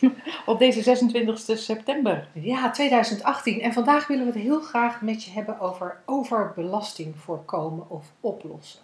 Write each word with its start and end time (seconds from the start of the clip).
op 0.46 0.58
deze 0.58 0.82
26 0.82 1.58
september. 1.58 2.28
ja, 2.32 2.70
2018. 2.70 3.60
En 3.60 3.72
vandaag 3.72 4.06
willen 4.06 4.26
we 4.26 4.32
het 4.32 4.42
heel 4.42 4.60
graag 4.60 5.00
met 5.00 5.24
je 5.24 5.30
hebben 5.30 5.60
over 5.60 6.00
overbelasting 6.06 7.14
voorkomen 7.16 7.90
of 7.90 8.06
oplossen. 8.20 8.80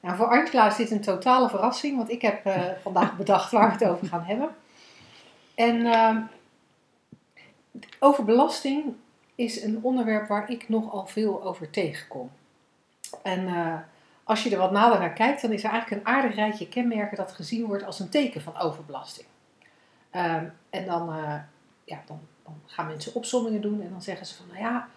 Nou, 0.00 0.16
voor 0.16 0.26
Angela 0.26 0.66
is 0.66 0.76
dit 0.76 0.90
een 0.90 1.00
totale 1.00 1.48
verrassing, 1.48 1.96
want 1.96 2.10
ik 2.10 2.22
heb 2.22 2.46
eh, 2.46 2.62
vandaag 2.82 3.16
bedacht 3.16 3.50
waar 3.50 3.66
we 3.66 3.72
het 3.72 3.92
over 3.92 4.06
gaan 4.06 4.22
hebben. 4.22 4.48
En 5.54 5.86
ehm, 5.86 6.20
overbelasting 7.98 8.94
is 9.34 9.62
een 9.62 9.78
onderwerp 9.82 10.28
waar 10.28 10.50
ik 10.50 10.68
nogal 10.68 11.06
veel 11.06 11.44
over 11.44 11.70
tegenkom. 11.70 12.30
En 13.22 13.46
eh, 13.46 13.74
als 14.24 14.42
je 14.42 14.50
er 14.50 14.58
wat 14.58 14.70
nader 14.70 14.98
naar 14.98 15.12
kijkt, 15.12 15.42
dan 15.42 15.52
is 15.52 15.64
er 15.64 15.70
eigenlijk 15.70 16.02
een 16.02 16.12
aardig 16.12 16.34
rijtje 16.34 16.68
kenmerken 16.68 17.16
dat 17.16 17.32
gezien 17.32 17.66
wordt 17.66 17.84
als 17.84 18.00
een 18.00 18.08
teken 18.08 18.40
van 18.40 18.58
overbelasting. 18.58 19.26
Ehm, 20.16 20.44
en 20.70 20.86
dan, 20.86 21.12
eh, 21.12 21.34
ja, 21.84 22.02
dan, 22.06 22.20
gaan 22.66 22.86
mensen 22.86 23.14
opsommingen 23.14 23.60
doen 23.60 23.82
en 23.82 23.90
dan 23.90 24.02
zeggen 24.02 24.26
ze 24.26 24.34
van, 24.34 24.46
nou 24.46 24.58
ja, 24.58 24.88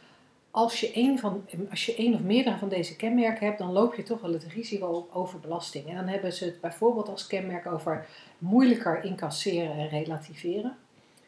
als 0.52 0.80
je 0.80 0.92
één, 0.92 1.20
van, 1.20 1.46
als 1.70 1.86
je 1.86 1.96
één 1.96 2.14
of 2.14 2.22
meerdere 2.22 2.58
van 2.58 2.70
deze 2.70 2.96
kenmerken 2.96 3.46
hebt, 3.46 3.60
dan 3.60 3.72
loop 3.72 3.96
je 3.96 4.04
toch 4.04 4.22
wel 4.22 4.34
het 4.34 4.44
risico 4.44 4.88
op 4.88 5.16
overbelasting. 5.16 5.88
En 5.90 5.96
dan 5.96 6.08
hebben 6.08 6.34
ze 6.34 6.46
het 6.46 6.62
bijvoorbeeld 6.62 7.10
als 7.10 7.28
kenmerk 7.28 7.66
over 7.66 8.08
moeilijker 8.38 9.04
incasseren 9.04 9.72
en 9.72 9.90
relativeren, 9.90 10.78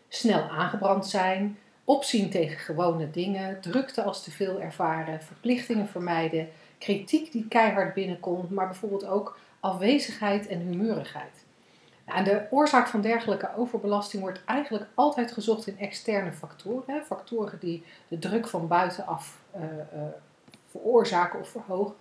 snel 0.07 0.41
aangebrand 0.41 1.07
zijn, 1.07 1.57
opzien 1.83 2.29
tegen 2.29 2.59
gewone 2.59 3.11
dingen, 3.11 3.61
drukte 3.61 4.03
als 4.03 4.23
te 4.23 4.31
veel 4.31 4.61
ervaren, 4.61 5.21
verplichtingen 5.21 5.87
vermijden, 5.87 6.49
kritiek 6.77 7.31
die 7.31 7.47
keihard 7.47 7.93
binnenkomt, 7.93 8.49
maar 8.49 8.67
bijvoorbeeld 8.67 9.05
ook 9.05 9.37
afwezigheid 9.59 10.47
en 10.47 10.59
humeurigheid. 10.59 11.49
Nou, 12.05 12.17
En 12.17 12.23
de 12.23 12.47
oorzaak 12.49 12.87
van 12.87 13.01
dergelijke 13.01 13.49
overbelasting 13.55 14.21
wordt 14.21 14.41
eigenlijk 14.45 14.85
altijd 14.93 15.31
gezocht 15.31 15.67
in 15.67 15.79
externe 15.79 16.31
factoren. 16.31 17.05
Factoren 17.05 17.59
die 17.59 17.83
de 18.07 18.19
druk 18.19 18.47
van 18.47 18.67
buitenaf 18.67 19.37
eh, 19.51 19.63
eh, 19.63 20.01
veroorzaken 20.67 21.39
of 21.39 21.49
verhogen. 21.49 21.95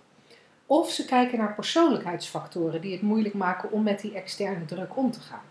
Of 0.65 0.89
ze 0.89 1.05
kijken 1.05 1.37
naar 1.37 1.55
persoonlijkheidsfactoren 1.55 2.81
die 2.81 2.91
het 2.91 3.01
moeilijk 3.01 3.33
maken 3.33 3.71
om 3.71 3.83
met 3.83 3.99
die 3.99 4.13
externe 4.13 4.65
druk 4.65 4.97
om 4.97 5.11
te 5.11 5.19
gaan. 5.19 5.41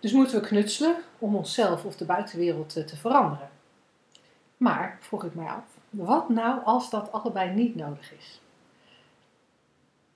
Dus 0.00 0.12
moeten 0.12 0.40
we 0.40 0.46
knutselen 0.46 0.96
om 1.18 1.36
onszelf 1.36 1.84
of 1.84 1.96
de 1.96 2.04
buitenwereld 2.04 2.76
eh, 2.76 2.84
te 2.84 2.96
veranderen. 2.96 3.48
Maar, 4.56 4.98
vroeg 5.00 5.24
ik 5.24 5.34
mij 5.34 5.46
af, 5.46 5.64
wat 5.90 6.28
nou 6.28 6.64
als 6.64 6.90
dat 6.90 7.12
allebei 7.12 7.50
niet 7.50 7.76
nodig 7.76 8.12
is? 8.12 8.40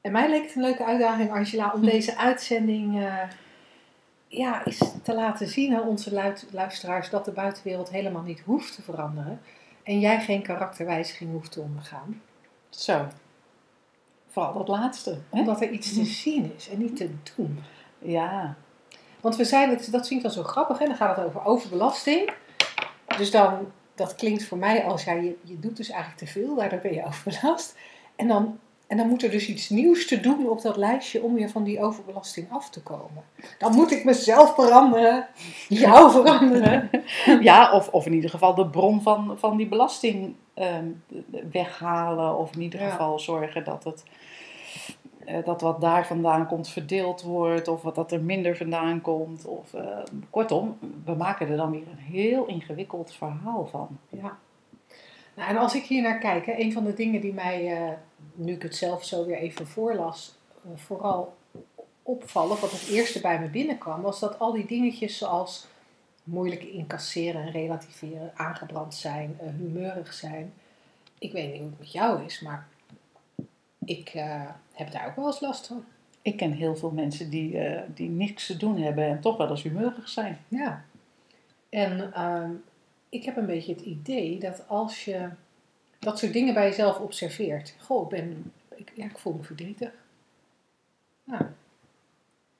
En 0.01 0.13
mij 0.13 0.31
leek 0.31 0.43
het 0.43 0.55
een 0.55 0.63
leuke 0.63 0.85
uitdaging, 0.85 1.33
Angela, 1.33 1.73
om 1.75 1.85
deze 1.85 2.17
uitzending 2.17 3.05
eh, 3.05 3.23
ja, 4.29 4.65
eens 4.65 4.79
te 5.03 5.15
laten 5.15 5.49
zien 5.49 5.75
aan 5.75 5.89
onze 5.89 6.35
luisteraars 6.51 7.11
dat 7.11 7.25
de 7.25 7.33
buitenwereld 7.33 7.91
helemaal 7.91 8.23
niet 8.23 8.41
hoeft 8.41 8.75
te 8.75 8.83
veranderen. 8.83 9.41
En 9.83 10.01
jij 10.01 10.21
geen 10.21 10.43
karakterwijziging 10.43 11.33
hoeft 11.33 11.53
te 11.53 11.61
ondergaan. 11.61 12.23
Zo. 12.69 13.07
Vooral 14.29 14.53
dat 14.53 14.69
laatste. 14.69 15.19
Hè? 15.31 15.41
Omdat 15.41 15.61
er 15.61 15.71
iets 15.71 15.95
te 15.95 16.05
zien 16.05 16.53
is 16.57 16.69
en 16.69 16.79
niet 16.79 16.97
te 16.97 17.11
doen. 17.37 17.59
Ja. 17.99 18.57
Want 19.21 19.37
we 19.37 19.57
het, 19.57 19.93
dat 19.93 20.09
vind 20.09 20.25
ik 20.25 20.27
wel 20.27 20.45
zo 20.45 20.51
grappig, 20.51 20.79
hè? 20.79 20.87
dan 20.87 20.97
gaat 20.97 21.17
het 21.17 21.27
over 21.27 21.45
overbelasting. 21.45 22.33
Dus 23.17 23.31
dan, 23.31 23.73
dat 23.95 24.15
klinkt 24.15 24.45
voor 24.45 24.59
mij 24.59 24.85
als, 24.85 25.05
ja, 25.05 25.13
je, 25.13 25.37
je 25.43 25.59
doet 25.59 25.77
dus 25.77 25.89
eigenlijk 25.89 26.21
te 26.21 26.27
veel, 26.27 26.55
daardoor 26.55 26.79
ben 26.79 26.95
je 26.95 27.05
overbelast. 27.05 27.77
En 28.17 28.29
dan, 28.29 28.59
en 28.91 28.97
dan 28.97 29.09
moet 29.09 29.23
er 29.23 29.31
dus 29.31 29.49
iets 29.49 29.69
nieuws 29.69 30.07
te 30.07 30.21
doen 30.21 30.49
op 30.49 30.63
dat 30.63 30.77
lijstje 30.77 31.23
om 31.23 31.35
weer 31.35 31.51
van 31.51 31.63
die 31.65 31.81
overbelasting 31.83 32.47
af 32.53 32.71
te 32.71 32.83
komen. 32.83 33.23
Dan 33.59 33.75
moet 33.75 33.91
ik 33.91 34.05
mezelf 34.05 34.55
veranderen, 34.55 35.27
jou 35.69 36.11
veranderen. 36.11 36.91
ja, 37.49 37.73
of, 37.73 37.89
of 37.89 38.07
in 38.07 38.13
ieder 38.13 38.31
geval 38.31 38.55
de 38.55 38.67
bron 38.67 39.03
van, 39.03 39.39
van 39.39 39.57
die 39.57 39.69
belasting 39.69 40.35
ehm, 40.55 40.85
weghalen. 41.53 42.37
Of 42.39 42.55
in 42.55 42.61
ieder 42.61 42.81
Ja. 42.81 42.91
geval 42.91 43.19
zorgen 43.19 43.65
dat 43.65 43.85
het... 43.85 44.03
eh, 45.25 45.45
dat 45.45 45.61
wat 45.61 45.81
daar 45.81 46.07
vandaan 46.07 46.47
komt 46.47 46.69
verdeeld 46.69 47.23
wordt, 47.23 47.69
of 47.69 47.83
wat 47.83 47.95
dat 47.95 48.13
er 48.13 48.21
minder 48.21 48.57
vandaan 48.57 49.01
komt. 49.01 49.45
Of, 49.45 49.75
eh, 49.75 49.99
kortom, 50.31 50.79
we 51.05 51.15
maken 51.15 51.49
er 51.49 51.57
dan 51.57 51.71
weer 51.71 51.87
een 51.91 52.15
heel 52.15 52.47
ingewikkeld 52.47 53.13
verhaal 53.15 53.67
van. 53.71 53.89
Ja. 54.09 54.39
Nou, 55.41 55.53
en 55.53 55.59
als 55.59 55.75
ik 55.75 55.85
hier 55.85 56.03
naar 56.03 56.19
kijk, 56.19 56.47
hè, 56.47 56.53
een 56.57 56.73
van 56.73 56.85
de 56.85 56.95
dingen 56.95 57.21
die 57.21 57.33
mij, 57.33 57.77
eh, 57.77 57.93
nu 58.35 58.53
ik 58.53 58.63
het 58.63 58.77
zelf 58.77 59.05
zo 59.05 59.27
weer 59.27 59.37
even 59.37 59.67
voorlas, 59.67 60.35
eh, 60.65 60.71
vooral 60.75 61.37
opvallen, 62.03 62.61
wat 62.61 62.71
het 62.71 62.89
eerste 62.89 63.21
bij 63.21 63.41
me 63.41 63.49
binnenkwam, 63.49 64.03
was 64.03 64.21
dat 64.21 64.39
al 64.39 64.53
die 64.53 64.67
dingetjes 64.67 65.19
zoals 65.19 65.67
moeilijk 66.25 66.63
incasseren 66.63 67.43
en 67.43 67.51
relativeren, 67.51 68.33
aangebrand 68.35 68.95
zijn, 68.95 69.37
eh, 69.41 69.49
humeurig 69.49 70.13
zijn. 70.13 70.53
Ik 71.19 71.33
weet 71.33 71.51
niet 71.51 71.61
hoe 71.61 71.71
het 71.71 71.79
met 71.79 71.93
jou 71.93 72.25
is, 72.25 72.41
maar 72.41 72.69
ik 73.85 74.09
heb 74.73 74.91
daar 74.91 75.07
ook 75.09 75.17
wel 75.17 75.27
eens 75.27 75.41
last 75.41 75.67
van. 75.67 75.85
Ik 76.23 76.37
ken 76.37 76.53
heel 76.53 76.77
veel 76.77 76.91
mensen 76.91 77.31
die, 77.31 77.59
die 77.95 78.09
niks 78.09 78.47
te 78.47 78.57
doen 78.57 78.77
hebben 78.77 79.05
en 79.05 79.21
toch 79.21 79.37
wel 79.37 79.51
eens 79.51 79.63
humeurig 79.63 80.09
zijn. 80.09 80.39
Ja. 80.49 80.85
En 81.69 82.13
ehm, 82.13 82.51
ik 83.11 83.25
heb 83.25 83.37
een 83.37 83.47
beetje 83.47 83.73
het 83.73 83.83
idee 83.83 84.39
dat 84.39 84.69
als 84.69 85.05
je 85.05 85.29
dat 85.99 86.19
soort 86.19 86.33
dingen 86.33 86.55
bij 86.55 86.69
jezelf 86.69 86.99
observeert. 86.99 87.75
Goh, 87.81 88.03
ik, 88.03 88.09
ben, 88.09 88.53
ik, 88.75 88.93
ja, 88.95 89.05
ik 89.05 89.19
voel 89.19 89.33
me 89.33 89.43
verdrietig. 89.43 89.91
Nou, 91.25 91.43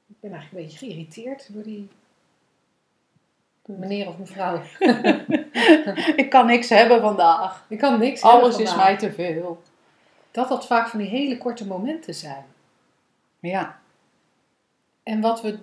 ik 0.07 0.17
ben 0.21 0.33
eigenlijk 0.33 0.53
een 0.53 0.69
beetje 0.69 0.87
geïrriteerd 0.87 1.53
door 1.53 1.63
die 1.63 1.89
meneer 3.65 4.09
of 4.09 4.19
mevrouw. 4.19 4.63
ik 6.23 6.27
kan 6.31 6.47
niks 6.47 6.69
hebben 6.69 7.01
vandaag. 7.01 7.67
Ik 7.69 7.79
kan 7.79 7.99
niks 7.99 8.23
hebben 8.23 8.41
Alles 8.41 8.59
is 8.59 8.77
mij 8.77 8.97
te 8.97 9.13
veel. 9.13 9.63
Dat 10.31 10.49
dat 10.49 10.67
vaak 10.67 10.89
van 10.89 10.99
die 10.99 11.09
hele 11.09 11.39
korte 11.39 11.67
momenten 11.67 12.15
zijn. 12.15 12.45
Ja, 13.41 13.81
En 15.03 15.21
wat 15.21 15.43
we, 15.43 15.59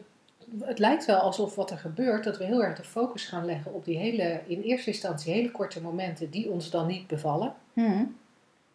het 0.61 0.79
lijkt 0.79 1.05
wel 1.05 1.17
alsof 1.17 1.55
wat 1.55 1.71
er 1.71 1.77
gebeurt, 1.77 2.23
dat 2.23 2.37
we 2.37 2.43
heel 2.43 2.63
erg 2.63 2.77
de 2.77 2.83
focus 2.83 3.25
gaan 3.25 3.45
leggen 3.45 3.73
op 3.73 3.85
die 3.85 3.97
hele, 3.97 4.41
in 4.47 4.61
eerste 4.61 4.89
instantie 4.89 5.33
hele 5.33 5.51
korte 5.51 5.81
momenten 5.81 6.29
die 6.29 6.49
ons 6.49 6.69
dan 6.69 6.87
niet 6.87 7.07
bevallen. 7.07 7.53
Hm. 7.73 8.03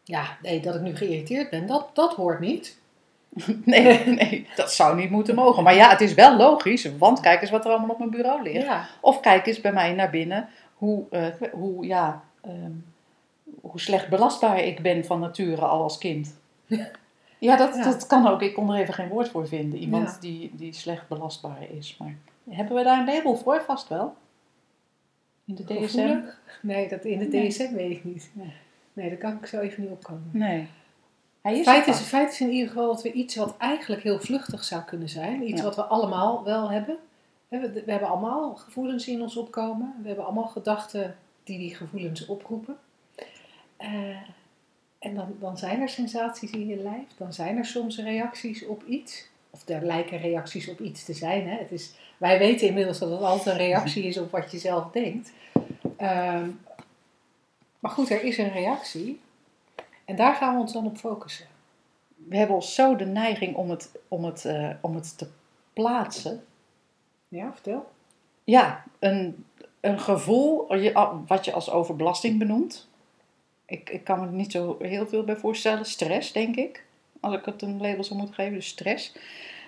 Ja, 0.05 0.37
nee, 0.43 0.61
dat 0.61 0.75
ik 0.75 0.81
nu 0.81 0.97
geïrriteerd 0.97 1.51
ben, 1.51 1.67
dat, 1.67 1.91
dat 1.93 2.15
hoort 2.15 2.41
niet. 2.41 2.81
nee, 3.65 4.07
nee, 4.07 4.47
dat 4.57 4.73
zou 4.73 4.97
niet 4.97 5.11
moeten 5.11 5.35
mogen. 5.35 5.63
Maar 5.63 5.75
ja, 5.75 5.91
het 5.91 6.01
is 6.01 6.15
wel 6.15 6.37
logisch, 6.37 6.97
want 6.99 7.21
kijk 7.21 7.41
eens 7.41 7.51
wat 7.51 7.65
er 7.65 7.71
allemaal 7.71 7.91
op 7.91 7.99
mijn 7.99 8.11
bureau 8.11 8.43
ligt. 8.43 8.65
Ja, 8.67 8.89
Of 9.01 9.21
kijk 9.21 9.47
eens 9.47 9.61
bij 9.61 9.73
mij 9.73 9.93
naar 9.93 10.11
binnen 10.11 10.49
hoe, 10.75 11.05
eh, 11.11 11.27
hoe, 11.53 11.87
ja, 11.87 12.23
ehm, 12.41 12.73
hoe 13.61 13.81
slecht 13.81 14.09
belastbaar 14.09 14.59
ik 14.59 14.83
ben 14.83 15.05
van 15.05 15.21
nature 15.21 15.65
al 15.65 15.83
als 15.83 15.99
kind. 15.99 16.35
Ja, 17.45 17.57
dat, 17.57 17.75
Ja. 17.75 17.85
dat 17.85 18.07
kan 18.07 18.27
ook. 18.27 18.43
Ik 18.43 18.55
kon 18.55 18.71
er 18.73 18.81
even 18.81 18.95
geen 18.95 19.09
woord 19.09 19.29
voor 19.29 19.49
vinden. 19.49 19.79
Iemand 19.79 20.09
Ja. 20.09 20.17
die, 20.21 20.51
die 20.55 20.73
slecht 20.73 21.09
belastbaar 21.09 21.71
is. 21.71 21.97
Maar 21.99 22.17
hebben 22.51 22.77
we 22.77 22.83
daar 22.83 22.99
een 22.99 23.15
label 23.15 23.37
voor? 23.37 23.63
Vast 23.63 23.89
wel. 23.89 24.15
In 25.45 25.55
de 25.55 25.65
DSM? 25.65 25.81
gevoelig? 25.83 26.41
Nee, 26.63 26.89
dat 26.89 27.05
in 27.05 27.19
de 27.19 27.25
Nee. 27.25 27.49
DSM 27.49 27.75
weet 27.75 27.91
ik 27.91 28.05
niet. 28.05 28.31
Nee. 28.33 28.53
Nee, 28.93 29.09
daar 29.09 29.19
kan 29.19 29.33
ik 29.33 29.47
zo 29.47 29.61
even 29.61 29.83
niet 29.83 29.91
opkomen. 29.91 30.31
Nee. 30.33 30.69
Hij 31.41 31.59
is 31.59 31.63
Feit 31.65 31.87
is, 31.87 32.01
feit 32.01 32.33
is 32.33 32.41
in 32.41 32.51
ieder 32.51 32.69
geval 32.69 32.87
dat 32.87 33.03
we 33.03 33.13
iets 33.13 33.37
wat 33.37 33.57
eigenlijk 33.59 34.03
heel 34.03 34.21
vluchtig 34.21 34.65
zou 34.65 34.83
kunnen 34.83 35.09
zijn, 35.09 35.43
iets 35.49 35.59
Ja. 35.61 35.63
wat 35.67 35.77
we 35.77 35.83
allemaal 35.83 36.45
wel 36.45 36.71
hebben. 36.71 36.97
We, 37.49 37.83
we 37.85 37.91
hebben 37.91 38.09
allemaal 38.09 38.55
gevoelens 38.55 39.09
in 39.09 39.23
ons 39.23 39.37
opkomen. 39.37 39.95
We 40.03 40.07
hebben 40.07 40.25
allemaal 40.25 40.47
gedachten 40.47 41.17
die 41.45 41.59
die 41.59 41.75
gevoelens 41.75 42.27
oproepen. 42.27 42.77
Eh, 43.77 43.89
en 45.03 45.37
dan, 45.39 45.59
zijn 45.59 45.81
er 45.81 45.89
sensaties 45.89 46.51
in 46.51 46.67
je 46.67 46.77
lijf. 46.77 47.07
Dan 47.17 47.33
zijn 47.33 47.57
er 47.57 47.65
soms 47.65 47.99
reacties 47.99 48.67
op 48.67 48.85
iets. 48.85 49.31
Of 49.51 49.69
er 49.69 49.85
lijken 49.85 50.19
reacties 50.19 50.69
op 50.69 50.81
iets 50.81 51.05
te 51.05 51.13
zijn. 51.13 51.49
Hè. 51.49 51.57
Het 51.57 51.73
is, 51.73 51.95
wij 52.17 52.39
weten 52.39 52.67
inmiddels 52.67 52.99
dat 52.99 53.11
het 53.11 53.21
altijd 53.21 53.47
een 53.47 53.67
reactie 53.67 54.05
is 54.05 54.19
op 54.19 54.31
wat 54.31 54.51
je 54.51 54.59
zelf 54.59 54.91
denkt. 54.91 55.33
Ehm, 55.97 56.49
maar 57.79 57.91
goed, 57.91 58.11
er 58.11 58.23
is 58.23 58.39
een 58.39 58.53
reactie. 58.53 59.21
En 60.05 60.17
daar 60.17 60.35
gaan 60.35 60.55
we 60.55 60.61
ons 60.61 60.73
dan 60.73 60.87
op 60.87 60.97
focussen. 60.97 61.47
We 62.29 62.37
hebben 62.37 62.57
ons 62.57 62.75
zo 62.75 62.97
de 62.97 63.07
neiging 63.07 63.57
om 63.57 63.71
het, 63.71 63.91
om 64.09 64.25
het, 64.25 64.45
eh, 64.45 64.71
om 64.81 64.95
het 64.95 65.19
te 65.19 65.29
plaatsen. 65.73 66.45
Ja, 67.29 67.53
vertel. 67.53 67.91
Ja, 68.45 68.85
een, 68.99 69.45
een 69.81 70.01
gevoel 70.01 70.67
wat 71.27 71.45
je 71.45 71.53
als 71.53 71.71
overbelasting 71.71 72.39
benoemt. 72.39 72.91
Ik, 73.67 73.91
ik 73.91 74.05
kan 74.05 74.21
me 74.21 74.27
er 74.27 74.33
niet 74.33 74.53
zo 74.53 74.77
heel 74.81 75.07
veel 75.07 75.25
bij 75.25 75.37
voorstellen. 75.37 75.85
Stress, 75.85 76.33
denk 76.33 76.57
ik. 76.57 76.85
Als 77.21 77.35
ik 77.35 77.45
het 77.45 77.63
een 77.63 77.81
label 77.81 78.05
zou 78.05 78.19
moeten 78.19 78.35
geven, 78.35 78.55
dus 78.55 78.67
stress. 78.67 79.13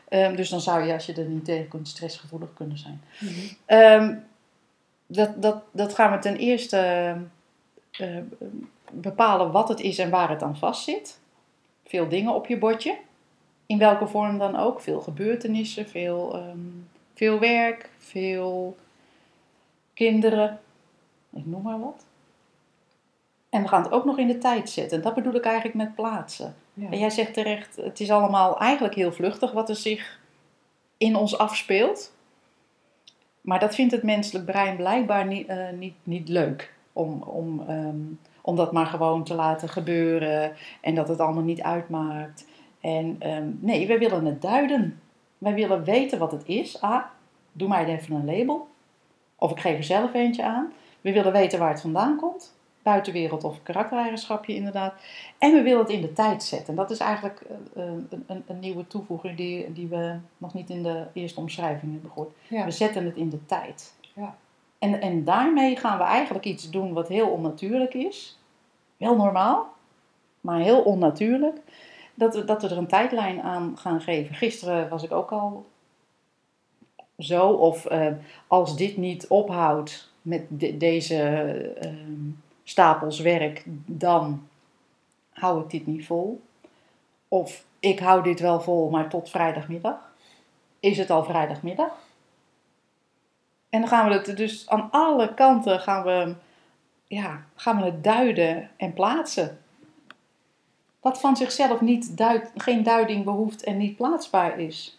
Ehm, 0.09 0.37
dus 0.37 0.49
dan 0.49 0.61
zou 0.61 0.85
je, 0.85 0.93
als 0.93 1.07
je 1.07 1.15
er 1.15 1.25
niet 1.25 1.45
tegen 1.45 1.69
kunt, 1.69 1.89
stressgevoelig 1.89 2.53
kunnen 2.55 2.79
zijn. 2.79 3.03
Ehm, 3.67 4.17
dat, 5.07 5.43
dat, 5.43 5.63
dat 5.73 5.95
gaan 5.95 6.13
we 6.13 6.19
ten 6.19 6.37
eerste 6.37 7.17
eh, 7.91 8.19
bepalen 8.93 9.51
wat 9.51 9.69
het 9.69 9.81
is 9.81 9.99
en 9.99 10.11
waar 10.11 10.31
het 10.31 10.43
aan 10.43 10.59
vastzit. 10.59 11.19
Veel 11.87 12.09
dingen 12.09 12.35
op 12.35 12.47
je 12.47 12.59
bordje. 12.59 12.99
In 13.67 13.79
welke 13.79 14.07
vorm 14.07 14.39
dan 14.39 14.57
ook. 14.57 14.81
Veel 14.81 15.01
gebeurtenissen, 15.01 15.89
veel, 15.89 16.35
ehm, 16.35 16.59
veel 17.15 17.39
werk, 17.39 17.91
veel 17.99 18.77
kinderen. 19.95 20.61
Ik 21.33 21.47
noem 21.47 21.63
maar 21.63 21.81
wat. 21.81 22.05
En 23.55 23.63
we 23.63 23.69
gaan 23.69 23.83
het 23.83 23.93
ook 23.93 24.05
nog 24.05 24.19
in 24.19 24.27
de 24.27 24.39
tijd 24.39 24.71
zetten. 24.71 24.97
En 24.97 25.03
dat 25.03 25.15
bedoel 25.15 25.35
ik 25.35 25.45
eigenlijk 25.45 25.77
met 25.77 25.95
plaatsen. 25.95 26.55
Ja. 26.73 26.91
En 26.91 26.99
jij 26.99 27.11
zegt 27.11 27.35
terecht, 27.35 27.77
het 27.77 28.01
is 28.01 28.11
allemaal 28.11 28.59
eigenlijk 28.59 28.95
heel 28.95 29.13
vluchtig 29.13 29.53
wat 29.53 29.69
er 29.69 29.77
zich 29.77 30.21
in 30.97 31.17
ons 31.17 31.39
afspeelt. 31.39 32.13
Maar 33.41 33.61
dat 33.61 33.75
vindt 33.75 33.93
het 33.93 34.03
menselijk 34.03 34.45
brein 34.45 34.77
blijkbaar 34.77 35.27
niet, 35.27 35.47
eh, 35.47 35.71
niet, 35.79 35.95
niet 36.03 36.29
leuk. 36.29 36.75
Om, 36.93 37.23
om, 37.23 37.65
ehm, 37.69 37.97
om 38.41 38.57
dat 38.57 38.73
maar 38.73 38.87
gewoon 38.87 39.25
te 39.25 39.35
laten 39.35 39.69
gebeuren. 39.69 40.53
En 40.81 40.95
dat 40.95 41.09
het 41.09 41.21
allemaal 41.21 41.43
niet 41.43 41.63
uitmaakt. 41.63 42.47
En 42.81 43.17
ehm, 43.19 43.49
nee, 43.61 43.87
wij 43.87 43.99
willen 43.99 44.25
het 44.25 44.43
duiden. 44.43 45.01
Wij 45.39 45.55
willen 45.55 45.85
weten 45.85 46.19
wat 46.19 46.33
het 46.33 46.47
is. 46.47 46.81
Ah, 46.81 47.05
doe 47.53 47.69
mij 47.69 47.85
even 47.85 48.15
een 48.15 48.39
label. 48.39 48.69
Of 49.37 49.51
ik 49.51 49.61
geef 49.61 49.77
er 49.77 49.85
zelf 49.85 50.15
eentje 50.15 50.45
aan. 50.45 50.73
We 51.01 51.13
willen 51.13 51.33
weten 51.33 51.59
waar 51.59 51.71
het 51.71 51.81
vandaan 51.81 52.17
komt. 52.17 52.54
Buitenwereld 52.85 53.45
of 53.45 53.63
karaktereigenschapje 53.63 54.55
inderdaad. 54.55 54.95
En 55.39 55.53
we 55.53 55.63
willen 55.63 55.79
het 55.79 55.89
in 55.91 56.01
de 56.01 56.13
tijd 56.13 56.43
zetten. 56.43 56.69
En 56.69 56.75
dat 56.75 56.91
is 56.91 56.99
eigenlijk 56.99 57.41
eh, 57.41 57.83
eh, 57.83 57.93
een, 58.11 58.25
een, 58.27 58.43
een 58.47 58.59
nieuwe 58.61 58.87
toevoeging 58.87 59.37
die, 59.37 59.73
die 59.73 59.87
we 59.87 60.17
nog 60.39 60.55
niet 60.55 60.71
in 60.71 60.83
de 60.83 61.05
eerste 61.13 61.41
omschrijving 61.41 61.93
hebben 61.93 62.11
gehoord. 62.11 62.35
Ja. 62.49 62.65
We 62.65 62.71
zetten 62.71 63.05
het 63.05 63.17
in 63.17 63.31
de 63.31 63.47
tijd. 63.47 63.95
Ja. 64.15 64.37
En, 64.79 65.01
en 65.01 65.25
daarmee 65.25 65.77
gaan 65.77 65.99
we 65.99 66.05
eigenlijk 66.05 66.45
iets 66.45 66.71
doen 66.71 66.93
wat 66.93 67.09
heel 67.09 67.29
onnatuurlijk 67.29 67.95
is. 67.95 68.39
Wel 68.97 69.17
normaal, 69.17 69.73
maar 70.41 70.59
heel 70.61 70.83
onnatuurlijk. 70.83 71.57
Dat 72.15 72.35
we, 72.35 72.45
dat 72.45 72.63
we 72.63 72.69
er 72.69 72.77
een 72.79 72.87
tijdlijn 72.87 73.43
aan 73.43 73.77
gaan 73.79 74.01
geven. 74.01 74.35
Gisteren 74.35 74.89
was 74.89 75.03
ik 75.03 75.13
ook 75.13 75.33
al 75.33 75.67
zo. 77.19 77.49
Of 77.49 77.87
eh, 77.87 78.13
als 78.47 78.77
dit 78.77 78.97
niet 78.97 79.27
ophoudt 79.29 80.13
met 80.23 80.47
de- 80.49 80.77
deze 80.77 81.17
ehm, 81.81 82.29
stapels 82.65 83.21
werk, 83.21 83.63
dan 83.87 84.49
hou 85.33 85.63
ik 85.63 85.71
dit 85.71 85.87
niet 85.87 86.07
vol. 86.07 86.43
Of 87.29 87.65
ik 87.79 87.99
hou 87.99 88.23
dit 88.23 88.41
wel 88.41 88.61
vol, 88.61 88.91
maar 88.91 89.09
tot 89.09 89.31
vrijdagmiddag. 89.31 90.13
Is 90.81 90.99
het 90.99 91.11
al 91.11 91.25
vrijdagmiddag? 91.25 91.93
En 93.69 93.81
dan 93.81 93.89
gaan 93.89 94.09
we 94.09 94.15
het 94.15 94.37
dus 94.37 94.69
aan 94.69 94.89
alle 94.91 95.35
kanten 95.35 95.81
gaan 95.81 96.05
we, 96.05 96.35
ja, 97.07 97.45
gaan 97.55 97.77
we 97.77 97.85
het 97.85 98.05
duiden 98.05 98.71
en 98.77 98.93
plaatsen. 98.93 99.59
Wat 101.01 101.21
van 101.21 101.37
zichzelf 101.37 101.81
niet 101.81 102.17
duid, 102.17 102.51
geen 102.57 102.83
duiding 102.83 103.25
behoeft 103.25 103.63
en 103.63 103.77
niet 103.77 103.97
plaatsbaar 103.97 104.59
is. 104.59 104.99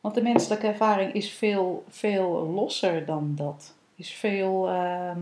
Want 0.00 0.14
de 0.14 0.22
menselijke 0.22 0.66
ervaring 0.66 1.12
is 1.12 1.32
veel, 1.32 1.84
veel 1.88 2.28
losser 2.30 3.06
dan 3.06 3.32
dat. 3.36 3.74
Is 3.94 4.12
veel 4.12 4.68
ehm, 4.68 5.20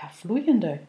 ja, 0.00 0.10
vloeiender. 0.10 0.80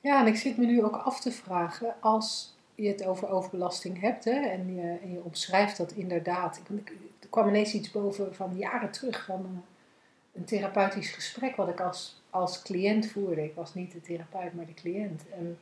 Ja, 0.00 0.20
en 0.20 0.26
ik 0.26 0.36
zit 0.36 0.56
me 0.56 0.66
nu 0.66 0.84
ook 0.84 0.96
af 0.96 1.20
te 1.20 1.32
vragen, 1.32 1.94
als 2.00 2.54
je 2.74 2.88
het 2.88 3.04
over 3.04 3.28
overbelasting 3.28 4.00
hebt 4.00 4.24
hè, 4.24 4.40
en, 4.40 4.74
je, 4.74 5.12
je 5.12 5.22
omschrijft 5.22 5.76
dat 5.76 5.92
inderdaad. 5.92 6.60
Ik, 6.68 6.92
kwam 7.30 7.48
ineens 7.48 7.74
iets 7.74 7.90
boven 7.90 8.34
van 8.34 8.56
jaren 8.56 8.90
terug 8.90 9.24
van 9.24 9.44
een, 9.44 9.62
een 10.32 10.44
therapeutisch 10.44 11.10
gesprek 11.10 11.56
wat 11.56 11.68
ik 11.68 11.80
als, 11.80 12.22
als 12.30 12.62
cliënt 12.62 13.06
voerde. 13.06 13.44
Ik 13.44 13.54
was 13.54 13.74
niet 13.74 13.92
de 13.92 14.00
therapeut, 14.00 14.54
maar 14.54 14.66
de 14.66 14.74
cliënt. 14.74 15.22
En 15.30 15.58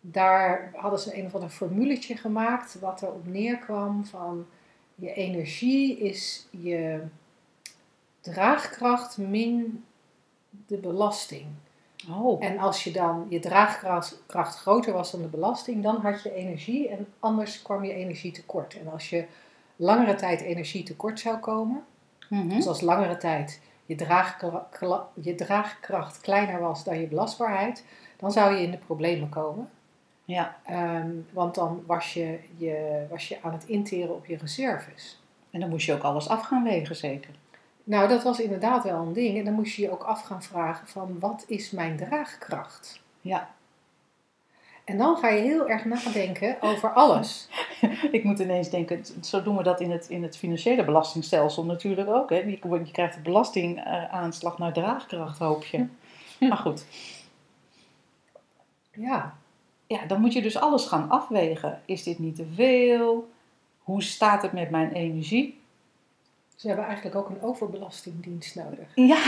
daar 0.00 0.72
hadden 0.74 0.98
ze 0.98 1.18
een 1.18 1.26
of 1.26 1.34
ander 1.34 1.50
formuletje 1.50 2.16
gemaakt 2.16 2.80
wat 2.80 3.02
erop 3.02 3.26
neerkwam 3.26 4.06
van 4.06 4.46
je 4.94 5.12
energie 5.12 5.98
is 5.98 6.46
je 6.50 7.02
draagkracht 8.20 9.18
min 9.18 9.84
de 10.66 10.76
belasting. 10.76 11.46
Oh, 12.10 12.44
En 12.44 12.58
als 12.58 12.84
je 12.84 12.90
dan 12.90 13.26
je 13.28 13.38
draagkracht 13.38 14.22
kracht 14.26 14.56
groter 14.56 14.92
was 14.92 15.10
dan 15.10 15.22
de 15.22 15.28
belasting, 15.28 15.82
dan 15.82 15.96
had 15.96 16.22
je 16.22 16.34
energie 16.34 16.88
en 16.88 17.06
anders 17.18 17.62
kwam 17.62 17.84
je 17.84 17.92
energie 17.92 18.32
tekort. 18.32 18.78
En 18.80 18.92
als 18.92 19.10
je 19.10 19.24
langere 19.76 20.14
tijd 20.14 20.40
energie 20.40 20.82
tekort 20.82 21.20
zou 21.20 21.36
komen, 21.36 21.84
mhm. 22.28 22.48
dus 22.48 22.66
als 22.66 22.80
langere 22.80 23.16
tijd 23.16 23.60
je, 23.86 23.94
draagkra- 23.94 25.08
je 25.14 25.34
draagkracht 25.34 26.20
kleiner 26.20 26.60
was 26.60 26.84
dan 26.84 27.00
je 27.00 27.06
belastbaarheid, 27.06 27.84
dan 28.16 28.32
zou 28.32 28.54
je 28.54 28.62
in 28.62 28.70
de 28.70 28.78
problemen 28.78 29.28
komen. 29.28 29.68
ja. 30.24 30.56
Ehm, 30.64 31.10
want 31.32 31.54
dan 31.54 31.82
was 31.86 32.14
je, 32.14 32.38
je, 32.56 33.06
was 33.10 33.28
je 33.28 33.38
aan 33.42 33.52
het 33.52 33.64
interen 33.64 34.14
op 34.14 34.26
je 34.26 34.36
reserves. 34.36 35.20
En 35.50 35.60
dan 35.60 35.68
moest 35.68 35.86
je 35.86 35.92
ook 35.92 36.02
alles 36.02 36.28
af 36.28 36.42
gaan 36.42 36.64
wegen, 36.64 36.96
zeker. 36.96 37.34
Nou, 37.84 38.08
dat 38.08 38.22
was 38.22 38.40
inderdaad 38.40 38.84
wel 38.84 39.00
een 39.00 39.12
ding. 39.12 39.38
En 39.38 39.44
dan 39.44 39.54
moest 39.54 39.74
je 39.74 39.82
je 39.82 39.90
ook 39.90 40.02
af 40.02 40.22
gaan 40.22 40.42
vragen 40.42 40.86
van 40.86 41.18
wat 41.18 41.44
is 41.46 41.70
mijn 41.70 41.96
draagkracht? 41.96 43.00
Ja, 43.20 43.50
En 44.84 44.98
dan 44.98 45.16
ga 45.16 45.28
je 45.28 45.42
heel 45.42 45.68
erg 45.68 45.84
nadenken 45.84 46.56
over 46.60 46.92
alles. 46.92 47.48
ik 48.10 48.24
moet 48.24 48.38
ineens 48.38 48.70
denken, 48.70 49.04
zo 49.20 49.42
doen 49.42 49.56
we 49.56 49.62
dat 49.62 49.80
in 49.80 49.90
het, 49.90 50.08
in 50.08 50.22
het 50.22 50.36
financiële 50.36 50.84
belastingstelsel 50.84 51.64
natuurlijk 51.64 52.08
ook. 52.08 52.30
Hè? 52.30 52.36
Je, 52.36 52.58
je 52.84 52.90
krijgt 52.92 53.14
de 53.14 53.20
belastingaanslag 53.20 54.58
naar 54.58 54.72
draagkracht, 54.72 55.38
hoop 55.38 55.64
je. 55.64 55.86
Maar 56.48 56.56
goed, 56.56 56.86
Ja, 58.92 59.36
ja, 59.86 60.06
dan 60.06 60.20
moet 60.20 60.32
je 60.32 60.42
dus 60.42 60.56
alles 60.56 60.86
gaan 60.86 61.10
afwegen. 61.10 61.82
Is 61.84 62.02
dit 62.02 62.18
niet 62.18 62.36
te 62.36 62.46
veel? 62.54 63.30
Hoe 63.82 64.02
staat 64.02 64.42
het 64.42 64.52
met 64.52 64.70
mijn 64.70 64.92
energie? 64.92 65.60
Ze 66.62 66.68
hebben 66.68 66.86
eigenlijk 66.86 67.16
ook 67.16 67.28
een 67.28 67.42
overbelastingdienst 67.42 68.54
nodig. 68.54 68.86
Ja, 68.94 69.18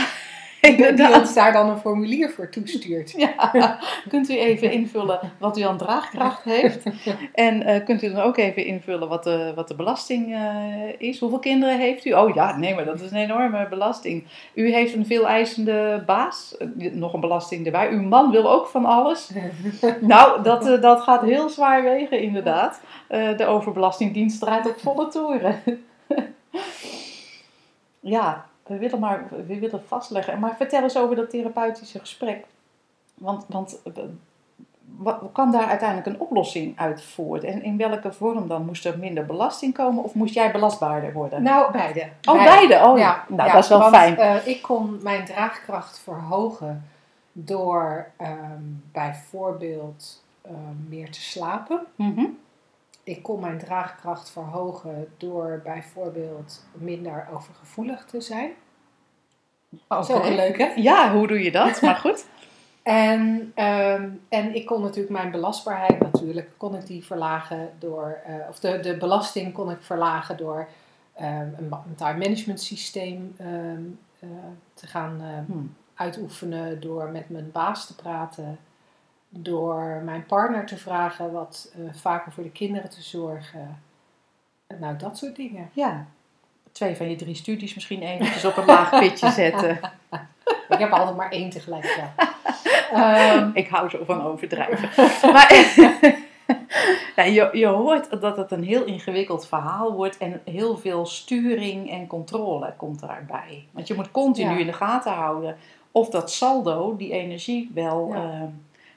Die 0.61 1.13
ons 1.19 1.33
daar 1.33 1.53
dan 1.53 1.69
een 1.69 1.77
formulier 1.77 2.29
voor 2.29 2.49
toestuurt. 2.49 3.11
Ja, 3.17 3.79
kunt 4.09 4.29
u 4.29 4.37
even 4.37 4.71
invullen 4.71 5.19
wat 5.39 5.57
u 5.57 5.61
aan 5.61 5.77
draagkracht 5.77 6.43
heeft. 6.43 6.83
En 7.33 7.63
eh, 7.63 7.85
kunt 7.85 8.03
u 8.03 8.11
dan 8.11 8.21
ook 8.21 8.37
even 8.37 8.65
invullen 8.65 9.07
wat 9.07 9.23
de, 9.23 9.51
wat 9.55 9.67
de 9.67 9.75
belasting 9.75 10.33
eh, 10.33 11.07
is. 11.09 11.19
Hoeveel 11.19 11.39
kinderen 11.39 11.79
heeft 11.79 12.05
u? 12.05 12.13
Oh 12.13 12.35
ja, 12.35 12.57
nee, 12.57 12.75
maar 12.75 12.85
dat 12.85 13.01
is 13.01 13.11
een 13.11 13.17
enorme 13.17 13.67
belasting. 13.69 14.23
U 14.53 14.71
heeft 14.71 14.93
een 14.93 15.05
veel 15.05 15.27
eisende 15.27 16.03
baas. 16.05 16.57
Eh, 16.57 16.91
Nog 16.91 17.13
een 17.13 17.19
belasting 17.19 17.65
erbij. 17.65 17.89
Uw 17.91 18.01
man 18.01 18.31
wil 18.31 18.51
ook 18.51 18.67
van 18.67 18.85
alles. 18.85 19.29
Nou, 19.99 20.43
dat, 20.43 20.81
dat 20.81 21.01
gaat 21.01 21.21
heel 21.21 21.49
zwaar 21.49 21.83
wegen 21.83 22.21
inderdaad. 22.21 22.81
De 23.07 23.45
overbelastingdienst 23.45 24.39
draait 24.39 24.67
op 24.67 24.79
volle 24.79 25.07
toeren. 25.07 25.55
ja, 28.05 28.45
we 28.63 28.77
willen 28.77 28.99
maar 28.99 29.25
we 29.47 29.59
willen 29.59 29.83
vastleggen. 29.87 30.39
Maar 30.39 30.55
vertel 30.55 30.81
eens 30.83 30.97
over 30.97 31.15
dat 31.15 31.29
therapeutische 31.29 31.99
gesprek. 31.99 32.45
Want, 33.13 33.45
want 33.47 33.81
eh, 33.83 34.03
wat, 34.97 35.21
kan 35.31 35.51
daar 35.51 35.67
uiteindelijk 35.67 36.07
een 36.07 36.19
oplossing 36.19 36.79
uit 36.79 37.03
voort? 37.03 37.43
En 37.43 37.63
in 37.63 37.77
welke 37.77 38.13
vorm 38.13 38.47
dan? 38.47 38.65
Moest 38.65 38.85
er 38.85 38.99
minder 38.99 39.25
belasting 39.25 39.73
komen 39.73 40.03
of 40.03 40.13
moest 40.13 40.33
jij 40.33 40.51
belastbaarder 40.51 41.13
worden? 41.13 41.43
Nou, 41.43 41.71
beide. 41.71 42.07
oh, 42.29 42.43
beide? 42.43 42.75
Oh, 42.75 42.97
Ja, 42.97 43.25
nou, 43.27 43.47
ja, 43.49 43.53
dat 43.53 43.63
is 43.63 43.69
wel 43.69 43.79
want, 43.79 43.95
fijn. 43.95 44.17
eh, 44.17 44.47
ik 44.47 44.61
kon 44.61 44.99
mijn 45.01 45.25
draagkracht 45.25 45.99
verhogen 45.99 46.85
door 47.31 48.07
ehm, 48.17 48.61
bijvoorbeeld 48.91 50.23
ehm, 50.41 50.89
meer 50.89 51.11
te 51.11 51.21
slapen. 51.21 51.79
Mhm. 51.95 52.25
Ik 53.05 53.23
kon 53.23 53.39
mijn 53.39 53.57
draagkracht 53.57 54.29
verhogen 54.29 55.07
door 55.17 55.61
bijvoorbeeld 55.63 56.65
minder 56.73 57.27
overgevoelig 57.33 58.05
te 58.05 58.21
zijn. 58.21 58.51
Dat 59.87 60.09
is 60.09 60.15
ook 60.15 60.25
een 60.25 60.35
leuke. 60.35 60.73
Ja, 60.75 61.13
hoe 61.13 61.27
doe 61.27 61.43
je 61.43 61.51
dat? 61.51 61.81
Maar 61.81 61.95
goed. 61.95 62.25
En, 62.83 63.51
ehm, 63.55 64.09
en 64.29 64.55
ik 64.55 64.65
kon 64.65 64.81
natuurlijk 64.81 65.13
mijn 65.13 65.31
belastbaarheid 65.31 65.99
natuurlijk, 65.99 66.49
kon 66.57 66.75
ik 66.75 66.85
die 66.87 67.05
verlagen 67.05 67.69
door, 67.79 68.19
eh, 68.25 68.35
of 68.49 68.59
de, 68.59 68.79
de 68.79 68.97
belasting 68.97 69.53
kon 69.53 69.71
ik 69.71 69.81
verlagen 69.81 70.37
door 70.37 70.67
ehm, 71.13 71.47
een, 71.57 71.95
time 71.95 72.17
management 72.17 72.61
systeem 72.61 73.35
ehm, 73.37 73.81
eh, 74.19 74.29
te 74.73 74.87
gaan 74.87 75.21
ehm, 75.21 75.51
Hm. 75.57 75.65
uitoefenen, 75.95 76.81
door 76.81 77.09
met 77.09 77.29
mijn 77.29 77.51
baas 77.51 77.87
te 77.87 77.95
praten, 77.95 78.57
door 79.37 80.01
mijn 80.05 80.25
partner 80.25 80.65
te 80.65 80.77
vragen 80.77 81.31
wat 81.31 81.71
eh, 81.75 81.93
vaker 81.93 82.31
voor 82.31 82.43
de 82.43 82.51
kinderen 82.51 82.89
te 82.89 83.01
zorgen. 83.01 83.79
Eh, 84.67 84.77
Nou, 84.79 84.97
dat 84.97 85.17
soort 85.17 85.35
dingen. 85.35 85.69
Ja, 85.73 86.05
twee 86.71 86.95
van 86.95 87.09
je 87.09 87.15
drie 87.15 87.35
studies 87.35 87.73
misschien 87.73 88.01
eventjes 88.01 88.45
op 88.45 88.57
een 88.57 88.65
laag 88.65 88.99
pitje 88.99 89.29
zetten. 89.41 89.79
Ik 90.69 90.77
heb 90.79 90.91
altijd 90.91 91.17
maar 91.17 91.31
één 91.31 91.49
tegelijk. 91.49 91.85
Ja. 91.97 92.13
Ehm, 92.93 93.49
Ik 93.53 93.67
hou 93.67 93.89
zo 93.89 94.03
van 94.05 94.21
overdrijven. 94.21 94.89
maar 95.33 95.53
ja, 97.15 97.23
je, 97.23 97.49
je 97.51 97.65
hoort 97.67 98.21
dat 98.21 98.37
het 98.37 98.51
een 98.51 98.63
heel 98.63 98.83
ingewikkeld 98.83 99.47
verhaal 99.47 99.93
wordt 99.93 100.17
en 100.17 100.41
heel 100.45 100.77
veel 100.77 101.05
sturing 101.05 101.89
en 101.91 102.07
controle 102.07 102.73
komt 102.77 102.99
daarbij. 102.99 103.65
Want 103.71 103.87
je 103.87 103.93
moet 103.93 104.11
continu 104.11 104.51
Ja. 104.53 104.57
in 104.59 104.65
de 104.65 104.73
gaten 104.73 105.11
houden 105.13 105.57
of 105.91 106.09
dat 106.09 106.31
saldo, 106.31 106.95
die 106.95 107.11
energie, 107.11 107.71
wel 107.73 108.07
Ja. 108.13 108.15
ja. 108.23 108.49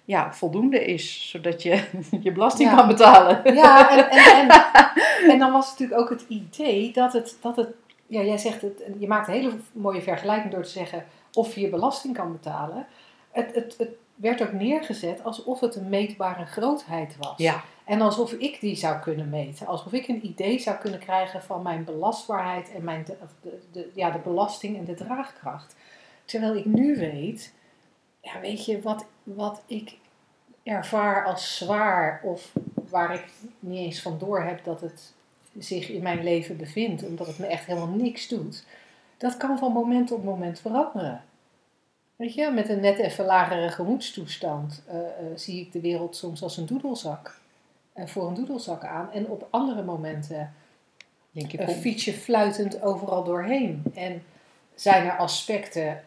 Ja, 0.09 0.33
voldoende 0.33 0.85
is, 0.85 1.31
zodat 1.31 1.63
je 1.63 1.85
je 2.21 2.33
belasting 2.33 2.71
Ja. 2.71 2.77
kan 2.77 2.89
betalen. 2.89 3.55
Ja, 3.55 3.91
en, 3.91 4.11
en, 4.11 4.49
en, 4.49 4.63
en 5.33 5.39
dan 5.39 5.53
was 5.53 5.71
natuurlijk 5.71 6.01
ook 6.01 6.11
het 6.11 6.25
idee 6.29 6.93
dat 6.93 7.13
het, 7.13 7.37
dat 7.41 7.57
het 7.57 7.69
ja, 8.07 8.23
jij 8.23 8.39
zegt 8.39 8.63
het, 8.63 8.83
je 8.99 9.07
maakt 9.07 9.29
een 9.29 9.35
hele 9.35 9.53
mooie 9.73 10.03
vergelijking 10.03 10.53
door 10.53 10.63
te 10.63 10.69
zeggen 10.71 11.05
of 11.33 11.55
je 11.55 11.61
je 11.61 11.69
belasting 11.69 12.15
kan 12.17 12.33
betalen. 12.33 12.87
Het, 13.31 13.55
het, 13.55 13.75
het 13.79 13.89
werd 14.15 14.43
ook 14.43 14.53
neergezet 14.53 15.25
alsof 15.25 15.61
het 15.61 15.75
een 15.77 15.89
meetbare 15.89 16.45
grootheid 16.47 17.17
was. 17.19 17.35
Ja, 17.37 17.63
En 17.85 18.01
alsof 18.01 18.33
ik 18.33 18.61
die 18.61 18.77
zou 18.77 18.99
kunnen 18.99 19.29
meten. 19.29 19.67
Alsof 19.67 19.93
ik 19.93 20.09
een 20.09 20.27
idee 20.27 20.59
zou 20.59 20.77
kunnen 20.77 21.01
krijgen 21.01 21.43
van 21.43 21.63
mijn 21.63 21.85
belastbaarheid 21.85 22.73
en 22.73 22.85
mijn 22.85 23.05
de, 23.07 23.17
de, 23.73 23.91
ja, 23.95 24.11
de 24.11 24.19
belasting 24.19 24.77
en 24.79 24.85
de 24.85 24.95
draagkracht. 24.95 25.77
Terwijl 26.25 26.57
ik 26.57 26.65
nu 26.65 26.97
weet, 26.97 27.55
ja, 28.33 28.41
weet 28.41 28.65
je, 28.65 28.81
wat, 28.81 29.05
wat 29.23 29.63
ik 29.67 29.97
ervaar 30.63 31.25
als 31.25 31.57
zwaar 31.57 32.21
of 32.23 32.53
waar 32.91 33.15
ik 33.15 33.25
niet 33.59 33.79
eens 33.79 34.03
van 34.03 34.19
door 34.19 34.43
heb 34.43 34.65
dat 34.65 34.81
het 34.81 35.13
zich 35.59 35.89
in 35.89 36.03
mijn 36.03 36.23
leven 36.23 36.57
bevindt, 36.57 37.05
omdat 37.05 37.27
het 37.27 37.39
me 37.39 37.47
echt 37.47 37.65
helemaal 37.65 37.89
niks 37.89 38.29
doet, 38.29 38.65
dat 39.17 39.37
kan 39.37 39.59
van 39.59 39.73
moment 39.73 40.13
op 40.13 40.25
moment 40.25 40.61
veranderen. 40.61 41.23
Weet 42.17 42.35
je, 42.35 42.51
met 42.51 42.69
een 42.69 42.81
net 42.81 42.99
even 42.99 43.25
lagere 43.25 43.69
gemoedstoestand 43.71 44.83
eh, 44.87 44.99
eh, 44.99 45.07
zie 45.35 45.61
ik 45.61 45.73
de 45.73 45.81
wereld 45.81 46.17
soms 46.17 46.43
als 46.43 46.57
een 46.57 46.67
doedelzak. 46.67 47.41
eh, 47.93 48.07
voor 48.07 48.29
een 48.29 48.35
doedelzak 48.35 48.85
aan. 48.85 49.13
En 49.13 49.29
op 49.29 49.47
andere 49.51 49.83
momenten 49.83 50.55
denk 51.31 51.51
je, 51.51 51.69
fiets 51.69 52.05
je 52.05 52.13
fluitend 52.13 52.83
overal 52.83 53.25
doorheen. 53.25 53.83
En 53.95 54.23
zijn 54.75 55.07
er 55.07 55.17
aspecten. 55.17 56.05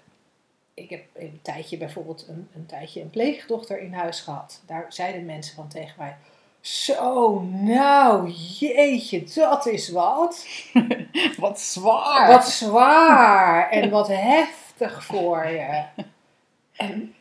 Ik 0.74 0.90
heb 0.90 1.04
een 1.14 1.40
tijdje 1.42 1.78
bijvoorbeeld 1.78 2.26
een, 2.30 2.48
een 2.56 2.66
tijdje 2.66 3.02
een 3.02 3.10
pleegdochter 3.10 3.80
in 3.82 3.94
huis 3.94 4.20
gehad. 4.22 4.62
Daar 4.66 4.86
zeiden 4.90 5.26
mensen 5.26 5.56
van 5.56 5.68
tegen 5.68 5.96
mij. 5.98 6.16
Zo, 6.62 7.40
nou, 7.42 8.30
jeetje, 8.60 9.24
dat 9.36 9.66
is 9.66 9.90
wat. 9.90 10.48
wat 11.38 11.60
zwaar. 11.60 12.28
Wat 12.32 12.46
zwaar 12.48 13.70
en 13.70 13.90
wat 13.90 14.08
heftig 14.08 15.04
voor 15.06 15.48
je. 15.48 15.84
En, 16.76 17.14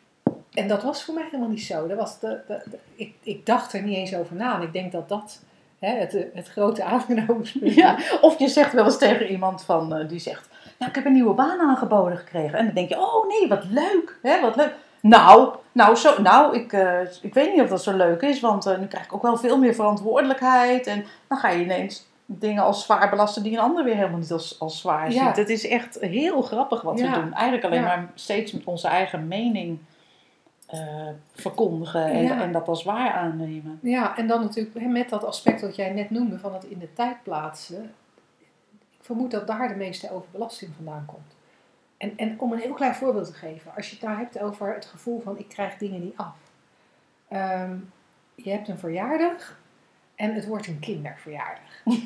en 0.52 0.68
dat 0.68 0.82
was 0.82 1.02
voor 1.04 1.14
mij 1.14 1.24
helemaal 1.24 1.48
niet 1.48 1.62
zo. 1.62 1.86
Dat 1.86 1.96
was 1.98 2.18
de, 2.20 2.40
de, 2.46 2.62
de- 2.70 2.78
ik, 2.94 3.14
ik 3.22 3.46
dacht 3.46 3.72
er 3.72 3.82
niet 3.82 3.96
eens 3.96 4.14
over 4.14 4.36
na. 4.36 4.54
En 4.56 4.62
ik 4.62 4.72
denk 4.72 4.92
dat 4.92 5.08
dat 5.08 5.42
hè, 5.78 5.94
het, 5.98 6.26
het 6.34 6.48
grote 6.48 6.84
aangenomenspunt 6.84 7.74
Ja, 7.74 7.98
of 8.20 8.38
je 8.38 8.48
zegt 8.48 8.72
wel 8.72 8.84
eens 8.84 8.98
tegen 8.98 9.30
iemand 9.30 9.64
van, 9.64 9.94
eh, 9.94 10.08
die 10.08 10.18
zegt, 10.18 10.48
nou 10.80 10.90
ik 10.90 10.94
heb 10.94 11.04
een 11.06 11.12
nieuwe 11.12 11.34
baan 11.34 11.60
aangeboden 11.60 12.18
gekregen. 12.18 12.58
En 12.58 12.64
dan 12.64 12.74
denk 12.74 12.88
je, 12.88 12.98
oh 13.00 13.28
nee, 13.28 13.48
wat 13.48 13.64
leuk, 13.64 14.18
hè, 14.22 14.40
wat 14.40 14.56
leuk. 14.56 14.74
Nou, 15.00 15.54
nou, 15.72 15.96
zo, 15.96 16.22
nou 16.22 16.56
ik, 16.56 16.72
eh, 16.72 17.00
ik 17.22 17.34
weet 17.34 17.52
niet 17.52 17.62
of 17.62 17.68
dat 17.68 17.82
zo 17.82 17.96
leuk 17.96 18.20
is, 18.22 18.40
want 18.40 18.66
eh, 18.66 18.78
nu 18.78 18.86
krijg 18.86 19.04
ik 19.04 19.14
ook 19.14 19.22
wel 19.22 19.36
veel 19.36 19.58
meer 19.58 19.74
verantwoordelijkheid. 19.74 20.86
En 20.86 21.04
dan 21.28 21.38
ga 21.38 21.48
je 21.48 21.62
ineens 21.64 22.08
dingen 22.26 22.62
als 22.62 22.84
zwaar 22.84 23.10
belasten 23.10 23.42
die 23.42 23.52
een 23.52 23.58
ander 23.58 23.84
weer 23.84 23.94
helemaal 23.94 24.18
niet 24.18 24.32
als, 24.32 24.60
als 24.60 24.80
zwaar 24.80 25.12
Ja. 25.12 25.26
ziet. 25.26 25.36
Het 25.36 25.48
is 25.48 25.68
echt 25.68 25.98
heel 26.00 26.42
grappig 26.42 26.82
wat 26.82 26.98
Ja. 26.98 27.12
we 27.12 27.20
doen. 27.20 27.32
Eigenlijk 27.34 27.64
alleen 27.64 27.80
Ja. 27.80 27.86
maar 27.86 28.10
steeds 28.14 28.52
met 28.52 28.64
onze 28.64 28.88
eigen 28.88 29.28
mening 29.28 29.78
eh, 30.66 30.78
verkondigen 31.34 32.04
en, 32.04 32.22
Ja. 32.22 32.40
en 32.40 32.52
dat 32.52 32.68
als 32.68 32.84
waar 32.84 33.12
aannemen. 33.12 33.78
Ja, 33.82 34.16
en 34.16 34.26
dan 34.26 34.40
natuurlijk 34.40 34.86
met 34.86 35.08
dat 35.08 35.24
aspect 35.24 35.60
wat 35.60 35.76
jij 35.76 35.90
net 35.92 36.10
noemde 36.10 36.38
van 36.38 36.52
het 36.54 36.64
in 36.64 36.78
de 36.78 36.92
tijd 36.92 37.22
plaatsen. 37.22 37.94
Vermoed 39.10 39.30
dat 39.30 39.46
daar 39.46 39.68
de 39.68 39.74
meeste 39.74 40.10
overbelasting 40.12 40.70
vandaan 40.76 41.04
komt. 41.06 41.34
En, 41.96 42.12
en 42.16 42.40
om 42.40 42.52
een 42.52 42.58
heel 42.58 42.72
klein 42.74 42.94
voorbeeld 42.94 43.26
te 43.26 43.32
geven. 43.32 43.72
Als 43.76 43.86
je 43.86 43.92
het 43.92 44.04
daar 44.04 44.18
hebt 44.18 44.40
over 44.40 44.74
het 44.74 44.84
gevoel 44.84 45.20
van 45.20 45.38
ik 45.38 45.48
krijg 45.48 45.76
dingen 45.76 46.00
niet 46.00 46.16
af. 46.16 46.34
Ehm, 47.28 47.76
je 48.34 48.50
hebt 48.50 48.68
een 48.68 48.78
verjaardag 48.78 49.58
en 50.14 50.34
het 50.34 50.46
wordt 50.46 50.66
een 50.66 50.78
kinderverjaardag. 50.78 51.82
Dus, 51.84 51.98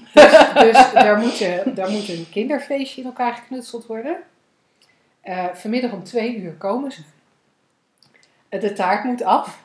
dus 0.54 0.92
daar, 0.92 1.18
moet, 1.18 1.38
je- 1.38 1.72
daar 1.74 1.90
moet 1.90 2.08
een 2.08 2.26
kinderfeestje 2.30 3.00
in 3.00 3.06
elkaar 3.06 3.34
geknutseld 3.34 3.86
worden. 3.86 4.16
Eh, 5.20 5.46
vanmiddag 5.52 5.92
om 5.92 6.04
twee 6.04 6.36
uur 6.36 6.52
komen 6.52 6.92
ze. 6.92 7.02
De 8.48 8.72
taart 8.72 9.04
moet 9.04 9.22
af. 9.22 9.62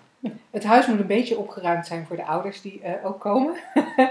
Het 0.51 0.63
huis 0.63 0.88
moet 0.88 1.00
een 1.00 1.08
beetje 1.08 1.38
opgeruimd 1.38 1.88
zijn 1.88 2.05
voor 2.05 2.15
de 2.15 2.25
ouders 2.25 2.62
die 2.62 2.81
eh, 2.81 3.05
ook 3.05 3.19
komen. 3.19 3.55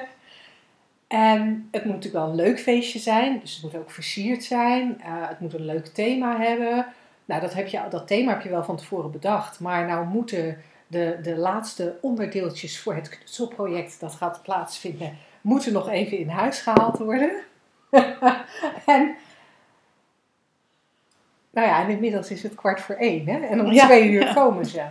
en 1.08 1.68
het 1.70 1.84
moet 1.84 1.94
natuurlijk 1.94 2.24
wel 2.24 2.30
een 2.32 2.46
leuk 2.46 2.60
feestje 2.60 2.98
zijn. 2.98 3.40
Dus 3.40 3.54
het 3.54 3.62
moet 3.62 3.80
ook 3.80 3.90
versierd 3.90 4.44
zijn. 4.44 5.00
Eh, 5.00 5.28
het 5.28 5.40
moet 5.40 5.54
een 5.54 5.64
leuk 5.64 5.86
thema 5.86 6.40
hebben. 6.40 6.86
Nou, 7.24 7.40
dat, 7.40 7.54
heb 7.54 7.66
je, 7.66 7.80
dat 7.90 8.06
thema 8.06 8.32
heb 8.32 8.42
je 8.42 8.48
wel 8.48 8.64
van 8.64 8.76
tevoren 8.76 9.10
bedacht. 9.10 9.60
Maar 9.60 9.86
nou 9.86 10.06
moeten 10.06 10.58
de, 10.86 11.18
de 11.22 11.36
laatste 11.36 11.96
onderdeeltjes 12.00 12.80
voor 12.80 12.94
het 12.94 13.08
knutselproject 13.08 14.00
dat 14.00 14.14
gaat 14.14 14.42
plaatsvinden... 14.42 15.16
moeten 15.40 15.72
nog 15.72 15.88
even 15.88 16.18
in 16.18 16.28
huis 16.28 16.60
gehaald 16.60 16.98
worden. 16.98 17.30
en... 18.86 19.14
Nou 21.50 21.66
ja, 21.68 21.82
en 21.82 21.88
inmiddels 21.88 22.30
is 22.30 22.42
het 22.42 22.54
kwart 22.54 22.80
voor 22.80 22.94
één, 22.94 23.26
hè? 23.26 23.38
En 23.46 23.60
om 23.60 23.72
Ja. 23.72 23.84
twee 23.84 24.10
uur 24.10 24.34
komen 24.34 24.66
ze. 24.66 24.82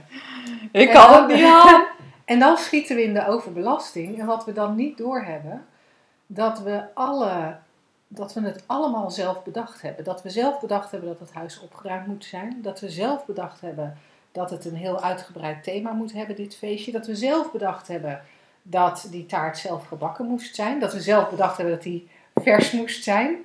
Ik 0.71 0.88
En 0.88 0.93
kan 0.93 1.13
het 1.13 1.36
niet 1.36 1.45
aan. 1.63 1.86
En 2.25 2.39
dan 2.39 2.57
schieten 2.57 2.95
we 2.95 3.03
in 3.03 3.13
de 3.13 3.27
overbelasting. 3.27 4.19
En 4.19 4.25
wat 4.25 4.45
we 4.45 4.53
dan 4.53 4.75
niet 4.75 4.97
doorhebben, 4.97 5.65
dat 6.27 6.60
we, 6.60 6.84
alle, 6.93 7.57
dat 8.07 8.34
we 8.34 8.41
het 8.41 8.63
allemaal 8.65 9.12
zelf 9.12 9.43
bedacht 9.43 9.81
hebben. 9.81 10.03
Dat 10.03 10.24
we 10.24 10.29
zelf 10.29 10.60
bedacht 10.60 10.91
hebben 10.91 11.10
dat 11.10 11.19
het 11.19 11.34
huis 11.34 11.60
opgeruimd 11.60 12.07
moet 12.07 12.25
zijn. 12.25 12.60
Dat 12.62 12.79
we 12.79 12.89
zelf 12.89 13.25
bedacht 13.25 13.62
hebben 13.62 13.98
dat 14.31 14.50
het 14.50 14.65
een 14.65 14.75
heel 14.75 15.01
uitgebreid 15.01 15.63
thema 15.63 15.91
moet 15.91 16.13
hebben, 16.13 16.36
dit 16.36 16.57
feestje. 16.57 16.91
Dat 16.91 17.07
we 17.07 17.15
zelf 17.15 17.51
bedacht 17.51 17.88
hebben 17.88 18.22
dat 18.62 19.07
die 19.12 19.25
taart 19.25 19.57
zelf 19.57 19.88
gebakken 19.88 20.25
moest 20.25 20.55
zijn. 20.55 20.79
Dat 20.79 20.93
we 20.93 21.01
zelf 21.01 21.29
bedacht 21.29 21.57
hebben 21.57 21.75
dat 21.75 21.84
die 21.84 22.07
vers 22.36 22.72
moest 22.72 23.03
zijn. 23.03 23.38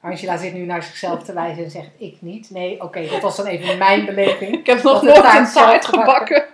Angela 0.00 0.36
zit 0.36 0.52
nu 0.52 0.64
naar 0.64 0.82
zichzelf 0.82 1.22
te 1.22 1.32
wijzen 1.32 1.64
en 1.64 1.70
zegt 1.70 1.90
ik 1.96 2.16
niet. 2.20 2.50
Nee, 2.50 2.82
oké, 2.82 3.06
dat 3.06 3.20
was 3.20 3.36
dan 3.36 3.46
even 3.46 3.78
mijn 3.78 4.04
beleving. 4.04 4.54
Ik 4.54 4.66
heb 4.66 4.82
nog 4.82 5.02
nooit 5.02 5.16
een 5.16 5.52
taart 5.52 5.84
gebakken. 5.84 5.86
gebakken. 5.86 6.44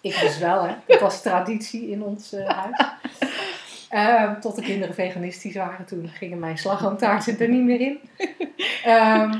Ik 0.00 0.20
dus 0.20 0.38
wel, 0.38 0.62
hè. 0.62 0.74
Dat 0.86 1.00
was 1.00 1.22
traditie 1.22 1.90
in 1.90 2.02
ons 2.02 2.32
eh, 2.32 2.48
huis. 2.48 2.76
Ehm, 3.94 4.40
tot 4.40 4.56
de 4.56 4.62
kinderen 4.62 4.94
veganistisch 4.94 5.54
waren, 5.54 5.84
toen 5.86 6.08
gingen 6.08 6.38
mijn 6.38 6.58
slagroomtaarten 6.58 7.38
er 7.38 7.48
niet 7.48 7.62
meer 7.64 7.80
in. 7.80 7.98
Ehm, 8.84 9.32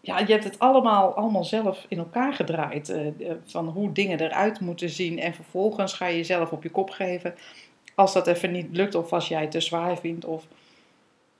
Ja, 0.00 0.18
je 0.18 0.32
hebt 0.32 0.44
het 0.44 0.58
allemaal, 0.58 1.14
allemaal 1.14 1.44
zelf 1.44 1.84
in 1.88 1.98
elkaar 1.98 2.32
gedraaid. 2.34 2.88
eh, 2.88 3.06
eh, 3.06 3.36
van 3.44 3.68
hoe 3.68 3.92
dingen 3.92 4.20
eruit 4.20 4.60
moeten 4.60 4.88
zien. 4.90 5.18
En 5.18 5.34
vervolgens 5.34 5.92
ga 5.92 6.06
je 6.06 6.16
jezelf 6.16 6.50
op 6.50 6.62
je 6.62 6.70
kop 6.70 6.90
geven. 6.90 7.34
Als 7.94 8.12
dat 8.12 8.26
even 8.26 8.52
niet 8.52 8.68
lukt. 8.76 8.94
Of 8.94 9.12
als 9.12 9.28
jij 9.28 9.40
het 9.40 9.50
te 9.50 9.60
zwaar 9.60 9.96
vindt. 9.98 10.24
Of 10.24 10.44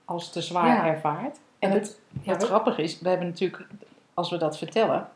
als 0.05 0.23
het 0.23 0.33
te 0.33 0.41
zwaar 0.41 0.67
Ja. 0.67 0.85
ervaart. 0.85 1.39
En 1.59 1.69
En 1.69 1.75
het, 1.77 1.99
ja, 2.21 2.31
wat 2.31 2.41
we- 2.41 2.47
grappig 2.47 2.77
is. 2.77 2.99
We 2.99 3.09
hebben 3.09 3.27
natuurlijk, 3.27 3.67
als 4.13 4.29
we 4.29 4.37
dat 4.37 4.57
vertellen. 4.57 5.07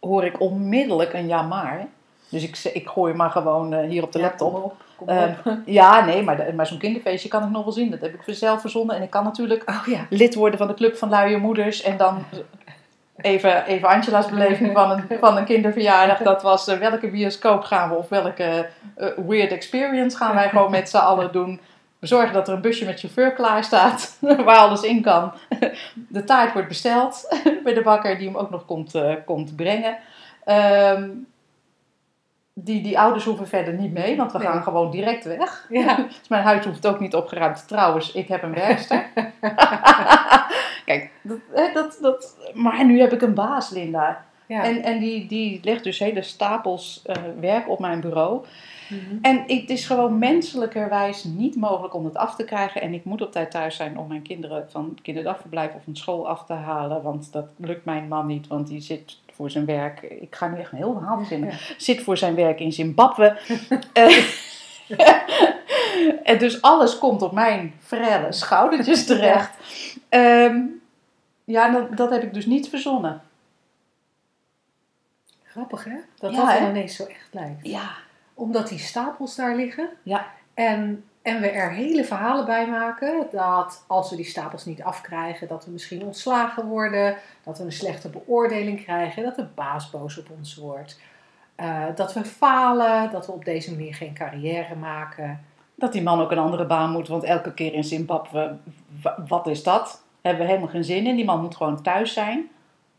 Hoor 0.00 0.24
ik 0.24 0.40
onmiddellijk 0.40 1.12
een 1.12 1.26
ja 1.26 1.42
maar. 1.42 1.86
Dus 2.32 2.42
ik, 2.42 2.74
ik 2.74 2.88
gooi 2.88 3.14
maar 3.14 3.30
gewoon 3.30 3.72
eh, 3.72 3.88
hier 3.88 4.02
op 4.02 4.12
de 4.12 4.18
ja, 4.18 4.24
laptop. 4.24 4.52
Kom 4.52 4.62
op, 4.62 4.74
kom 4.96 5.08
Ehm, 5.08 5.32
ja, 5.66 6.04
nee, 6.04 6.22
maar, 6.22 6.54
maar 6.54 6.66
zo'n 6.66 6.78
kinderfeestje 6.78 7.28
kan 7.28 7.42
ik 7.42 7.50
nog 7.50 7.64
wel 7.64 7.72
zien. 7.72 7.90
Dat 7.90 8.00
heb 8.00 8.14
ik 8.14 8.34
zelf 8.34 8.60
verzonnen. 8.60 8.96
En 8.96 9.02
ik 9.02 9.10
kan 9.10 9.24
natuurlijk 9.24 9.70
Oh 9.70 9.86
ja. 9.86 10.06
lid 10.10 10.34
worden 10.34 10.58
van 10.58 10.68
de 10.68 10.74
Club 10.74 10.96
van 10.96 11.08
Luie 11.08 11.36
Moeders. 11.36 11.82
En 11.82 11.96
dan 11.96 12.24
even, 13.16 13.66
even 13.66 13.88
Angela's 13.88 14.28
beleving 14.28 14.72
van 14.72 14.90
een, 14.90 15.18
van 15.20 15.36
een 15.36 15.44
kinderverjaardag. 15.44 16.18
Dat 16.18 16.42
was 16.42 16.68
eh, 16.68 16.78
welke 16.78 17.10
bioscoop 17.10 17.62
gaan 17.62 17.88
we 17.88 17.94
of 17.94 18.08
welke 18.08 18.68
eh, 18.96 19.08
weird 19.26 19.52
experience 19.52 20.16
gaan 20.16 20.34
wij 20.34 20.48
gewoon 20.48 20.70
met 20.70 20.88
z'n 20.88 20.96
allen 20.96 21.32
doen. 21.32 21.60
We 21.98 22.06
zorgen 22.06 22.32
dat 22.32 22.48
er 22.48 22.54
een 22.54 22.60
busje 22.60 22.84
met 22.84 23.00
chauffeur 23.00 23.32
klaar 23.32 23.64
staat, 23.64 24.18
waar 24.44 24.56
alles 24.56 24.82
in 24.82 25.02
kan. 25.02 25.32
De 26.08 26.24
taart 26.24 26.52
wordt 26.52 26.68
besteld 26.68 27.36
bij 27.64 27.74
de 27.74 27.82
bakker 27.82 28.18
die 28.18 28.26
hem 28.26 28.36
ook 28.36 28.50
nog 28.50 28.64
komt, 28.64 28.94
komt 29.24 29.56
brengen. 29.56 29.96
Ehm, 30.44 31.08
die, 32.54 32.82
die 32.82 32.98
ouders 32.98 33.24
hoeven 33.24 33.48
verder 33.48 33.74
niet 33.74 33.92
mee, 33.92 34.16
want 34.16 34.32
we 34.32 34.38
Nee. 34.38 34.46
gaan 34.46 34.62
gewoon 34.62 34.90
direct 34.90 35.24
weg. 35.24 35.66
Ja. 35.68 35.96
Dus 36.18 36.28
mijn 36.28 36.42
huis 36.44 36.64
hoeft 36.64 36.86
ook 36.86 37.00
niet 37.00 37.14
opgeruimd. 37.14 37.68
Trouwens, 37.68 38.12
ik 38.12 38.28
heb 38.28 38.42
een 38.42 38.54
werkster. 38.54 39.06
Kijk, 40.84 41.10
dat, 41.22 41.38
dat, 41.74 41.98
dat, 42.00 42.36
maar 42.54 42.84
nu 42.84 43.00
heb 43.00 43.12
ik 43.12 43.22
een 43.22 43.34
baas, 43.34 43.70
Linda. 43.70 44.24
Ja. 44.46 44.64
En, 44.64 44.82
en 44.82 44.98
die, 44.98 45.26
die 45.26 45.60
legt 45.62 45.84
dus 45.84 45.98
hele 45.98 46.22
stapels 46.22 47.02
eh, 47.04 47.16
werk 47.40 47.68
op 47.68 47.78
mijn 47.78 48.00
bureau. 48.00 48.44
Mhm. 48.88 49.18
En 49.22 49.42
het 49.46 49.70
is 49.70 49.86
gewoon 49.86 50.18
menselijkerwijs 50.18 51.24
niet 51.24 51.56
mogelijk 51.56 51.94
om 51.94 52.04
het 52.04 52.16
af 52.16 52.34
te 52.34 52.44
krijgen. 52.44 52.80
En 52.82 52.94
ik 52.94 53.04
moet 53.04 53.22
op 53.22 53.32
tijd 53.32 53.50
thuis 53.50 53.76
zijn 53.76 53.98
om 53.98 54.08
mijn 54.08 54.22
kinderen 54.22 54.66
van 54.70 54.98
kinderdagverblijf 55.02 55.74
of 55.74 55.82
van 55.84 55.96
school 55.96 56.28
af 56.28 56.44
te 56.44 56.52
halen. 56.52 57.02
Want 57.02 57.32
dat 57.32 57.46
lukt 57.56 57.84
mijn 57.84 58.08
man 58.08 58.26
niet, 58.26 58.46
want 58.46 58.66
die 58.66 58.80
zit 58.80 59.18
voor 59.42 59.50
zijn 59.50 59.64
werk. 59.64 60.02
Ik 60.02 60.34
ga 60.34 60.48
nu 60.48 60.58
echt 60.58 60.72
een 60.72 60.78
heel 60.78 60.92
verhaal 60.92 61.18
verzinnen. 61.18 61.48
Ja. 61.50 61.56
Zit 61.76 62.02
voor 62.02 62.16
zijn 62.16 62.34
werk 62.34 62.60
in 62.60 62.72
Zimbabwe. 62.72 63.36
Eh, 63.92 64.24
en 66.30 66.38
dus 66.38 66.62
alles 66.62 66.98
komt 66.98 67.22
op 67.22 67.32
mijn 67.32 67.74
frelle 67.80 68.32
schoudertjes 68.32 69.06
terecht. 69.06 69.50
Ehm, 70.08 70.60
ja, 71.44 71.70
dat, 71.70 71.96
dat 71.96 72.10
heb 72.10 72.22
ik 72.22 72.34
dus 72.34 72.46
niet 72.46 72.68
verzonnen. 72.68 73.22
Grappig 75.42 75.84
hè? 75.84 75.96
Dat 76.18 76.32
Ja, 76.32 76.46
dat 76.46 76.58
dan 76.58 76.68
ineens 76.68 76.96
zo 76.96 77.04
echt 77.04 77.28
lijkt. 77.30 77.66
Ja. 77.66 77.90
Omdat 78.34 78.68
die 78.68 78.78
stapels 78.78 79.36
daar 79.36 79.56
liggen. 79.56 79.88
Ja. 80.02 80.26
En, 80.54 81.04
en 81.22 81.40
we 81.40 81.50
er 81.50 81.70
hele 81.72 82.04
verhalen 82.04 82.44
bij 82.44 82.66
maken. 82.68 83.26
Dat 83.32 83.84
als 83.86 84.10
we 84.10 84.16
die 84.16 84.24
stapels 84.24 84.64
niet 84.64 84.82
afkrijgen, 84.82 85.48
dat 85.48 85.64
we 85.64 85.70
misschien 85.70 86.02
ontslagen 86.04 86.66
worden. 86.66 87.16
Dat 87.44 87.58
we 87.58 87.64
een 87.64 87.72
slechte 87.72 88.08
beoordeling 88.08 88.82
krijgen. 88.84 89.22
Dat 89.22 89.36
de 89.36 89.46
baas 89.54 89.90
boos 89.90 90.18
op 90.18 90.26
ons 90.38 90.56
wordt. 90.56 91.00
eh, 91.54 91.84
dat 91.94 92.12
we 92.12 92.24
falen. 92.24 93.10
Dat 93.10 93.26
we 93.26 93.32
op 93.32 93.44
deze 93.44 93.70
manier 93.70 93.94
geen 93.94 94.14
carrière 94.14 94.74
maken. 94.74 95.44
Dat 95.74 95.92
die 95.92 96.02
man 96.02 96.20
ook 96.20 96.30
een 96.30 96.38
andere 96.38 96.66
baan 96.66 96.90
moet, 96.90 97.08
want 97.08 97.22
elke 97.24 97.54
keer 97.54 97.72
in 97.74 97.84
Zimbabwe, 97.84 98.56
wa- 99.02 99.24
wat 99.28 99.46
is 99.46 99.62
dat? 99.62 100.02
Hebben 100.22 100.42
we 100.42 100.48
helemaal 100.48 100.70
geen 100.70 100.84
zin 100.84 101.06
in. 101.06 101.16
Die 101.16 101.24
man 101.24 101.40
moet 101.40 101.56
gewoon 101.56 101.82
thuis 101.82 102.12
zijn. 102.12 102.48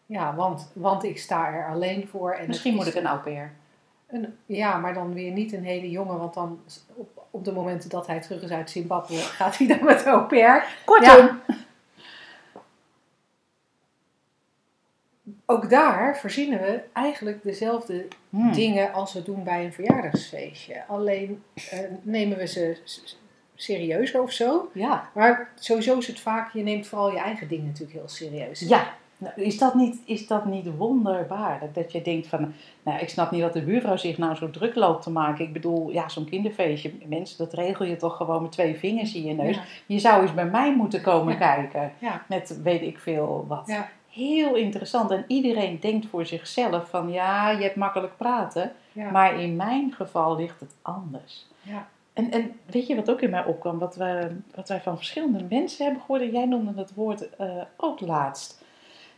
Ja, 0.06 0.36
want, 0.36 0.72
want 0.74 1.04
ik 1.04 1.18
sta 1.18 1.48
er 1.48 1.68
alleen 1.68 2.08
voor. 2.08 2.32
En 2.32 2.48
Misschien 2.48 2.76
moet 2.76 2.88
ik 2.88 2.96
een 2.96 3.06
au 3.08 3.20
pair. 3.20 3.54
een- 4.08 4.38
ja, 4.46 4.78
maar 4.78 4.94
dan 4.94 5.14
weer 5.14 5.32
niet 5.32 5.54
een 5.54 5.64
hele 5.64 5.90
jongen. 5.90 6.18
Want 6.20 6.34
dan 6.34 6.60
op, 6.96 7.13
op 7.34 7.46
de 7.46 7.52
momenten 7.52 7.90
dat 7.90 8.08
hij 8.08 8.20
terug 8.22 8.42
is 8.42 8.50
uit 8.52 8.70
Zimbabwe, 8.70 9.16
gaat 9.40 9.58
hij 9.58 9.68
dan 9.68 9.84
met 9.86 10.06
au 10.06 10.22
pair. 10.28 10.66
Kortom, 10.86 11.40
Ook 15.46 15.70
daar 15.70 16.18
verzinnen 16.18 16.60
we 16.62 16.82
eigenlijk 16.94 17.44
dezelfde 17.44 18.08
Hmm. 18.30 18.52
dingen 18.54 18.94
als 18.94 19.14
we 19.14 19.24
doen 19.24 19.44
bij 19.44 19.66
een 19.66 19.74
verjaardagsfeestje. 19.74 20.84
Alleen 20.88 21.44
eh, 21.70 21.80
nemen 22.02 22.38
we 22.38 22.48
ze 22.48 22.78
s- 22.84 23.18
serieus 23.56 24.16
of 24.16 24.32
zo. 24.32 24.70
Ja. 24.74 25.10
Maar 25.14 25.52
sowieso 25.56 25.98
is 25.98 26.08
het 26.08 26.20
vaak, 26.20 26.54
je 26.54 26.64
neemt 26.64 26.88
vooral 26.88 27.12
je 27.12 27.20
eigen 27.20 27.48
dingen 27.48 27.66
natuurlijk 27.66 27.92
heel 27.98 28.08
serieus. 28.10 28.60
Ja. 28.60 28.94
Nou, 29.24 29.42
Is 29.42 29.58
dat, 29.58 29.74
niet, 29.74 30.02
is 30.06 30.28
dat 30.28 30.46
niet 30.46 30.78
wonderbaarlijk? 30.78 31.76
Dat 31.76 31.92
je 31.92 32.02
denkt 32.02 32.28
van, 32.28 32.54
nou 32.84 33.00
ik 33.00 33.10
snap 33.10 33.32
niet 33.32 33.42
wat 33.42 33.54
de 33.54 33.62
buurvrouw 33.62 33.98
zich 33.98 34.18
nou 34.18 34.36
zo 34.36 34.50
druk 34.50 34.76
loopt 34.76 35.04
te 35.04 35.10
maken. 35.12 35.46
Ik 35.46 35.54
bedoel, 35.54 35.90
ja 35.92 36.10
zo'n 36.10 36.26
kinderfeestje, 36.30 36.92
mensen, 37.06 37.38
dat 37.38 37.54
regel 37.54 37.86
je 37.86 37.96
toch 37.96 38.18
gewoon 38.18 38.42
met 38.42 38.52
twee 38.52 38.76
vingers 38.76 39.14
in 39.16 39.24
je 39.24 39.34
neus. 39.34 39.56
Ja. 39.56 39.62
Je 39.86 40.00
zou 40.00 40.22
eens 40.22 40.34
bij 40.34 40.46
mij 40.46 40.76
moeten 40.76 41.02
komen 41.02 41.34
Ja. 41.34 41.40
kijken. 41.40 41.92
Ja. 42.00 42.22
Met 42.28 42.60
weet 42.64 42.82
ik 42.82 43.00
veel 43.00 43.46
wat. 43.48 43.74
Heel 44.10 44.56
interessant. 44.56 45.12
En 45.12 45.26
iedereen 45.28 45.80
denkt 45.80 46.06
voor 46.06 46.26
zichzelf 46.26 46.90
van, 46.90 47.12
ja 47.12 47.50
je 47.50 47.64
hebt 47.64 47.76
makkelijk 47.76 48.18
praten. 48.18 48.72
Maar 49.12 49.40
in 49.42 49.56
mijn 49.56 49.92
geval 49.96 50.36
ligt 50.36 50.60
het 50.60 50.76
anders. 50.82 51.46
Ja. 51.62 51.88
En, 52.14 52.32
en 52.32 52.52
weet 52.66 52.88
je 52.88 52.96
wat 52.96 53.10
ook 53.12 53.22
in 53.22 53.30
mij 53.30 53.46
opkwam? 53.46 53.80
Wat, 53.80 53.96
we, 53.96 54.36
wat 54.56 54.70
wij 54.70 54.82
van 54.82 54.96
verschillende 54.98 55.46
mensen 55.50 55.84
hebben 55.86 56.02
gehoord. 56.02 56.22
En 56.22 56.32
jij 56.32 56.46
noemde 56.46 56.74
het 56.82 56.94
woord 56.94 57.36
eh, 57.36 57.48
ook 57.78 58.00
laatst. 58.00 58.63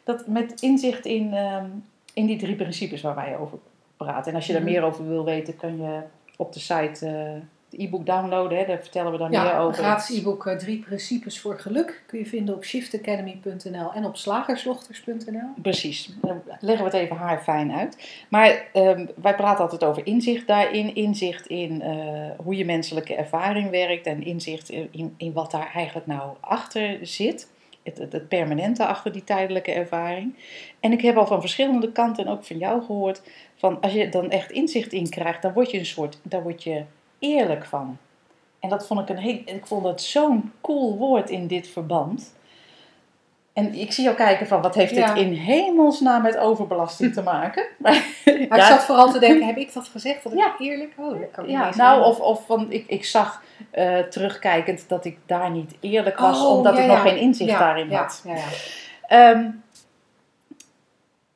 Dat 0.05 0.27
met 0.27 0.61
inzicht 0.61 1.05
in, 1.05 1.33
ehm, 1.33 1.65
in 2.13 2.25
die 2.25 2.37
drie 2.37 2.55
principes 2.55 3.01
waar 3.01 3.15
wij 3.15 3.37
over 3.37 3.57
praten. 3.97 4.31
En 4.31 4.37
als 4.37 4.47
je 4.47 4.53
daar 4.53 4.61
Mhm. 4.61 4.71
meer 4.71 4.83
over 4.83 5.07
wil 5.07 5.23
weten, 5.25 5.55
kan 5.55 5.77
je 5.77 5.99
op 6.37 6.53
de 6.53 6.59
site 6.59 7.07
eh 7.07 7.41
het 7.69 7.79
e-book 7.83 8.05
downloaden. 8.05 8.57
Hè? 8.57 8.65
Daar 8.65 8.79
vertellen 8.81 9.11
we 9.11 9.17
dan 9.17 9.29
meer 9.29 9.39
Ja, 9.39 9.59
over. 9.59 9.83
gratis 9.83 10.17
e-book 10.19 10.45
eh, 10.47 10.55
Drie 10.57 10.79
Principes 10.79 11.39
voor 11.39 11.59
Geluk 11.59 12.03
kun 12.07 12.19
je 12.19 12.25
vinden 12.25 12.55
op 12.55 12.63
shiftacademy.nl 12.63 13.93
en 13.93 14.05
op 14.05 14.15
slagersdochters.nl. 14.15 15.49
Precies, 15.61 16.09
dan 16.21 16.41
leggen 16.59 16.85
we 16.85 16.91
het 16.97 17.01
even 17.01 17.15
haar 17.15 17.41
fijn 17.43 17.71
uit. 17.71 18.23
Maar 18.29 18.63
ehm, 18.73 19.05
wij 19.21 19.35
praten 19.35 19.63
altijd 19.63 19.83
over 19.83 20.05
inzicht 20.05 20.47
daarin, 20.47 20.95
inzicht 20.95 21.47
in 21.47 21.81
eh, 21.81 21.95
hoe 22.43 22.55
je 22.57 22.65
menselijke 22.65 23.15
ervaring 23.15 23.69
werkt 23.69 24.05
en 24.05 24.23
inzicht 24.23 24.69
in, 24.69 24.87
in, 24.91 25.13
in 25.17 25.33
wat 25.33 25.51
daar 25.51 25.71
eigenlijk 25.73 26.07
nou 26.07 26.35
achter 26.39 26.97
zit. 27.01 27.49
Het, 27.85 27.97
het, 27.97 28.27
permanente 28.27 28.85
achter 28.85 29.11
die 29.11 29.23
tijdelijke 29.23 29.71
ervaring. 29.71 30.35
En 30.79 30.91
ik 30.91 31.01
heb 31.01 31.17
al 31.17 31.27
van 31.27 31.39
verschillende 31.39 31.91
kanten 31.91 32.25
en 32.25 32.31
ook 32.31 32.45
van 32.45 32.57
jou 32.57 32.83
gehoord, 32.83 33.21
van 33.55 33.81
als 33.81 33.93
je 33.93 34.09
dan 34.09 34.29
echt 34.29 34.51
inzicht 34.51 34.93
in 34.93 35.09
krijgt, 35.09 35.41
dan 35.41 35.53
word 35.53 35.71
je 35.71 35.79
een 35.79 35.85
soort, 35.85 36.19
daar 36.23 36.43
word 36.43 36.63
je 36.63 36.83
eerlijk 37.19 37.65
van. 37.65 37.97
En 38.59 38.69
dat 38.69 38.87
vond 38.87 38.99
ik 38.99 39.09
een 39.09 39.17
heel, 39.17 39.41
ik 39.45 39.65
vond 39.65 39.83
dat 39.83 40.01
zo'n 40.01 40.51
cool 40.61 40.97
woord 40.97 41.29
in 41.29 41.47
dit 41.47 41.67
verband. 41.67 42.34
En 43.55 43.73
ik 43.73 43.91
zie 43.91 44.03
jou 44.03 44.15
kijken 44.15 44.47
van, 44.47 44.61
wat 44.61 44.75
heeft 44.75 44.95
Ja. 44.95 45.13
dit 45.13 45.25
in 45.25 45.33
hemelsnaam 45.33 46.21
met 46.21 46.37
overbelasting 46.37 47.13
te 47.13 47.21
maken? 47.21 47.65
Maar, 47.77 48.05
ik 48.25 48.55
ja, 48.55 48.67
zat 48.67 48.83
vooral 48.83 49.11
te 49.11 49.19
denken, 49.19 49.45
heb 49.47 49.57
ik 49.57 49.73
dat 49.73 49.87
gezegd? 49.87 50.23
Dat 50.23 50.31
ik 50.33 50.37
Ja. 50.39 50.55
eerlijk? 50.59 50.93
Oh, 50.97 51.19
dat 51.19 51.31
kan 51.31 51.43
ik 51.43 51.49
ja, 51.49 51.75
nou, 51.75 52.03
of, 52.03 52.19
of 52.19 52.45
van, 52.45 52.71
ik, 52.71 52.87
ik 52.87 53.05
zag 53.05 53.43
eh, 53.71 53.99
terugkijkend 53.99 54.89
dat 54.89 55.05
ik 55.05 55.17
daar 55.25 55.51
niet 55.51 55.75
eerlijk 55.79 56.19
was, 56.19 56.43
Oh, 56.45 56.57
omdat 56.57 56.77
ik 56.77 56.85
nog 56.85 57.01
geen 57.01 57.17
inzicht 57.17 57.59
daarin 57.59 57.91
had. 57.93 58.21
Ja, 58.25 58.33
ja. 58.35 58.41
Ehm, 59.07 59.49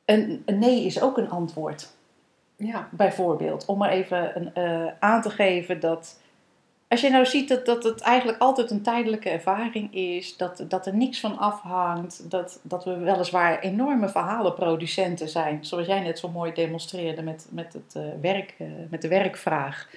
een, 0.04 0.42
een 0.46 0.58
nee 0.58 0.84
is 0.84 1.00
ook 1.02 1.18
een 1.18 1.30
antwoord. 1.30 1.88
ja. 2.56 2.88
bijvoorbeeld. 2.90 3.64
Om 3.64 3.78
maar 3.78 3.90
even 3.90 4.32
een, 4.36 4.54
eh, 4.54 4.92
aan 4.98 5.22
te 5.22 5.30
geven 5.30 5.80
dat. 5.80 6.18
Als 6.90 7.00
je 7.00 7.10
nou 7.10 7.26
ziet 7.26 7.48
dat, 7.48 7.66
dat 7.66 7.84
het 7.84 8.00
eigenlijk 8.00 8.38
altijd 8.38 8.70
een 8.70 8.82
tijdelijke 8.82 9.28
ervaring 9.28 9.94
is, 9.94 10.36
dat, 10.36 10.64
dat 10.68 10.86
er 10.86 10.94
niks 10.94 11.20
van 11.20 11.38
afhangt, 11.38 12.30
dat, 12.30 12.60
dat 12.62 12.84
we 12.84 12.96
weliswaar 12.96 13.60
enorme 13.60 14.08
verhalenproducenten 14.08 15.28
zijn, 15.28 15.64
zoals 15.64 15.86
jij 15.86 16.00
net 16.00 16.18
zo 16.18 16.28
mooi 16.28 16.52
demonstreerde 16.52 17.22
met, 17.22 17.46
met, 17.50 17.72
het, 17.72 17.94
eh, 17.94 18.02
werk, 18.20 18.54
eh, 18.58 18.66
met 18.88 19.02
de 19.02 19.08
werkvraag. 19.08 19.88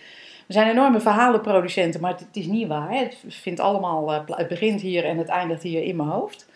We 0.48 0.54
zijn 0.54 0.70
enorme 0.70 1.00
verhalenproducenten, 1.00 2.02
maar 2.02 2.12
het, 2.12 2.28
is 2.32 2.46
niet 2.46 2.68
waar. 2.68 2.92
Het, 2.92 3.18
vindt 3.28 3.60
allemaal, 3.60 4.14
eh, 4.14 4.22
het 4.26 4.48
begint 4.48 4.82
hier 4.82 5.06
en 5.06 5.18
het 5.18 5.30
eindigt 5.30 5.64
hier 5.64 5.84
in 5.84 5.96
mijn 5.96 6.10
hoofd. 6.10 6.50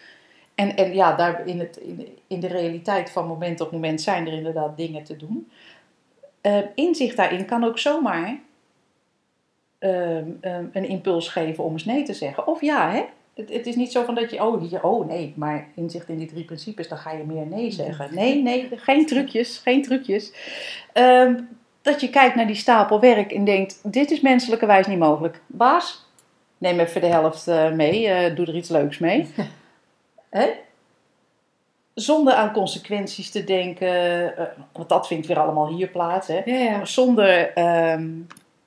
En, 0.55 0.75
en 0.75 0.93
ja, 0.93 1.15
daar 1.15 1.47
in, 1.47 1.59
het, 1.59 1.79
in, 2.27 2.39
de 2.39 2.47
realiteit 2.47 3.09
van 3.09 3.27
moment 3.27 3.61
op 3.61 3.71
moment 3.71 4.01
zijn 4.01 4.27
er 4.27 4.33
inderdaad 4.33 4.77
dingen 4.77 5.03
te 5.03 5.15
doen. 5.15 5.51
Inzicht 6.75 7.17
daarin 7.17 7.45
kan 7.45 7.63
ook 7.63 7.79
zomaar 7.79 8.39
ehm, 9.79 10.29
ehm, 10.41 10.65
een 10.73 10.87
impuls 10.87 11.29
geven 11.29 11.63
om 11.63 11.71
eens 11.71 11.85
nee 11.85 12.03
te 12.03 12.13
zeggen. 12.13 12.47
Of 12.47 12.61
ja, 12.61 12.91
hè? 12.91 13.03
Het, 13.33 13.53
het 13.53 13.67
is 13.67 13.75
niet 13.75 13.91
zo 13.91 14.03
van 14.03 14.15
dat 14.15 14.31
je, 14.31 14.43
oh, 14.43 14.83
oh 14.83 15.07
nee, 15.07 15.33
maar 15.35 15.67
inzicht 15.75 16.09
in 16.09 16.17
die 16.17 16.27
drie 16.27 16.45
principes, 16.45 16.87
dan 16.87 16.97
ga 16.97 17.11
je 17.11 17.23
meer 17.23 17.45
nee 17.45 17.71
zeggen. 17.71 18.15
Nee, 18.15 18.41
nee, 18.41 18.69
geen 18.75 19.05
trucjes, 19.05 19.57
geen 19.57 19.81
trucjes. 19.81 20.33
Ehm, 20.93 21.35
dat 21.81 22.01
je 22.01 22.09
kijkt 22.09 22.35
naar 22.35 22.47
die 22.47 22.55
stapel 22.55 22.99
werk 22.99 23.31
en 23.31 23.45
denkt, 23.45 23.79
dit 23.83 24.11
is 24.11 24.21
menselijkerwijs 24.21 24.87
niet 24.87 24.99
mogelijk. 24.99 25.41
Baas, 25.47 26.05
neem 26.57 26.79
even 26.79 27.01
de 27.01 27.07
helft 27.07 27.47
eh, 27.47 27.71
mee, 27.71 28.07
eh, 28.07 28.35
doe 28.35 28.45
er 28.45 28.55
iets 28.55 28.69
leuks 28.69 28.97
mee. 28.97 29.27
Hè? 30.29 30.49
Zonder 31.93 32.33
aan 32.33 32.53
consequenties 32.53 33.31
te 33.31 33.43
denken, 33.43 34.37
eh, 34.37 34.45
want 34.73 34.89
dat 34.89 35.07
vindt 35.07 35.27
weer 35.27 35.39
allemaal 35.39 35.67
hier 35.67 35.87
plaats. 35.87 36.27
Hè? 36.27 36.41
Ja, 36.45 36.57
ja. 36.57 36.85
Zonder, 36.85 37.53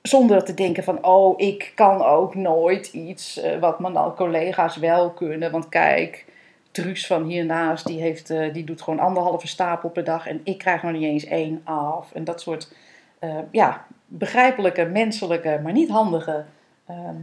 zonder 0.01 0.43
te 0.43 0.53
denken 0.53 0.83
van, 0.83 1.05
oh, 1.05 1.39
ik 1.39 1.71
kan 1.75 2.01
ook 2.01 2.35
nooit 2.35 2.87
iets 2.93 3.39
eh, 3.39 3.59
wat 3.59 3.79
mijn 3.79 3.95
al- 3.95 4.13
collega's 4.13 4.77
wel 4.77 5.09
kunnen. 5.09 5.51
Want 5.51 5.69
kijk, 5.69 6.25
Truus 6.71 7.07
van 7.07 7.23
hiernaast, 7.23 7.87
die, 7.87 8.01
heeft, 8.01 8.29
eh, 8.29 8.53
die 8.53 8.63
doet 8.63 8.81
gewoon 8.81 8.99
anderhalve 8.99 9.47
stapel 9.47 9.89
per 9.89 10.03
dag 10.03 10.27
en 10.27 10.41
ik 10.43 10.57
krijg 10.57 10.83
nog 10.83 10.91
niet 10.91 11.03
eens 11.03 11.25
één 11.25 11.61
af. 11.63 12.11
En 12.13 12.23
dat 12.23 12.41
soort, 12.41 12.73
eh, 13.19 13.37
ja, 13.51 13.85
begrijpelijke, 14.05 14.85
menselijke, 14.85 15.59
maar 15.63 15.73
niet 15.73 15.89
handige 15.89 16.45
ehm, 16.85 17.15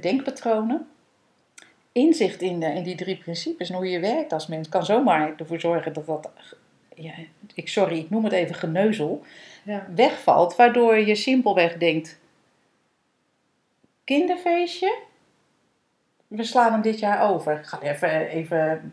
denkpatronen. 0.00 0.86
Inzicht 1.92 2.42
in, 2.42 2.60
de, 2.60 2.66
in 2.66 2.82
die 2.82 2.94
drie 2.94 3.16
principes 3.16 3.70
en 3.70 3.76
hoe 3.76 3.90
je 3.90 4.00
werkt 4.00 4.32
als 4.32 4.46
mens 4.46 4.68
kan 4.68 4.84
zomaar 4.84 5.32
ervoor 5.36 5.60
zorgen 5.60 5.92
dat 5.92 6.06
dat, 6.06 6.30
ja, 6.94 7.12
ik, 7.54 7.68
sorry, 7.68 7.98
ik 7.98 8.10
noem 8.10 8.24
het 8.24 8.32
even 8.32 8.54
geneuzel, 8.54 9.22
Ja. 9.70 9.86
wegvalt, 9.94 10.56
waardoor 10.56 10.98
je 10.98 11.14
simpelweg 11.14 11.76
denkt: 11.76 12.18
kinderfeestje, 14.04 14.98
we 16.26 16.44
slaan 16.44 16.72
hem 16.72 16.80
dit 16.80 16.98
jaar 16.98 17.30
over. 17.30 17.58
Ik 17.58 17.66
ga 17.66 17.80
even, 17.80 18.26
even 18.28 18.92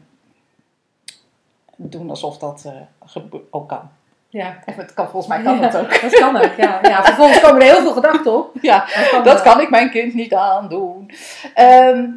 doen 1.76 2.10
alsof 2.10 2.38
dat 2.38 2.66
eh, 2.66 3.22
ook 3.50 3.68
kan. 3.68 3.90
ja. 4.30 4.60
Het 4.66 4.94
kan, 4.94 5.10
volgens 5.10 5.28
mij 5.28 5.44
kan 5.44 5.64
het 5.64 5.74
Ja, 5.74 5.80
ook. 5.80 6.02
Dat 6.02 6.14
kan 6.14 6.36
ook, 6.38 6.56
ja. 6.58 6.80
ja. 6.82 7.04
Vervolgens 7.04 7.40
komen 7.40 7.62
er 7.62 7.68
heel 7.74 7.82
veel 7.82 7.94
gedachten 7.94 8.34
op. 8.38 8.52
Ja, 8.62 8.88
kan 9.12 9.24
dat 9.24 9.42
kan 9.42 9.62
ik 9.62 9.70
mijn 9.70 9.90
kind 9.90 10.14
niet 10.14 10.34
aandoen. 10.34 11.12
Ehm, 11.54 12.10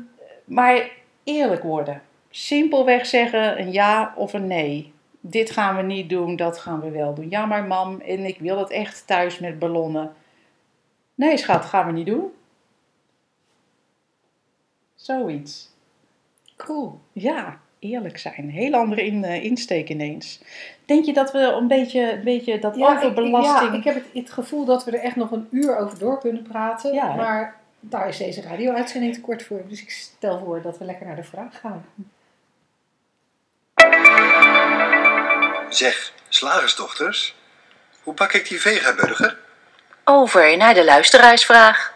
maar 0.44 0.90
eerlijk 1.25 1.62
worden. 1.62 2.03
Simpelweg 2.31 3.07
zeggen 3.07 3.61
een 3.61 3.73
ja 3.73 4.12
of 4.16 4.33
een 4.33 4.46
nee. 4.46 4.92
Dit 5.21 5.51
gaan 5.51 5.77
we 5.77 5.83
niet 5.83 6.09
doen, 6.09 6.37
dat 6.37 6.59
gaan 6.59 6.81
we 6.81 6.91
wel 6.91 7.15
doen. 7.15 7.31
Ja, 7.31 7.47
maar 7.47 7.65
mam, 7.65 8.01
en 8.01 8.25
ik 8.25 8.39
wil 8.39 8.59
het 8.59 8.71
echt 8.71 9.07
thuis 9.07 9.39
met 9.39 9.59
ballonnen. 9.59 10.13
Nee, 11.15 11.37
schat, 11.37 11.65
gaan 11.65 11.87
we 11.87 11.93
niet 11.93 12.07
doen. 12.07 12.33
Zoiets. 14.95 15.71
Cool. 16.57 17.01
Ja, 17.13 17.61
eerlijk 17.79 18.19
zijn. 18.19 18.51
Heel 18.51 18.75
andere 18.75 19.07
in, 19.07 19.25
eh, 19.25 19.45
insteek 19.45 19.89
ineens. 19.89 20.41
Denk 20.85 21.05
je 21.05 21.13
dat 21.13 21.33
we 21.33 21.39
een 21.39 21.69
beetje, 21.69 22.13
een 22.13 22.25
beetje 22.25 22.59
dat 22.59 22.77
Ja, 22.77 22.99
ik, 22.99 23.05
overbelasting... 23.05 23.73
ja, 23.73 23.79
ik 23.79 23.85
heb 23.85 23.95
het, 23.95 24.05
het 24.13 24.31
gevoel 24.31 24.65
dat 24.65 24.85
we 24.85 24.91
er 24.91 25.05
echt 25.05 25.17
nog 25.17 25.31
een 25.31 25.49
uur 25.51 25.79
over 25.79 25.99
door 25.99 26.21
kunnen 26.21 26.43
praten. 26.43 26.93
Ja, 26.93 27.15
maar 27.15 27.61
daar 27.81 28.09
is 28.09 28.17
deze 28.17 28.43
radio-uitzending 28.43 29.15
te 29.15 29.21
kort 29.21 29.43
voor. 29.43 29.63
Dus 29.69 29.83
ik 29.83 29.91
stel 29.91 30.39
voor 30.39 30.63
dat 30.63 30.79
we 30.79 30.85
lekker 30.85 31.07
naar 31.07 31.17
de 31.17 31.25
vraag 31.25 31.61
gaan. 31.61 31.85
Zeg, 35.71 36.13
slagersdochters, 36.29 37.37
hoe 38.03 38.15
pak 38.15 38.33
ik 38.33 38.49
die 38.49 38.61
vegaburger? 38.61 39.39
Over 40.05 40.57
naar 40.57 40.75
de 40.75 40.85
luisteraarsvraag. 40.85 41.95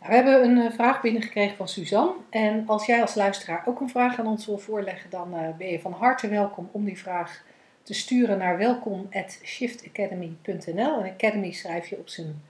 Nou, 0.00 0.10
we 0.10 0.14
hebben 0.14 0.42
een 0.42 0.66
eh, 0.66 0.72
vraag 0.74 1.00
binnengekregen 1.00 1.56
van 1.56 1.68
Suzanne. 1.68 2.12
En 2.30 2.64
als 2.66 2.86
jij 2.86 3.00
als 3.00 3.14
luisteraar 3.14 3.62
ook 3.64 3.80
een 3.80 3.90
vraag 3.90 4.18
aan 4.18 4.26
ons 4.26 4.46
wil 4.46 4.58
voorleggen, 4.58 5.10
dan 5.10 5.34
eh, 5.34 5.48
ben 5.58 5.68
je 5.68 5.80
van 5.80 5.92
harte 5.92 6.28
welkom 6.28 6.68
om 6.72 6.84
die 6.84 6.98
vraag 6.98 7.42
te 7.82 7.94
sturen 7.94 8.38
naar 8.38 8.58
welkom.shiftacademy.nl. 8.58 11.02
En 11.02 11.12
Academy 11.12 11.52
schrijf 11.52 11.86
je 11.86 11.96
op 11.96 12.08
zijn 12.08 12.42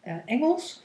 eh, 0.00 0.14
Engels. 0.24 0.82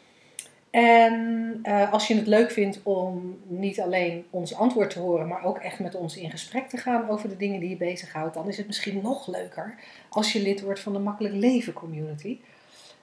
En 0.74 1.60
eh, 1.64 1.92
als 1.92 2.08
je 2.08 2.16
het 2.16 2.28
leuk 2.28 2.52
vindt 2.52 2.80
om 2.84 3.40
niet 3.48 3.82
alleen 3.82 4.26
ons 4.30 4.56
antwoord 4.56 4.90
te 4.90 5.00
horen, 5.00 5.28
maar 5.28 5.44
ook 5.44 5.58
echt 5.58 5.80
met 5.80 5.96
ons 5.96 6.18
in 6.18 6.32
gesprek 6.32 6.70
te 6.70 6.78
gaan 6.78 7.10
over 7.10 7.30
de 7.30 7.38
dingen 7.38 7.60
die 7.60 7.70
je 7.70 7.78
bezighoudt, 7.78 8.34
dan 8.34 8.48
is 8.48 8.58
het 8.58 8.68
misschien 8.68 9.02
nog 9.02 9.28
leuker 9.28 9.76
als 10.10 10.34
je 10.34 10.42
lid 10.42 10.62
wordt 10.62 10.80
van 10.80 10.94
de 10.94 11.00
Makkelijk 11.00 11.34
Leven 11.34 11.74
Community. 11.74 12.40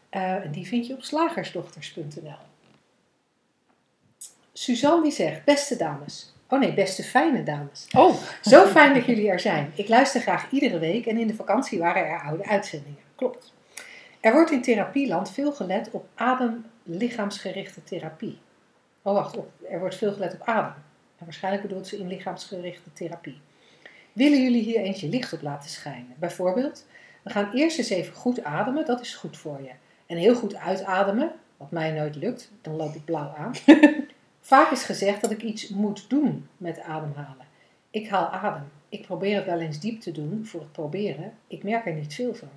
Eh, 0.09 0.35
en 0.35 0.51
die 0.51 0.67
vind 0.67 0.87
je 0.87 0.93
op 0.93 1.03
slagersdochters.nl. 1.03 2.39
Suzanne 4.53 5.03
die 5.03 5.13
zegt, 5.13 5.45
beste 5.45 5.77
dames. 5.77 6.35
Oh 6.49 6.61
nee, 6.61 6.75
beste 6.75 7.03
fijne 7.03 7.43
dames. 7.43 7.87
Oh, 7.97 8.15
Zo 8.43 8.67
fijn 8.67 8.95
dat 8.95 9.05
jullie 9.05 9.31
er 9.31 9.41
zijn. 9.41 9.73
Ik 9.75 9.89
luister 9.89 10.21
graag 10.21 10.51
iedere 10.51 10.79
week 10.79 11.07
en 11.07 11.19
in 11.19 11.27
de 11.27 11.35
vakantie 11.35 11.79
waren 11.79 12.07
er 12.07 12.23
oude 12.23 12.45
uitzendingen. 12.45 13.03
Klopt. 13.15 13.53
Er 14.21 14.33
wordt 14.33 14.51
in 14.51 14.63
therapieland 14.63 15.31
veel 15.31 15.53
gelet 15.53 15.91
op 15.91 16.07
adem-lichaamsgerichte 16.91 17.85
therapie. 17.85 18.39
Oh, 19.03 19.15
wacht 19.15 19.37
op. 19.37 19.51
Er 19.71 19.79
wordt 19.79 19.95
veel 19.95 20.13
gelet 20.13 20.35
op 20.35 20.43
adem. 20.43 20.75
En 21.19 21.25
waarschijnlijk 21.25 21.67
bedoelt 21.67 21.87
ze 21.87 21.99
in 21.99 22.07
lichaamsgerichte 22.07 22.93
therapie. 22.93 23.41
Willen 24.13 24.43
jullie 24.43 24.63
hier 24.63 24.81
eentje 24.81 25.09
licht 25.09 25.33
op 25.33 25.43
laten 25.43 25.71
schijnen? 25.71 26.15
Bijvoorbeeld, 26.19 26.87
we 27.23 27.31
gaan 27.31 27.53
eerst 27.53 27.79
eens 27.79 27.89
even 27.89 28.15
goed 28.15 28.45
ademen, 28.45 28.87
dat 28.87 29.01
is 29.01 29.15
goed 29.15 29.37
voor 29.37 29.63
je. 29.63 29.71
En 30.07 30.17
heel 30.17 30.35
goed 30.35 30.55
uitademen, 30.55 31.33
wat 31.57 31.71
mij 31.71 31.91
nooit 31.91 32.17
lukt, 32.17 32.51
dan 32.63 32.77
loop 32.77 32.95
ik 32.95 33.05
blauw 33.05 33.35
aan. 33.37 33.53
Vaak 34.41 34.71
is 34.71 34.85
gezegd 34.85 35.21
dat 35.21 35.31
ik 35.31 35.43
iets 35.43 35.69
moet 35.69 36.11
doen 36.11 36.49
met 36.57 36.81
ademhalen. 36.81 37.47
Ik 37.91 38.09
haal 38.09 38.29
adem. 38.29 38.65
Ik 38.89 39.03
probeer 39.03 39.37
het 39.37 39.47
wel 39.47 39.61
eens 39.61 39.81
diep 39.81 40.01
te 40.01 40.13
doen 40.13 40.47
voor 40.47 40.61
het 40.61 40.73
proberen. 40.73 41.33
Ik 41.47 41.63
merk 41.63 41.87
er 41.87 41.95
niet 41.95 42.15
veel 42.15 42.35
van. 42.35 42.49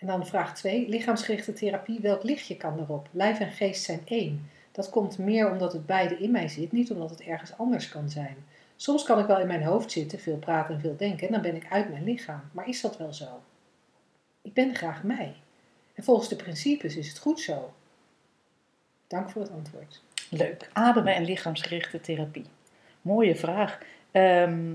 En 0.00 0.06
dan 0.06 0.26
vraag 0.26 0.54
2. 0.54 0.88
Lichaamsgerichte 0.88 1.52
therapie. 1.52 2.00
Welk 2.00 2.22
lichtje 2.22 2.56
kan 2.56 2.78
erop? 2.78 3.08
Lijf 3.10 3.40
en 3.40 3.50
geest 3.50 3.84
zijn 3.84 4.00
één. 4.04 4.50
Dat 4.72 4.90
komt 4.90 5.18
meer 5.18 5.50
omdat 5.50 5.72
het 5.72 5.86
beide 5.86 6.18
in 6.18 6.30
mij 6.30 6.48
zit, 6.48 6.72
niet 6.72 6.90
omdat 6.90 7.10
het 7.10 7.20
ergens 7.20 7.58
anders 7.58 7.88
kan 7.88 8.10
zijn. 8.10 8.36
Soms 8.76 9.02
kan 9.04 9.18
ik 9.18 9.26
wel 9.26 9.40
in 9.40 9.46
mijn 9.46 9.62
hoofd 9.62 9.92
zitten, 9.92 10.18
veel 10.18 10.36
praten 10.36 10.74
en 10.74 10.80
veel 10.80 10.96
denken, 10.96 11.26
en 11.26 11.32
dan 11.32 11.42
ben 11.42 11.56
ik 11.56 11.66
uit 11.70 11.90
mijn 11.90 12.04
lichaam. 12.04 12.40
Maar 12.52 12.68
is 12.68 12.80
dat 12.80 12.96
wel 12.96 13.12
zo? 13.12 13.42
Ik 14.42 14.52
ben 14.52 14.74
graag 14.74 15.02
mij. 15.02 15.34
En 15.94 16.02
volgens 16.02 16.28
de 16.28 16.36
principes 16.36 16.96
is 16.96 17.08
het 17.08 17.18
goed 17.18 17.40
zo. 17.40 17.72
Dank 19.06 19.30
voor 19.30 19.42
het 19.42 19.50
antwoord. 19.50 20.02
leuk. 20.30 20.70
Ademen 20.72 21.14
en 21.14 21.24
lichaamsgerichte 21.24 22.00
therapie. 22.00 22.46
Mooie 23.02 23.36
vraag. 23.36 23.78
Ehm, 24.10 24.74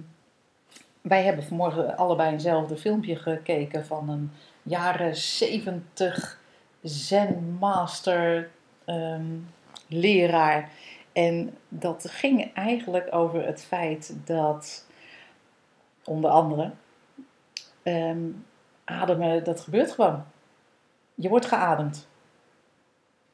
wij 1.02 1.24
hebben 1.24 1.44
vanmorgen 1.44 1.98
allebei 1.98 2.32
eenzelfde 2.32 2.78
filmpje 2.78 3.16
gekeken 3.16 3.86
van 3.86 4.10
een 4.10 4.32
jaren 4.66 5.16
70 5.16 6.40
Zen 6.82 7.58
Master 7.60 8.50
ehm, 8.86 9.38
leraar. 9.88 10.72
En 11.14 11.58
dat 11.70 12.10
ging 12.10 12.54
eigenlijk 12.54 13.14
over 13.14 13.46
het 13.46 13.66
feit 13.66 14.16
dat, 14.26 14.86
onder 16.04 16.30
andere, 16.30 16.72
ehm, 17.84 18.24
ademen, 18.84 19.44
dat 19.44 19.62
gebeurt 19.62 19.92
gewoon. 19.92 20.24
Je 21.16 21.30
wordt 21.30 21.46
geademd. 21.46 22.08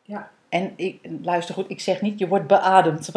Ja. 0.04 0.32
En 0.50 0.74
ik, 0.76 1.00
luister 1.22 1.56
goed, 1.56 1.70
ik 1.70 1.80
zeg 1.80 2.02
niet 2.02 2.20
je 2.20 2.28
wordt 2.28 2.48
beademd. 2.48 3.14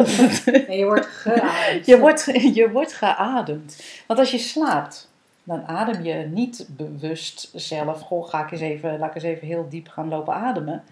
Nee, 0.66 0.78
je 0.78 0.84
wordt 0.84 1.06
geademd. 1.06 1.86
je, 1.90 1.98
wordt, 1.98 2.24
je 2.54 2.70
wordt 2.70 2.92
geademd. 2.92 3.84
Want 4.06 4.18
als 4.18 4.30
je 4.30 4.38
slaapt, 4.38 5.10
dan 5.44 5.66
adem 5.66 6.02
je 6.02 6.14
niet 6.14 6.66
bewust 6.70 7.50
zelf. 7.54 8.00
Goh, 8.00 8.28
ga 8.28 8.44
ik 8.44 8.50
eens 8.50 8.60
even, 8.60 8.98
laat 8.98 9.08
ik 9.08 9.14
eens 9.14 9.24
even 9.24 9.46
heel 9.46 9.66
diep 9.68 9.88
gaan 9.88 10.08
lopen 10.08 10.34
ademen. 10.34 10.82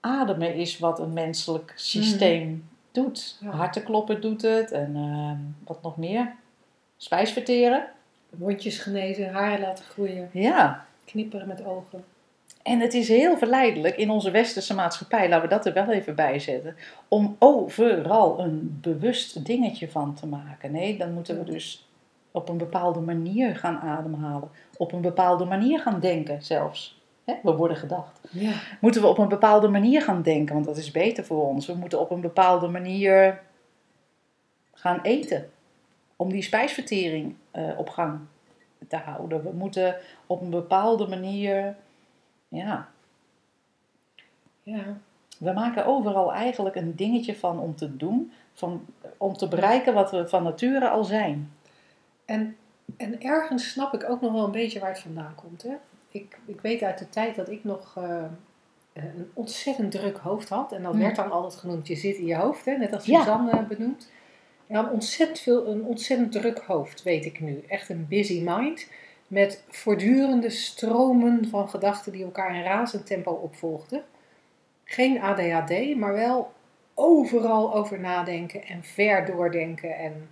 Ademen 0.00 0.54
is 0.54 0.78
wat 0.78 0.98
een 0.98 1.12
menselijk 1.12 1.72
systeem 1.76 2.68
doet. 2.92 3.36
Ja. 3.40 3.50
Hartenkloppen 3.50 4.20
doet 4.20 4.42
het 4.42 4.72
en 4.72 4.96
ehm, 4.96 5.36
wat 5.64 5.82
nog 5.82 5.96
meer. 5.96 6.34
Spijsverteren. 6.96 7.86
Wondjes 8.30 8.78
genezen, 8.78 9.32
haren 9.32 9.60
laten 9.60 9.84
groeien, 9.84 10.28
Ja. 10.32 10.86
knipperen 11.04 11.46
met 11.48 11.64
ogen. 11.64 12.04
En 12.62 12.80
het 12.80 12.94
is 12.94 13.08
heel 13.08 13.36
verleidelijk 13.38 13.96
in 13.96 14.10
onze 14.10 14.30
westerse 14.30 14.74
maatschappij, 14.74 15.28
laten 15.28 15.48
we 15.48 15.54
dat 15.54 15.66
er 15.66 15.72
wel 15.72 15.90
even 15.90 16.14
bij 16.14 16.38
zetten, 16.38 16.76
om 17.08 17.36
overal 17.38 18.38
een 18.40 18.78
bewust 18.80 19.46
dingetje 19.46 19.90
van 19.90 20.14
te 20.14 20.26
maken. 20.26 20.72
Nee, 20.72 20.98
dan 20.98 21.12
moeten 21.12 21.38
we 21.38 21.44
dus 21.44 21.86
op 22.34 22.48
een 22.48 22.56
bepaalde 22.56 23.00
manier 23.00 23.56
gaan 23.56 23.78
ademhalen, 23.78 24.48
op 24.76 24.92
een 24.92 25.00
bepaalde 25.00 25.44
manier 25.44 25.80
gaan 25.80 26.00
denken 26.00 26.42
zelfs. 26.42 27.02
Hè, 27.24 27.34
we 27.42 27.56
worden 27.56 27.76
gedacht. 27.76 28.20
Ja. 28.30 28.52
Moeten 28.80 29.00
we 29.00 29.06
op 29.06 29.18
een 29.18 29.28
bepaalde 29.28 29.68
manier 29.68 30.02
gaan 30.02 30.22
denken, 30.22 30.54
want 30.54 30.66
dat 30.66 30.76
is 30.76 30.90
beter 30.90 31.24
voor 31.24 31.46
ons. 31.46 31.66
We 31.66 31.74
moeten 31.74 32.00
op 32.00 32.10
een 32.10 32.20
bepaalde 32.20 32.68
manier 32.68 33.40
gaan 34.72 35.00
eten, 35.02 35.50
om 36.16 36.30
die 36.30 36.42
spijsvertering 36.42 37.34
eh, 37.50 37.78
op 37.78 37.88
gang 37.88 38.18
te 38.88 38.96
houden. 38.96 39.42
We 39.42 39.52
moeten 39.52 39.96
op 40.26 40.40
een 40.40 40.50
bepaalde 40.50 41.06
manier, 41.06 41.76
ja, 42.48 42.88
ja. 44.62 44.84
we 45.38 45.52
maken 45.52 45.86
overal 45.86 46.32
eigenlijk 46.32 46.76
een 46.76 46.96
dingetje 46.96 47.36
van 47.36 47.58
om 47.58 47.76
te 47.76 47.96
doen, 47.96 48.32
van, 48.52 48.84
om 49.16 49.36
te 49.36 49.48
bereiken 49.48 49.94
wat 49.94 50.10
we 50.10 50.28
van 50.28 50.42
nature 50.42 50.88
al 50.88 51.04
zijn. 51.04 51.52
En, 52.24 52.56
en 52.96 53.22
ergens 53.22 53.70
snap 53.70 53.94
ik 53.94 54.10
ook 54.10 54.20
nog 54.20 54.32
wel 54.32 54.44
een 54.44 54.50
beetje 54.50 54.80
waar 54.80 54.88
het 54.90 54.98
vandaan 54.98 55.34
komt. 55.34 55.62
Hè? 55.62 55.74
Ik, 56.08 56.38
ik 56.46 56.60
weet 56.60 56.82
uit 56.82 56.98
de 56.98 57.08
tijd 57.08 57.34
dat 57.36 57.48
ik 57.50 57.64
nog 57.64 57.92
eh, 57.96 58.24
een 58.92 59.30
ontzettend 59.34 59.90
druk 59.90 60.16
hoofd 60.16 60.48
had. 60.48 60.72
En 60.72 60.82
dat 60.82 60.92
Mm. 60.94 61.00
werd 61.00 61.16
dan 61.16 61.30
altijd 61.30 61.54
genoemd, 61.60 61.86
je 61.86 61.94
zit 61.94 62.16
in 62.16 62.26
je 62.26 62.36
hoofd, 62.36 62.64
hè? 62.64 62.76
net 62.76 62.92
als 62.92 63.04
Ja. 63.04 63.18
Suzanne 63.18 63.50
eh, 63.50 63.66
benoemd. 63.66 64.10
Ja, 64.66 64.78
een 64.78 64.90
ontzettend, 64.90 65.38
veel, 65.38 65.66
een 65.66 65.84
ontzettend 65.84 66.32
druk 66.32 66.58
hoofd, 66.58 67.02
weet 67.02 67.24
ik 67.24 67.40
nu. 67.40 67.64
Echt 67.68 67.88
een 67.88 68.06
busy 68.08 68.42
mind. 68.44 68.88
Met 69.28 69.64
voortdurende 69.68 70.50
stromen 70.50 71.48
van 71.48 71.68
gedachten 71.68 72.12
die 72.12 72.24
elkaar 72.24 72.56
in 72.56 72.62
razend 72.62 73.06
tempo 73.06 73.30
opvolgden. 73.32 74.02
Geen 74.84 75.20
ADHD, 75.20 75.96
maar 75.96 76.12
wel 76.12 76.52
overal 76.94 77.74
over 77.74 78.00
nadenken 78.00 78.64
en 78.64 78.84
ver 78.84 79.26
doordenken. 79.26 79.96
En 79.96 80.28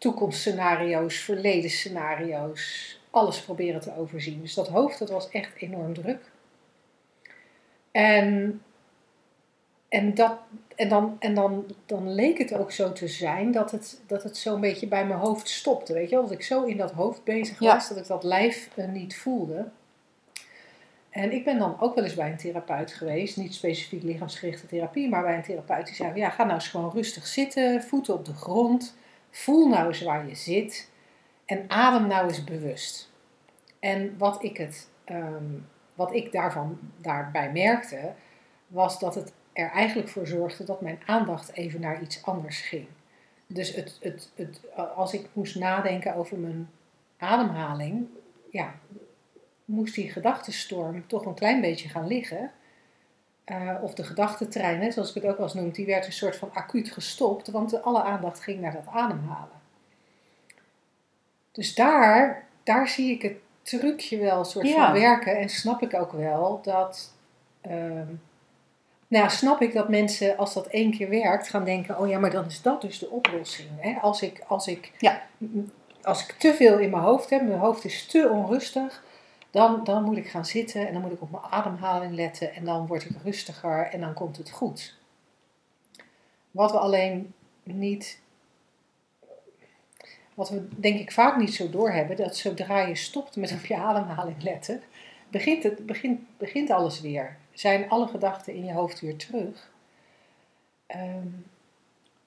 toekomstscenario's, 0.00 1.16
verledensscenario's, 1.16 2.98
alles 3.10 3.40
proberen 3.40 3.80
te 3.80 3.96
overzien. 3.96 4.40
Dus 4.40 4.54
dat 4.54 4.68
hoofd, 4.68 4.98
dat 4.98 5.10
was 5.10 5.30
echt 5.30 5.56
enorm 5.56 5.94
druk. 5.94 6.30
En, 7.90 8.62
en, 9.88 10.14
dat, 10.14 10.38
en, 10.76 10.88
dan, 10.88 11.16
en 11.18 11.34
dan, 11.34 11.66
dan 11.86 12.14
leek 12.14 12.38
het 12.38 12.54
ook 12.54 12.72
zo 12.72 12.92
te 12.92 13.08
zijn 13.08 13.52
dat 13.52 13.70
het, 13.70 14.00
dat 14.06 14.22
het 14.22 14.36
zo'n 14.36 14.60
beetje 14.60 14.86
bij 14.86 15.06
mijn 15.06 15.18
hoofd 15.20 15.48
stopte. 15.48 15.92
Weet 15.92 16.08
je 16.08 16.14
wel? 16.14 16.24
Dat 16.24 16.32
ik 16.32 16.42
zo 16.42 16.64
in 16.64 16.76
dat 16.76 16.92
hoofd 16.92 17.24
bezig 17.24 17.60
Ja. 17.60 17.74
was, 17.74 17.88
dat 17.88 17.98
ik 17.98 18.06
dat 18.06 18.24
lijf 18.24 18.68
eh, 18.76 18.88
niet 18.88 19.16
voelde. 19.16 19.68
En 21.10 21.32
ik 21.32 21.44
ben 21.44 21.58
dan 21.58 21.80
ook 21.80 21.94
wel 21.94 22.04
eens 22.04 22.14
bij 22.14 22.30
een 22.30 22.36
therapeut 22.36 22.92
geweest, 22.92 23.36
niet 23.36 23.54
specifiek 23.54 24.02
lichaamsgerichte 24.02 24.66
therapie, 24.66 25.08
maar 25.08 25.22
bij 25.22 25.36
een 25.36 25.42
therapeut 25.42 25.86
die 25.86 25.94
zei: 25.94 26.14
Ja, 26.14 26.30
ga 26.30 26.42
nou 26.42 26.54
eens 26.54 26.68
gewoon 26.68 26.90
rustig 26.90 27.26
zitten, 27.26 27.82
voeten 27.82 28.14
op 28.14 28.24
de 28.24 28.34
grond. 28.34 28.94
Voel 29.30 29.68
nou 29.68 29.88
eens 29.88 30.02
waar 30.02 30.28
je 30.28 30.34
zit 30.34 30.90
en 31.44 31.70
adem 31.70 32.06
nou 32.06 32.28
eens 32.28 32.44
bewust. 32.44 33.10
En 33.78 34.18
wat 34.18 34.42
ik, 34.42 34.56
het, 34.56 34.88
ehm, 35.04 35.44
wat 35.94 36.14
ik 36.14 36.32
daarvan, 36.32 36.78
daarbij 36.96 37.52
merkte, 37.52 38.12
was 38.66 38.98
dat 38.98 39.14
het 39.14 39.32
er 39.52 39.70
eigenlijk 39.70 40.08
voor 40.08 40.26
zorgde 40.26 40.64
dat 40.64 40.80
mijn 40.80 40.98
aandacht 41.06 41.52
even 41.52 41.80
naar 41.80 42.02
iets 42.02 42.24
anders 42.24 42.60
ging. 42.60 42.86
dus 43.46 43.74
het, 43.74 43.98
het, 44.00 44.30
het, 44.34 44.60
als 44.94 45.14
ik 45.14 45.28
moest 45.32 45.56
nadenken 45.56 46.14
over 46.14 46.38
mijn 46.38 46.70
ademhaling, 47.18 48.06
ja, 48.50 48.74
moest 49.64 49.94
die 49.94 50.10
gedachtenstorm 50.10 51.06
toch 51.06 51.24
een 51.24 51.34
klein 51.34 51.60
beetje 51.60 51.88
gaan 51.88 52.06
liggen. 52.06 52.50
Eh, 53.50 53.82
of 53.82 53.94
de 53.94 54.04
gedachtentrein, 54.04 54.80
hè, 54.80 54.90
zoals 54.90 55.08
ik 55.08 55.22
het 55.22 55.30
ook 55.30 55.36
wel 55.36 55.46
eens 55.46 55.54
noem, 55.54 55.70
die 55.70 55.86
werd 55.86 56.06
een 56.06 56.12
soort 56.12 56.36
van 56.36 56.50
acuut 56.54 56.90
gestopt, 56.90 57.48
want 57.50 57.82
alle 57.82 58.02
aandacht 58.02 58.40
ging 58.40 58.60
naar 58.60 58.72
dat 58.72 58.86
ademhalen. 58.92 59.58
Dus 61.52 61.74
daar, 61.74 62.44
daar 62.62 62.88
zie 62.88 63.10
ik 63.12 63.22
het 63.22 63.36
trucje 63.62 64.18
wel 64.18 64.38
een 64.38 64.44
soort 64.44 64.68
Ja. 64.68 64.84
van 64.84 65.00
werken 65.00 65.36
en 65.36 65.48
snap 65.48 65.82
ik 65.82 65.94
ook 65.94 66.12
wel 66.12 66.60
dat. 66.62 67.12
ehm, 67.60 68.06
nou, 69.08 69.30
snap 69.30 69.60
ik 69.62 69.72
dat 69.72 69.88
mensen, 69.88 70.36
als 70.36 70.54
dat 70.54 70.66
één 70.66 70.90
keer 70.90 71.08
werkt, 71.08 71.48
gaan 71.48 71.64
denken: 71.64 71.98
oh 71.98 72.08
ja, 72.08 72.18
maar 72.18 72.30
dan 72.30 72.44
is 72.46 72.62
dat 72.62 72.80
dus 72.80 72.98
de 72.98 73.10
oplossing. 73.10 73.68
Hè? 73.76 73.98
Als, 74.00 74.22
ik, 74.22 74.42
als, 74.46 74.66
ik, 74.66 74.92
Ja. 74.98 75.22
als 76.02 76.22
ik 76.28 76.32
te 76.32 76.54
veel 76.54 76.78
in 76.78 76.90
mijn 76.90 77.02
hoofd 77.02 77.30
heb, 77.30 77.42
mijn 77.42 77.58
hoofd 77.58 77.84
is 77.84 78.06
te 78.06 78.28
onrustig, 78.28 79.02
dan, 79.50 79.84
dan 79.84 80.04
moet 80.04 80.16
ik 80.16 80.28
gaan 80.28 80.46
zitten 80.46 80.86
en 80.86 80.92
dan 80.92 81.02
moet 81.02 81.12
ik 81.12 81.22
op 81.22 81.30
mijn 81.30 81.42
ademhaling 81.42 82.14
letten 82.14 82.54
en 82.54 82.64
dan 82.64 82.86
word 82.86 83.04
ik 83.04 83.16
rustiger 83.22 83.86
en 83.86 84.00
dan 84.00 84.14
komt 84.14 84.36
het 84.36 84.50
goed. 84.50 84.98
Wat 86.50 86.70
we 86.70 86.78
alleen 86.78 87.34
niet, 87.62 88.20
wat 90.34 90.48
we 90.48 90.68
denk 90.76 90.98
ik 91.00 91.12
vaak 91.12 91.36
niet 91.36 91.54
zo 91.54 91.70
doorhebben, 91.70 92.16
dat 92.16 92.36
zodra 92.36 92.80
je 92.80 92.94
stopt 92.94 93.36
met 93.36 93.52
op 93.52 93.64
je 93.64 93.76
ademhaling 93.76 94.42
letten, 94.42 94.82
begint, 95.28 95.62
het, 95.62 95.86
begint, 95.86 96.20
begint 96.38 96.70
alles 96.70 97.00
weer. 97.00 97.36
Zijn 97.52 97.88
alle 97.88 98.06
gedachten 98.06 98.54
in 98.54 98.64
je 98.64 98.72
hoofd 98.72 99.00
weer 99.00 99.16
terug. 99.16 99.70
Ehm, 100.86 101.28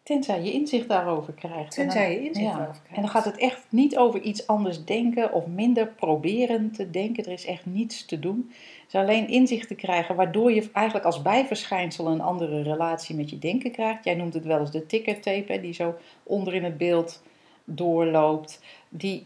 Tenzij 0.04 0.42
je 0.42 0.52
inzicht 0.52 0.88
daarover 0.88 1.34
krijgt. 1.34 1.78
En 1.78 1.86
dan- 1.86 1.96
tenzij 1.96 2.12
je 2.12 2.28
inzicht 2.28 2.46
ja. 2.46 2.56
erover 2.56 2.82
krijgt. 2.82 2.96
En 2.96 3.02
dan 3.02 3.10
gaat 3.10 3.26
het 3.26 3.38
echt 3.38 3.66
niet 3.70 3.98
over 3.98 4.22
iets 4.22 4.48
anders 4.48 4.86
denken 4.86 5.34
of 5.34 5.48
minder 5.48 5.88
proberen 5.88 6.72
te 6.72 6.90
denken. 6.90 7.26
Er 7.26 7.32
is 7.32 7.46
echt 7.46 7.66
niets 7.66 8.06
te 8.06 8.20
doen. 8.20 8.52
Het 8.82 8.88
is 8.88 9.00
alleen 9.00 9.28
inzicht 9.28 9.68
te 9.68 9.76
krijgen, 9.76 10.16
waardoor 10.16 10.52
je 10.52 10.70
eigenlijk 10.74 11.06
als 11.06 11.22
bijverschijnsel 11.22 12.08
een 12.08 12.22
andere 12.22 12.62
relatie 12.62 13.16
met 13.16 13.30
je 13.30 13.40
denken 13.40 13.72
krijgt. 13.72 14.04
Jij 14.04 14.16
noemt 14.16 14.34
het 14.34 14.46
wel 14.46 14.60
eens 14.60 14.72
de 14.72 14.86
tickertape, 14.86 15.52
hè, 15.52 15.62
die 15.62 15.74
zo 15.74 15.96
onder 16.24 16.54
in 16.54 16.64
het 16.64 16.78
beeld 16.78 17.24
doorloopt. 17.64 18.62
Die, 18.90 19.26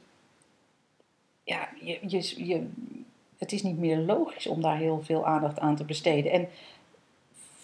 ja, 1.44 1.70
je, 1.82 2.00
je, 2.02 2.46
je, 2.48 2.68
het 3.38 3.52
is 3.52 3.64
niet 3.64 3.78
meer 3.78 3.98
logisch 3.98 4.48
om 4.48 4.62
daar 4.62 4.78
heel 4.78 5.02
veel 5.04 5.26
aandacht 5.26 5.60
aan 5.60 5.76
te 5.76 5.86
besteden. 5.86 6.32
En 6.32 6.48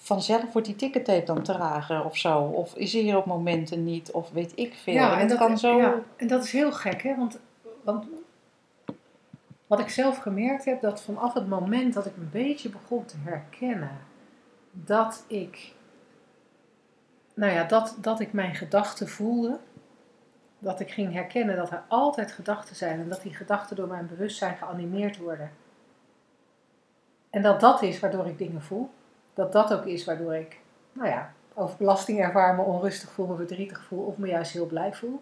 vanzelf 0.03 0.51
wordt 0.51 0.67
die 0.67 0.75
tickertape 0.75 1.25
dan 1.25 1.43
trager 1.43 2.03
of 2.03 2.17
zo. 2.17 2.39
Of 2.39 2.75
is 2.75 2.95
er 2.95 3.01
hier 3.01 3.17
op 3.17 3.25
momenten 3.25 3.83
niet, 3.83 4.11
of 4.11 4.31
weet 4.31 4.51
ik 4.55 4.73
veel. 4.73 4.93
Ja, 4.93 5.19
en 5.19 5.27
dat, 5.27 5.37
kan 5.37 5.57
zo... 5.57 5.77
ja, 5.77 5.95
en 6.15 6.27
dat 6.27 6.43
is 6.43 6.51
heel 6.51 6.71
gek, 6.71 7.01
hè? 7.01 7.15
Want, 7.15 7.39
want 7.83 8.05
wat 9.67 9.79
ik 9.79 9.89
zelf 9.89 10.17
gemerkt 10.17 10.65
heb, 10.65 10.81
dat 10.81 11.01
vanaf 11.01 11.33
het 11.33 11.47
moment 11.47 11.93
dat 11.93 12.05
ik 12.05 12.15
een 12.15 12.29
beetje 12.31 12.69
begon 12.69 13.05
te 13.05 13.15
herkennen 13.23 13.97
dat 14.71 15.23
ik, 15.27 15.73
nou 17.33 17.51
ja, 17.51 17.63
dat, 17.63 17.97
dat 17.99 18.19
ik 18.19 18.33
mijn 18.33 18.55
gedachten 18.55 19.09
voelde, 19.09 19.59
dat 20.59 20.79
ik 20.79 20.91
ging 20.91 21.13
herkennen 21.13 21.55
dat 21.55 21.71
er 21.71 21.83
altijd 21.87 22.31
gedachten 22.31 22.75
zijn 22.75 22.99
en 22.99 23.09
dat 23.09 23.21
die 23.21 23.33
gedachten 23.33 23.75
door 23.75 23.87
mijn 23.87 24.07
bewustzijn 24.07 24.57
geanimeerd 24.57 25.17
worden. 25.17 25.51
En 27.29 27.41
dat 27.41 27.59
dat 27.59 27.81
is 27.81 27.99
waardoor 27.99 28.27
ik 28.27 28.37
dingen 28.37 28.61
voel. 28.61 28.89
Dat 29.33 29.51
dat 29.51 29.73
ook 29.73 29.85
is 29.85 30.05
waardoor 30.05 30.35
ik, 30.35 30.59
nou 30.91 31.07
ja, 31.09 31.33
overbelasting 31.53 32.19
ervaar, 32.19 32.55
me 32.55 32.61
onrustig 32.61 33.11
voel, 33.11 33.27
me 33.27 33.35
verdrietig 33.35 33.83
voel 33.83 34.05
of 34.05 34.17
me 34.17 34.27
juist 34.27 34.51
heel 34.51 34.65
blij 34.65 34.93
voel. 34.93 35.21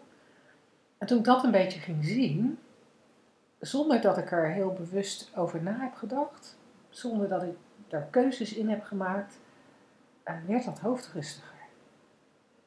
En 0.97 1.08
toen 1.08 1.17
ik 1.17 1.24
dat 1.24 1.43
een 1.43 1.52
beetje 1.52 1.80
ging 1.80 2.06
zien, 2.06 2.60
zonder 3.60 4.02
dat 4.02 4.17
ik 4.17 4.32
er 4.32 4.52
heel 4.52 4.74
bewust 4.74 5.32
over 5.36 5.62
na 5.62 5.78
heb 5.80 5.93
gedacht, 5.93 6.58
zonder 6.89 7.28
dat 7.30 7.43
ik 7.43 7.56
daar 7.88 8.08
keuzes 8.10 8.54
in 8.54 8.69
heb 8.69 8.84
gemaakt, 8.84 9.39
eh, 10.24 10.36
werd 10.47 10.65
dat 10.65 10.80
hoofd 10.80 11.12
rustiger. 11.13 11.50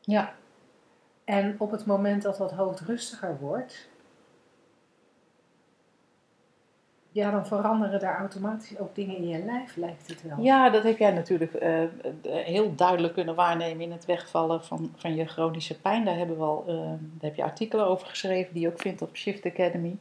Ja, 0.00 0.35
En 1.24 1.54
op 1.59 1.70
het 1.70 1.87
moment 1.87 2.22
dat 2.22 2.37
dat 2.37 2.52
hoofd 2.52 2.80
rustiger 2.80 3.38
wordt, 3.38 3.88
ja, 7.14 7.31
dan 7.31 7.46
veranderen 7.46 8.00
daar 8.00 8.18
automatisch 8.18 8.79
ook 8.79 8.94
dingen 8.94 9.16
in 9.16 9.29
je 9.29 9.44
lijf, 9.44 9.77
lijkt 9.77 10.09
het 10.09 10.22
wel. 10.22 10.40
Ja, 10.40 10.70
dat 10.70 10.83
heb 10.83 10.98
jij 10.98 11.11
natuurlijk 11.11 11.55
eh, 11.55 11.81
heel 12.22 12.74
duidelijk 12.74 13.14
kunnen 13.14 13.35
waarnemen 13.35 13.85
in 13.85 13.92
het 13.92 14.05
wegvallen 14.05 14.64
van, 14.64 14.92
van 14.96 15.14
je 15.14 15.24
chronische 15.24 15.81
pijn. 15.81 16.05
Daar, 16.05 16.16
hebben 16.16 16.37
we 16.37 16.42
al, 16.42 16.64
eh, 16.68 16.77
daar 16.77 16.98
heb 17.20 17.35
je 17.35 17.42
artikelen 17.42 17.87
over 17.87 18.07
geschreven 18.07 18.53
die 18.53 18.62
je 18.62 18.68
ook 18.68 18.81
vindt 18.81 19.03
op 19.03 19.16
Shift 19.16 19.46
Academy. 19.46 19.96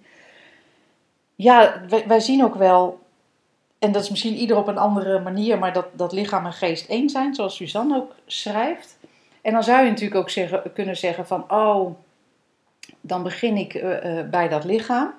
Ja, 1.36 1.82
wij, 2.08 2.20
zien 2.20 2.44
ook 2.44 2.56
wel, 2.56 3.00
en 3.80 3.92
dat 3.92 4.04
is 4.04 4.10
misschien 4.10 4.36
ieder 4.36 4.58
op 4.58 4.68
een 4.68 4.78
andere 4.78 5.20
manier, 5.20 5.60
maar 5.60 5.74
dat, 5.74 5.88
dat 5.92 6.12
lichaam 6.12 6.46
en 6.46 6.54
geest 6.54 6.90
één 6.90 7.10
zijn, 7.10 7.36
zoals 7.36 7.56
Suzanne 7.56 7.96
ook 7.96 8.16
schrijft. 8.26 8.98
En 9.42 9.54
dan 9.54 9.64
zou 9.64 9.84
je 9.84 9.90
natuurlijk 9.90 10.20
ook 10.20 10.30
zeggen, 10.30 10.74
kunnen 10.74 10.98
zeggen 10.98 11.28
van, 11.28 11.52
oh, 11.52 11.96
dan 13.02 13.24
begin 13.24 13.58
ik 13.58 13.74
eh, 13.74 14.30
bij 14.30 14.48
dat 14.48 14.64
lichaam. 14.64 15.14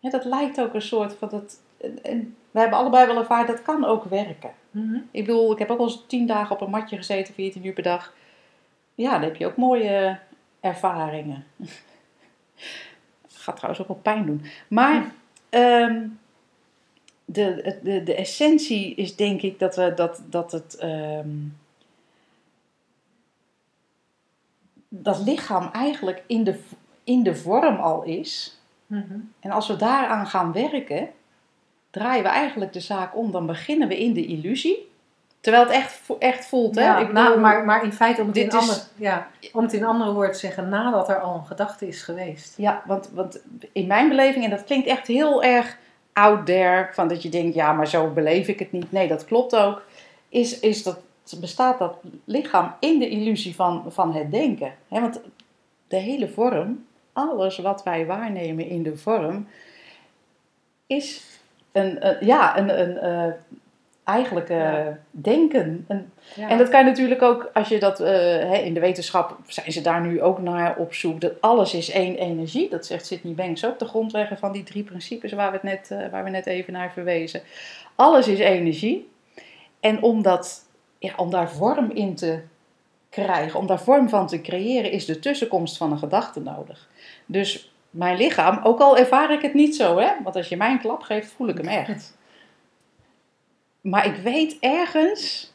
Ja, 0.00 0.10
dat 0.10 0.24
lijkt 0.24 0.60
ook 0.60 0.74
een 0.74 0.82
soort 0.82 1.14
van 1.14 1.28
dat. 1.28 1.60
En, 2.02 2.36
we 2.50 2.60
hebben 2.60 2.78
allebei 2.78 3.06
wel 3.06 3.18
ervaren 3.18 3.46
dat 3.46 3.62
kan 3.62 3.84
ook 3.84 4.04
werken. 4.04 4.50
Mhm. 4.70 4.98
Ik 5.10 5.26
bedoel, 5.26 5.52
ik 5.52 5.58
heb 5.58 5.70
ook 5.70 5.78
al 5.78 5.84
eens 5.84 6.04
tien 6.06 6.26
dagen 6.26 6.54
op 6.54 6.60
een 6.60 6.70
matje 6.70 6.96
gezeten, 6.96 7.34
14 7.34 7.66
uur 7.66 7.72
per 7.72 7.82
dag. 7.82 8.14
Ja, 8.94 9.12
dan 9.12 9.22
heb 9.22 9.36
je 9.36 9.46
ook 9.46 9.56
mooie 9.56 10.18
ervaringen. 10.60 11.44
Gaat 13.28 13.56
trouwens 13.56 13.82
ook 13.82 13.88
wel 13.88 14.00
pijn 14.02 14.26
doen. 14.26 14.44
Maar 14.68 15.12
ehm, 15.48 16.06
de, 17.24 17.78
de, 17.82 18.02
de 18.02 18.14
essentie 18.14 18.94
is 18.94 19.16
denk 19.16 19.42
ik 19.42 19.58
dat, 19.58 19.76
we, 19.76 19.94
dat, 19.94 20.22
dat 20.28 20.52
het. 20.52 20.76
ehm, 20.76 21.28
dat 24.92 25.18
lichaam 25.18 25.70
eigenlijk 25.72 26.22
in 26.26 26.44
de, 26.44 26.60
in 27.04 27.22
de 27.22 27.34
vorm 27.34 27.76
al 27.76 28.02
is. 28.02 28.59
Mhm. 28.90 29.18
En 29.40 29.50
als 29.50 29.66
we 29.68 29.76
daaraan 29.76 30.26
gaan 30.26 30.52
werken, 30.52 31.08
draaien 31.90 32.22
we 32.22 32.28
eigenlijk 32.28 32.72
de 32.72 32.80
zaak 32.80 33.16
om. 33.16 33.30
Dan 33.32 33.46
beginnen 33.46 33.88
we 33.88 33.98
in 33.98 34.12
de 34.12 34.26
illusie. 34.26 34.88
Terwijl 35.40 35.62
het 35.64 35.72
echt, 35.72 36.00
echt 36.18 36.46
voelt, 36.46 36.74
hè? 36.74 37.00
Ik 37.00 37.12
na- 37.12 37.24
bedoel, 37.24 37.40
maar, 37.40 37.64
maar 37.64 37.84
in 37.84 37.92
feite, 37.92 38.20
om 38.20 38.26
het, 38.26 38.36
in 38.36 38.46
is- 38.46 38.88
ja, 38.96 39.28
om 39.52 39.62
het 39.62 39.72
in 39.72 39.84
andere 39.84 40.12
woorden 40.12 40.32
te 40.32 40.38
zeggen, 40.38 40.68
nadat 40.68 41.08
er 41.08 41.20
al 41.20 41.34
een 41.34 41.46
gedachte 41.46 41.86
is 41.88 42.02
geweest. 42.02 42.54
Ja, 42.56 42.82
want, 42.86 43.10
want 43.14 43.40
in 43.72 43.86
mijn 43.86 44.08
beleving, 44.08 44.44
en 44.44 44.50
dat 44.50 44.64
klinkt 44.64 44.86
echt 44.86 45.06
heel 45.06 45.42
erg 45.42 45.76
out 46.12 46.46
there, 46.46 46.88
van 46.92 47.08
dat 47.08 47.22
je 47.22 47.28
denkt, 47.28 47.54
ja, 47.54 47.72
maar 47.72 47.86
zo 47.86 48.08
beleef 48.10 48.48
ik 48.48 48.58
het 48.58 48.72
niet. 48.72 48.92
Nee, 48.92 49.08
dat 49.08 49.24
klopt 49.24 49.56
ook. 49.56 49.82
Is, 50.28 50.60
is 50.60 50.82
dat, 50.82 50.98
bestaat 51.40 51.78
dat 51.78 51.96
lichaam 52.24 52.74
in 52.80 52.98
de 52.98 53.08
illusie 53.08 53.54
van, 53.54 53.84
van 53.88 54.14
het 54.14 54.30
denken. 54.30 54.74
Hè? 54.88 55.00
Want 55.00 55.20
de 55.88 55.96
hele 55.96 56.28
vorm, 56.28 56.86
alles 57.12 57.58
wat 57.58 57.82
wij 57.82 58.06
waarnemen 58.06 58.66
in 58.66 58.82
de 58.82 58.96
vorm, 58.96 59.48
is 60.86 61.24
een, 61.72 62.06
een- 62.06 62.26
ja, 62.26 62.58
een, 62.58 62.80
een, 62.80 62.98
eh, 62.98 63.32
eigenlijk 64.04 64.48
eh, 64.48 64.56
Ja. 64.58 64.98
denken. 65.10 65.86
Ja. 66.34 66.48
En 66.48 66.58
dat 66.58 66.68
kan 66.68 66.80
je 66.84 66.90
natuurlijk 66.90 67.22
ook, 67.22 67.50
als 67.54 67.68
je 67.68 67.78
dat 67.78 68.00
eh, 68.00 68.08
hè, 68.12 68.56
in 68.56 68.74
de 68.74 68.80
wetenschap 68.80 69.36
zijn 69.46 69.72
ze 69.72 69.80
daar 69.80 70.00
nu 70.00 70.22
ook 70.22 70.38
naar 70.38 70.76
op 70.76 70.94
zoek. 70.94 71.20
Dat 71.20 71.40
alles 71.40 71.74
is 71.74 71.90
één 71.90 72.14
energie. 72.16 72.68
Dat 72.70 72.86
zegt 72.86 73.06
Sydney 73.06 73.34
Banks 73.34 73.64
ook, 73.66 73.78
de 73.78 73.84
grondlegger 73.84 74.38
van 74.38 74.52
die 74.52 74.62
drie 74.62 74.82
principes 74.82 75.32
waar 75.32 75.50
we, 75.50 75.58
het 75.62 75.88
net, 75.88 76.10
waar 76.10 76.24
we 76.24 76.30
net 76.30 76.46
even 76.46 76.72
naar 76.72 76.92
verwezen. 76.92 77.42
Alles 77.94 78.28
is 78.28 78.38
energie. 78.38 79.10
En 79.80 80.02
om, 80.02 80.22
dat, 80.22 80.64
ja, 80.98 81.12
om 81.16 81.30
daar 81.30 81.50
vorm 81.50 81.90
in 81.90 82.14
te 82.14 82.40
krijgen, 83.10 83.58
om 83.60 83.66
daar 83.66 83.80
vorm 83.80 84.08
van 84.08 84.26
te 84.26 84.40
creëren, 84.40 84.90
is 84.90 85.04
de 85.04 85.18
tussenkomst 85.18 85.76
van 85.76 85.92
een 85.92 85.98
gedachte 85.98 86.40
nodig. 86.40 86.88
Dus 87.26 87.72
mijn 87.90 88.16
lichaam, 88.16 88.60
ook 88.62 88.80
al 88.80 88.96
ervaar 88.96 89.32
ik 89.32 89.42
het 89.42 89.54
niet 89.54 89.76
zo, 89.76 89.98
hè, 89.98 90.10
want 90.22 90.36
als 90.36 90.48
je 90.48 90.56
mij 90.56 90.70
een 90.70 90.80
klap 90.80 91.02
geeft, 91.02 91.32
voel 91.32 91.48
ik 91.48 91.56
hem 91.56 91.68
echt. 91.86 92.16
Maar 93.80 94.06
ik 94.06 94.16
weet 94.16 94.56
ergens 94.60 95.52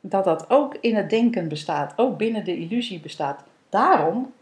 dat 0.00 0.24
dat 0.24 0.50
ook 0.50 0.76
in 0.80 0.96
het 0.96 1.10
denken 1.10 1.48
bestaat, 1.48 1.92
ook 1.96 2.16
binnen 2.16 2.44
de 2.44 2.56
illusie 2.58 3.00
bestaat. 3.00 3.44
Daarom 3.68 4.32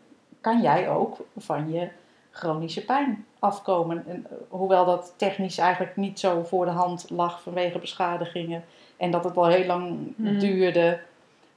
kan 0.40 0.60
jij 0.62 0.88
ook 0.90 1.16
van 1.36 1.72
je 1.72 1.88
chronische 2.30 2.84
pijn 2.84 3.24
afkomen. 3.38 4.04
En, 4.08 4.26
eh, 4.30 4.36
hoewel 4.48 4.84
dat 4.84 5.14
technisch 5.16 5.58
eigenlijk 5.58 5.96
niet 5.96 6.20
zo 6.20 6.42
voor 6.42 6.64
de 6.64 6.70
hand 6.70 7.06
lag 7.10 7.42
vanwege 7.42 7.78
beschadigingen 7.78 8.64
en 8.96 9.10
dat 9.10 9.24
het 9.24 9.36
al 9.36 9.46
heel 9.46 9.66
lang 9.66 9.98
Mhm. 10.16 10.38
duurde. 10.38 11.00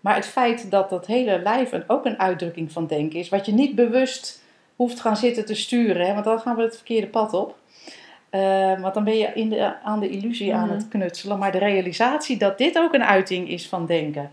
Maar 0.06 0.15
het 0.15 0.26
feit 0.28 0.72
dat 0.72 0.89
dat 0.89 1.06
hele 1.06 1.39
lijf 1.39 1.72
ook 1.88 2.06
een 2.06 2.20
uitdrukking 2.20 2.72
van 2.72 2.88
denken 2.88 3.20
is, 3.20 3.30
wat 3.30 3.46
je 3.46 3.54
niet 3.54 3.76
bewust 3.76 4.44
hoeft 4.76 5.00
gaan 5.00 5.18
zitten 5.18 5.46
te 5.46 5.56
sturen, 5.56 6.06
hè, 6.08 6.13
want 6.13 6.26
dan 6.26 6.39
gaan 6.39 6.56
we 6.56 6.62
het 6.62 6.76
verkeerde 6.76 7.08
pad 7.08 7.34
op. 7.34 7.58
Eh, 8.30 8.80
want 8.82 8.94
dan 8.94 9.04
ben 9.04 9.18
je 9.18 9.28
in 9.34 9.50
de, 9.50 9.82
aan 9.84 10.00
de 10.00 10.10
illusie 10.10 10.56
aan 10.56 10.65
Mhm. 10.68 10.74
het 10.76 10.88
knutselen. 10.88 11.38
Maar 11.39 11.52
de 11.52 11.58
realisatie 11.58 12.38
dat 12.38 12.58
dit 12.58 12.78
ook 12.78 12.94
een 12.94 13.04
uiting 13.04 13.50
is 13.50 13.68
van 13.68 13.86
denken. 13.86 14.32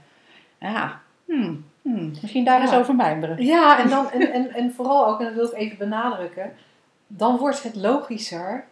Ja, 0.61 1.01
hmm, 1.27 1.65
Hmm, 1.83 2.13
misschien 2.23 2.45
daar 2.45 2.57
Ja. 2.59 2.63
eens 2.63 2.75
over 2.75 2.95
mijmeren. 2.95 3.45
Ja, 3.45 3.79
en, 3.79 3.89
dan, 3.89 4.11
en, 4.11 4.33
en, 4.33 4.55
en 4.55 4.73
vooral 4.73 5.07
ook, 5.07 5.19
en 5.21 5.25
dat 5.25 5.35
wil 5.35 5.45
ik 5.45 5.53
even 5.55 5.79
benadrukken, 5.79 6.53
dan 7.07 7.37
wordt 7.37 7.63
het 7.63 7.77
logischer 7.77 8.65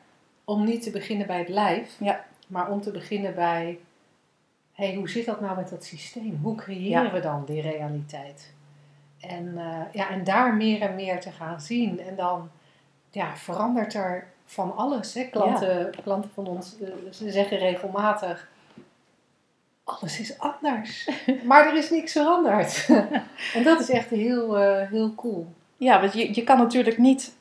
om 0.44 0.64
niet 0.64 0.82
te 0.82 0.90
beginnen 0.90 1.26
bij 1.26 1.38
het 1.38 1.48
lijf, 1.48 1.96
Ja. 2.00 2.24
maar 2.46 2.70
om 2.70 2.80
te 2.80 2.90
beginnen 2.90 3.34
bij, 3.34 3.78
hey, 4.80 4.94
hoe 4.94 5.08
zit 5.08 5.26
dat 5.26 5.40
nou 5.40 5.56
met 5.56 5.68
dat 5.68 5.84
systeem? 5.84 6.38
Hoe 6.42 6.54
creëren 6.56 7.04
Ja. 7.04 7.12
we 7.12 7.20
dan 7.20 7.44
die 7.46 7.60
realiteit? 7.60 8.52
En, 9.20 9.58
eh, 9.58 9.92
ja, 9.92 10.10
en 10.10 10.24
daar 10.24 10.54
meer 10.54 10.80
en 10.80 10.94
meer 10.94 11.20
te 11.20 11.30
gaan 11.30 11.60
zien. 11.60 12.00
En 12.00 12.16
dan 12.16 12.50
ja, 13.10 13.36
verandert 13.36 13.94
er 13.94 14.26
van 14.44 14.76
alles. 14.76 15.14
Hè? 15.14 15.24
Klanten, 15.24 15.90
klanten 16.02 16.30
van 16.34 16.46
ons 16.46 16.76
eh, 16.80 17.12
ze 17.12 17.30
zeggen 17.30 17.58
regelmatig, 17.58 18.48
alles 19.84 20.20
is 20.20 20.38
anders. 20.38 21.10
maar 21.48 21.66
er 21.66 21.76
is 21.76 21.90
niks 21.90 22.12
veranderd. 22.12 22.88
en 23.54 23.62
dat 23.62 23.80
is 23.80 23.90
echt 23.90 24.10
heel, 24.10 24.58
eh, 24.58 24.88
heel 24.88 25.14
cool. 25.14 25.52
Ja, 25.76 26.00
want 26.00 26.12
je, 26.12 26.34
je 26.34 26.44
kan 26.44 26.58
natuurlijk 26.58 26.98
niet, 26.98 27.32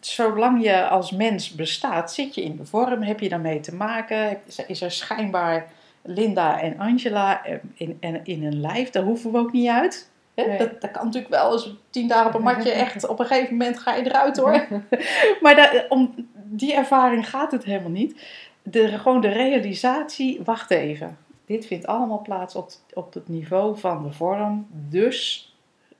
zolang 0.00 0.62
je 0.62 0.88
als 0.88 1.10
mens 1.10 1.54
bestaat, 1.54 2.12
zit 2.12 2.34
je 2.34 2.42
in 2.42 2.56
de 2.56 2.66
vorm, 2.66 3.02
heb 3.02 3.20
je 3.20 3.28
daarmee 3.28 3.60
te 3.60 3.74
maken, 3.74 4.40
is 4.66 4.80
er 4.82 4.90
schijnbaar 4.90 5.70
Linda 6.02 6.60
en 6.60 6.78
Angela 6.78 7.44
eh, 7.44 7.56
in, 7.74 7.96
in, 8.00 8.20
in 8.24 8.44
een 8.44 8.60
lijf, 8.60 8.90
daar 8.90 9.02
hoeven 9.02 9.32
we 9.32 9.38
ook 9.38 9.52
niet 9.52 9.68
uit. 9.68 10.10
Nee. 10.34 10.58
Dat, 10.58 10.80
dat 10.80 10.90
kan 10.90 11.04
natuurlijk 11.04 11.32
wel, 11.32 11.50
als 11.50 11.74
tien 11.90 12.08
dagen 12.08 12.26
op 12.26 12.34
een 12.34 12.42
matje, 12.42 12.70
echt 12.84 13.08
op 13.08 13.18
een 13.18 13.26
gegeven 13.26 13.56
moment 13.56 13.78
ga 13.78 13.94
je 13.94 14.04
eruit 14.04 14.36
hoor. 14.36 14.66
Maar 15.42 15.54
daar- 15.56 15.86
om 15.88 16.14
die 16.34 16.74
ervaring 16.74 17.28
gaat 17.28 17.52
het 17.52 17.64
helemaal 17.64 17.90
niet. 17.90 18.22
De, 18.62 18.88
gewoon 18.98 19.20
de 19.20 19.28
realisatie, 19.28 20.40
wacht 20.44 20.70
even. 20.70 21.16
Dit 21.46 21.66
vindt 21.66 21.86
allemaal 21.86 22.22
plaats 22.22 22.54
op, 22.54 22.70
op 22.94 23.14
het 23.14 23.28
niveau 23.28 23.78
van 23.78 24.02
de 24.02 24.12
vorm, 24.12 24.66
dus 24.70 25.54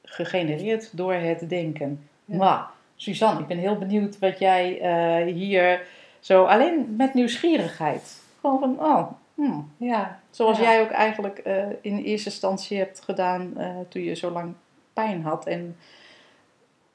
gegenereerd 0.04 0.96
door 0.96 1.12
het 1.14 1.48
denken. 1.48 2.08
Ja. 2.24 2.36
Maar, 2.36 2.66
Suzanne, 2.96 3.40
ik 3.40 3.46
ben 3.46 3.58
heel 3.58 3.78
benieuwd 3.78 4.18
wat 4.18 4.38
jij 4.38 4.80
eh, 4.80 5.34
hier 5.34 5.82
zo, 6.20 6.44
alleen 6.44 6.94
met 6.96 7.14
nieuwsgierigheid, 7.14 8.22
gewoon 8.40 8.58
van, 8.58 8.76
oh, 8.80 9.10
hmm. 9.40 9.72
Ja, 9.76 10.20
zoals 10.31 10.59
Ja. 10.59 10.64
jij 10.64 10.81
ook 10.81 10.90
eigenlijk 10.90 11.38
eh, 11.38 11.66
in 11.81 11.98
eerste 11.98 12.29
instantie 12.31 12.79
hebt 12.79 13.00
gedaan 13.00 13.59
eh, 13.59 13.66
toen 13.88 14.03
je 14.03 14.14
zo 14.14 14.31
lang 14.31 14.55
pijn 14.92 15.22
had 15.22 15.46
en 15.46 15.76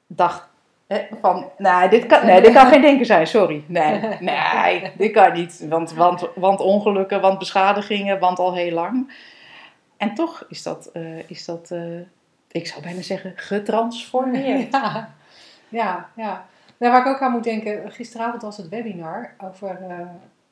dacht 0.06 0.48
hè, 0.86 1.06
van, 1.20 1.50
nee 1.58 1.88
dit, 1.88 2.06
kan, 2.06 2.26
nee, 2.26 2.40
dit 2.40 2.52
kan 2.52 2.66
geen 2.66 2.80
denken 2.80 3.06
zijn, 3.06 3.26
sorry. 3.26 3.64
Nee, 3.66 4.00
nee, 4.20 4.92
dit 4.96 5.12
kan 5.12 5.32
niet, 5.32 5.66
want, 5.68 5.92
want, 5.92 6.28
want 6.34 6.60
ongelukken, 6.60 7.20
want 7.20 7.38
beschadigingen, 7.38 8.18
want 8.18 8.38
al 8.38 8.54
heel 8.54 8.72
lang. 8.72 9.14
En 9.96 10.14
toch 10.14 10.44
is 10.48 10.62
dat, 10.62 10.90
eh, 10.92 11.30
is 11.30 11.44
dat 11.44 11.74
ik 12.50 12.66
zou 12.66 12.82
bijna 12.82 13.02
zeggen, 13.02 13.32
getransformeerd. 13.36 14.72
ja, 14.72 15.14
ja. 15.68 16.08
ja. 16.16 16.46
Nou, 16.78 16.92
waar 16.92 17.00
ik 17.00 17.06
ook 17.06 17.20
aan 17.20 17.32
moet 17.32 17.44
denken, 17.44 17.92
gisteravond 17.92 18.42
was 18.42 18.56
het 18.56 18.68
webinar 18.68 19.34
over, 19.38 19.78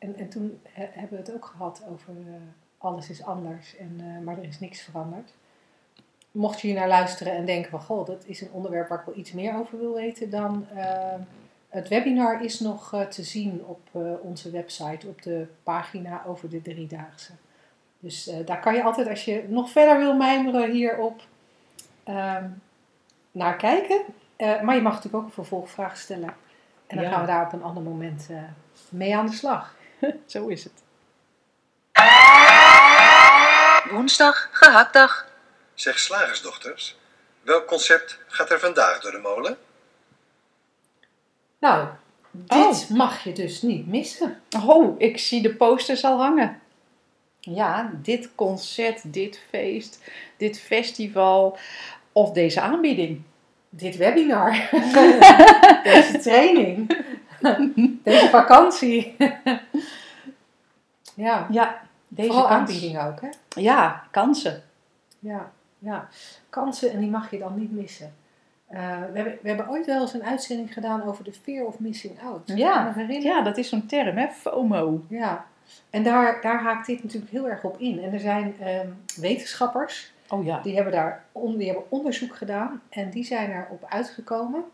en, 0.04 0.16
en 0.16 0.28
toen 0.28 0.60
he- 0.68 0.88
hebben 0.92 1.10
we 1.18 1.24
het 1.24 1.34
ook 1.34 1.44
gehad 1.44 1.82
over 1.90 2.12
eh, 2.26 2.32
alles 2.78 3.10
is 3.10 3.22
anders, 3.24 3.76
en, 3.76 3.96
eh, 4.00 4.24
maar 4.24 4.38
er 4.38 4.44
is 4.44 4.60
niks 4.60 4.80
veranderd. 4.82 5.32
Mocht 6.30 6.60
je 6.60 6.66
hier 6.66 6.76
naar 6.76 6.88
luisteren 6.88 7.32
en 7.32 7.44
denken 7.44 7.70
van, 7.70 7.80
goh, 7.80 8.06
dat 8.06 8.24
is 8.26 8.40
een 8.40 8.50
onderwerp 8.52 8.88
waar 8.88 8.98
ik 8.98 9.04
wel 9.06 9.16
iets 9.16 9.32
meer 9.32 9.54
over 9.58 9.78
wil 9.78 9.94
weten, 9.94 10.30
dan 10.30 10.66
eh, 10.74 11.14
het 11.68 11.88
webinar 11.88 12.44
is 12.44 12.60
nog 12.60 13.04
te 13.10 13.22
zien 13.22 13.64
op 13.64 13.80
onze 14.22 14.50
website, 14.50 15.06
op 15.08 15.22
de 15.22 15.46
pagina 15.62 16.22
over 16.26 16.48
de 16.50 16.62
driedaagse. 16.62 17.32
Dus 17.98 18.30
daar 18.44 18.60
kan 18.60 18.74
je 18.74 18.82
altijd, 18.82 19.08
als 19.08 19.24
je 19.24 19.44
nog 19.48 19.70
verder 19.70 19.98
wil 19.98 20.16
mijmeren 20.16 20.70
hierop, 20.70 21.22
ehm, 22.04 22.48
naar 23.32 23.56
kijken. 23.56 24.00
Maar 24.38 24.74
je 24.74 24.80
mag 24.82 24.92
natuurlijk 24.94 25.14
ook 25.14 25.24
een 25.24 25.30
vervolgvraag 25.44 25.96
stellen. 25.96 26.34
En 26.86 26.96
dan 26.96 27.04
Ja. 27.04 27.10
gaan 27.10 27.20
we 27.20 27.26
daar 27.26 27.46
op 27.46 27.52
een 27.52 27.62
ander 27.62 27.82
moment 27.82 28.28
mee 28.88 29.16
aan 29.16 29.26
de 29.26 29.32
slag. 29.32 29.76
Zo 30.26 30.46
is 30.46 30.64
het. 30.64 30.82
Woensdag, 33.90 34.48
gehaktdag. 34.52 35.26
Zeg 35.74 35.98
slagersdochters, 35.98 36.96
welk 37.42 37.66
concept 37.66 38.18
gaat 38.26 38.50
er 38.50 38.60
vandaag 38.60 39.00
door 39.00 39.10
de 39.10 39.18
molen? 39.18 39.58
Nou, 41.58 41.88
dit 42.30 42.88
mag 42.88 43.24
je 43.24 43.32
dus 43.32 43.62
niet 43.62 43.86
missen. 43.86 44.42
Oh, 44.66 44.94
ik 45.00 45.18
zie 45.18 45.42
de 45.42 45.54
posters 45.54 46.04
al 46.04 46.18
hangen. 46.18 46.60
Ja, 47.40 47.90
dit 48.02 48.28
concert, 48.34 49.12
dit 49.12 49.40
feest, 49.50 49.98
dit 50.36 50.60
festival 50.60 51.58
of 52.12 52.32
deze 52.32 52.60
aanbieding. 52.60 53.22
Dit 53.68 53.96
webinar, 53.96 54.68
deze 55.92 56.18
training, 56.22 57.04
deze 58.04 58.28
vakantie. 58.28 59.16
Ja, 61.14 61.46
Ja, 61.50 61.80
deze 62.08 62.28
vooral 62.32 62.48
kans. 62.48 62.96
ook, 62.96 63.20
hè? 63.20 63.28
Ja, 63.60 64.02
kansen. 64.10 64.62
Ja, 65.18 65.50
ja, 65.78 66.08
kansen 66.50 66.90
en 66.90 66.98
die 67.00 67.10
mag 67.10 67.30
je 67.30 67.38
dan 67.38 67.58
niet 67.58 67.72
missen. 67.72 68.14
Eh, 68.66 68.78
we, 68.80 69.16
hebben, 69.16 69.38
we 69.42 69.48
hebben 69.48 69.68
ooit 69.68 69.86
wel 69.86 70.00
eens 70.00 70.12
een 70.12 70.24
uitzending 70.24 70.72
gedaan 70.72 71.02
over 71.02 71.24
de 71.24 71.32
fear 71.32 71.64
of 71.66 71.78
missing 71.78 72.22
out. 72.22 72.42
Ja? 72.44 72.94
Ja, 73.08 73.42
dat 73.42 73.56
is 73.56 73.68
zo'n 73.68 73.86
term, 73.86 74.16
hè? 74.16 74.28
FOMO. 74.28 75.00
Ja, 75.08 75.44
en 75.90 76.02
daar, 76.02 76.40
daar 76.42 76.62
haakt 76.62 76.86
dit 76.86 77.02
natuurlijk 77.02 77.32
heel 77.32 77.48
erg 77.48 77.64
op 77.64 77.78
in. 77.78 78.02
En 78.02 78.12
er 78.12 78.20
zijn 78.20 78.54
ehm, 78.60 78.88
wetenschappers 79.16 80.12
Oh 80.28 80.44
ja. 80.44 80.60
die 80.62 80.74
hebben 80.74 80.92
daar 80.92 81.24
on- 81.32 81.56
die 81.56 81.66
hebben 81.66 81.90
onderzoek 81.90 82.36
gedaan 82.36 82.80
en 82.88 83.10
die 83.10 83.24
zijn 83.24 83.50
erop 83.50 83.84
uitgekomen 83.88 84.64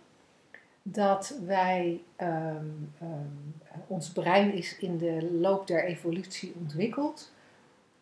dat 0.82 1.38
wij, 1.46 2.00
ehm, 2.16 2.64
ehm, 3.00 3.80
ons 3.86 4.10
brein 4.10 4.52
is 4.52 4.78
in 4.78 4.98
de 4.98 5.28
loop 5.40 5.66
der 5.66 5.84
evolutie 5.84 6.54
ontwikkeld. 6.60 7.32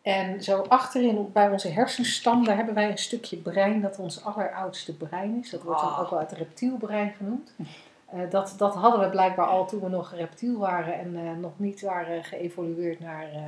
En 0.01 0.43
zo 0.43 0.61
achterin 0.61 1.29
bij 1.33 1.49
onze 1.49 1.67
hersenstam, 1.69 2.45
daar 2.45 2.55
hebben 2.55 2.73
wij 2.73 2.91
een 2.91 2.97
stukje 2.97 3.37
brein 3.37 3.81
dat 3.81 3.99
ons 3.99 4.23
alleroudste 4.23 4.97
brein 4.97 5.39
is. 5.41 5.49
Dat 5.49 5.61
wordt 5.61 5.81
dan 5.81 5.89
Ah. 5.89 5.99
ook 5.99 6.09
wel 6.09 6.19
het 6.19 6.31
reptielbrein 6.31 7.13
genoemd. 7.17 7.53
Eh, 8.05 8.19
dat, 8.29 8.53
dat 8.57 8.75
hadden 8.75 8.99
we 8.99 9.09
blijkbaar 9.09 9.47
al 9.47 9.67
toen 9.67 9.79
we 9.79 9.89
nog 9.89 10.13
reptiel 10.13 10.57
waren 10.57 10.99
en 10.99 11.15
eh, 11.15 11.37
nog 11.39 11.51
niet 11.55 11.81
waren 11.81 12.23
geëvolueerd 12.23 12.99
naar 12.99 13.31
eh, 13.33 13.41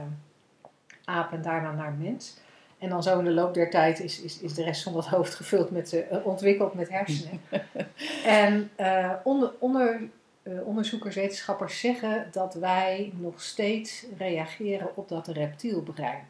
aap 1.05 1.31
en 1.31 1.41
daarna 1.41 1.71
naar 1.71 1.93
mens. 1.93 2.37
En 2.81 2.89
dan 2.89 3.03
zo 3.03 3.19
in 3.19 3.25
de 3.25 3.31
loop 3.31 3.53
der 3.53 3.69
tijd 3.69 3.99
is, 3.99 4.21
is, 4.21 4.39
is 4.39 4.53
de 4.53 4.63
rest 4.63 4.83
van 4.83 4.93
dat 4.93 5.07
hoofd 5.07 5.35
gevuld 5.35 5.71
met, 5.71 5.93
eh, 5.93 6.25
ontwikkeld 6.25 6.73
met 6.73 6.89
hersenen. 6.89 7.41
en 8.25 8.71
eh, 8.75 9.11
onder, 9.23 9.51
onder, 9.59 10.01
eh, 10.43 10.67
onderzoekers, 10.67 11.15
wetenschappers 11.15 11.79
zeggen 11.79 12.27
dat 12.31 12.53
wij 12.53 13.13
nog 13.15 13.41
steeds 13.41 14.05
reageren 14.17 14.95
op 14.95 15.09
dat 15.09 15.27
reptielbrein. 15.27 16.27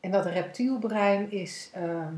En 0.00 0.10
dat 0.10 0.26
reptielbrein 0.26 1.30
is 1.30 1.70
ehm, 1.72 2.14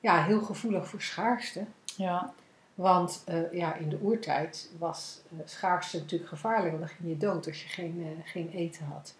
ja, 0.00 0.24
heel 0.24 0.40
gevoelig 0.40 0.88
voor 0.88 1.02
schaarste. 1.02 1.64
Ja. 1.96 2.32
Want 2.74 3.22
eh, 3.26 3.52
ja, 3.52 3.74
in 3.74 3.88
de 3.88 3.98
oertijd 4.02 4.70
was 4.78 5.20
eh, 5.30 5.38
schaarste 5.44 5.98
natuurlijk 5.98 6.28
gevaarlijk, 6.28 6.68
want 6.68 6.78
dan 6.78 6.96
ging 6.96 7.08
je 7.08 7.16
dood 7.16 7.46
als 7.46 7.62
je 7.62 7.68
geen, 7.68 8.02
eh, 8.02 8.30
geen 8.30 8.50
eten 8.50 8.84
had. 8.84 9.14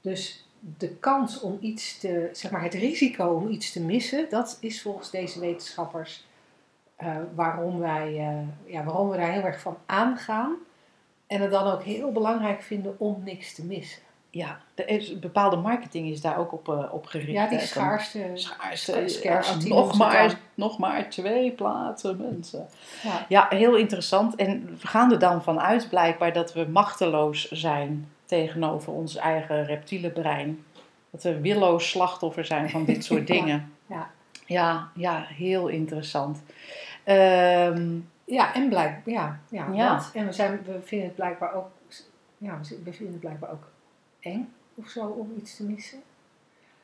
Dus 0.00 0.46
de 0.78 0.88
kans 0.88 1.40
om 1.40 1.58
iets 1.60 1.98
te, 1.98 2.28
zeg 2.32 2.50
maar 2.50 2.62
het 2.62 2.74
risico 2.74 3.26
om 3.26 3.48
iets 3.48 3.72
te 3.72 3.80
missen, 3.82 4.26
dat 4.30 4.56
is 4.60 4.82
volgens 4.82 5.10
deze 5.10 5.40
wetenschappers 5.40 6.24
eh, 6.96 7.16
waarom, 7.34 7.78
wij, 7.78 8.18
eh, 8.18 8.72
ja, 8.72 8.84
waarom 8.84 9.08
we 9.08 9.16
daar 9.16 9.32
heel 9.32 9.42
erg 9.42 9.60
van 9.60 9.76
aangaan. 9.86 10.56
En 11.26 11.40
het 11.40 11.50
dan 11.50 11.72
ook 11.72 11.82
heel 11.82 12.12
belangrijk 12.12 12.62
vinden 12.62 12.94
om 12.98 13.20
niks 13.24 13.54
te 13.54 13.64
missen. 13.64 14.02
Ja, 14.30 14.60
is, 14.74 15.18
bepaalde 15.18 15.56
marketing 15.56 16.10
is 16.10 16.20
daar 16.20 16.38
ook 16.38 16.52
op, 16.52 16.68
eh, 16.68 16.92
op 16.92 17.06
gericht. 17.06 17.32
Ja, 17.32 17.48
die 17.48 17.58
schaarste. 17.58 18.30
Schaarste, 18.34 18.92
Scha- 18.92 19.08
scarcity 19.08 19.68
ja, 19.68 19.74
noemen 19.74 19.86
nog, 19.86 19.98
maar, 19.98 20.38
nog 20.54 20.78
maar 20.78 21.08
twee 21.08 21.50
plaatsen, 21.50 22.16
mensen. 22.16 22.68
Ja. 23.02 23.26
Ja, 23.28 23.46
heel 23.50 23.76
interessant. 23.76 24.34
En 24.34 24.76
we 24.80 24.86
gaan 24.86 25.12
er 25.12 25.18
dan 25.18 25.42
vanuit 25.42 25.88
blijkbaar 25.88 26.32
dat 26.32 26.52
we 26.52 26.66
machteloos 26.66 27.50
zijn 27.50 28.11
tegenover 28.38 28.92
ons 28.92 29.16
eigen 29.16 29.64
reptiele 29.64 30.10
brein. 30.10 30.64
Dat 31.10 31.22
we 31.22 31.40
willoos 31.40 31.88
slachtoffer 31.90 32.44
zijn 32.44 32.70
van 32.70 32.84
dit 32.84 33.04
soort 33.04 33.26
dingen. 33.36 33.72
ja. 33.86 34.10
ja, 34.46 34.88
ja, 34.94 35.26
heel 35.28 35.68
interessant. 35.68 36.42
Ehm, 37.04 37.98
Ja, 38.24 38.54
en 38.54 38.68
blijkbaar, 38.68 39.12
ja, 39.12 39.40
ja, 39.50 39.68
Ja. 39.72 39.94
dat. 39.94 40.10
En 40.14 40.26
we, 40.26 40.32
zijn, 40.32 40.62
we 40.64 40.80
vinden 40.82 41.06
het 41.06 41.16
blijkbaar 41.16 41.54
ook, 41.54 41.70
ja, 42.38 42.58
we 42.84 42.92
vinden 42.92 43.12
het 43.12 43.20
blijkbaar 43.20 43.50
ook 43.50 43.70
eng 44.20 44.52
of 44.74 44.88
zo 44.88 45.06
om 45.06 45.32
iets 45.36 45.56
te 45.56 45.64
missen. 45.64 46.02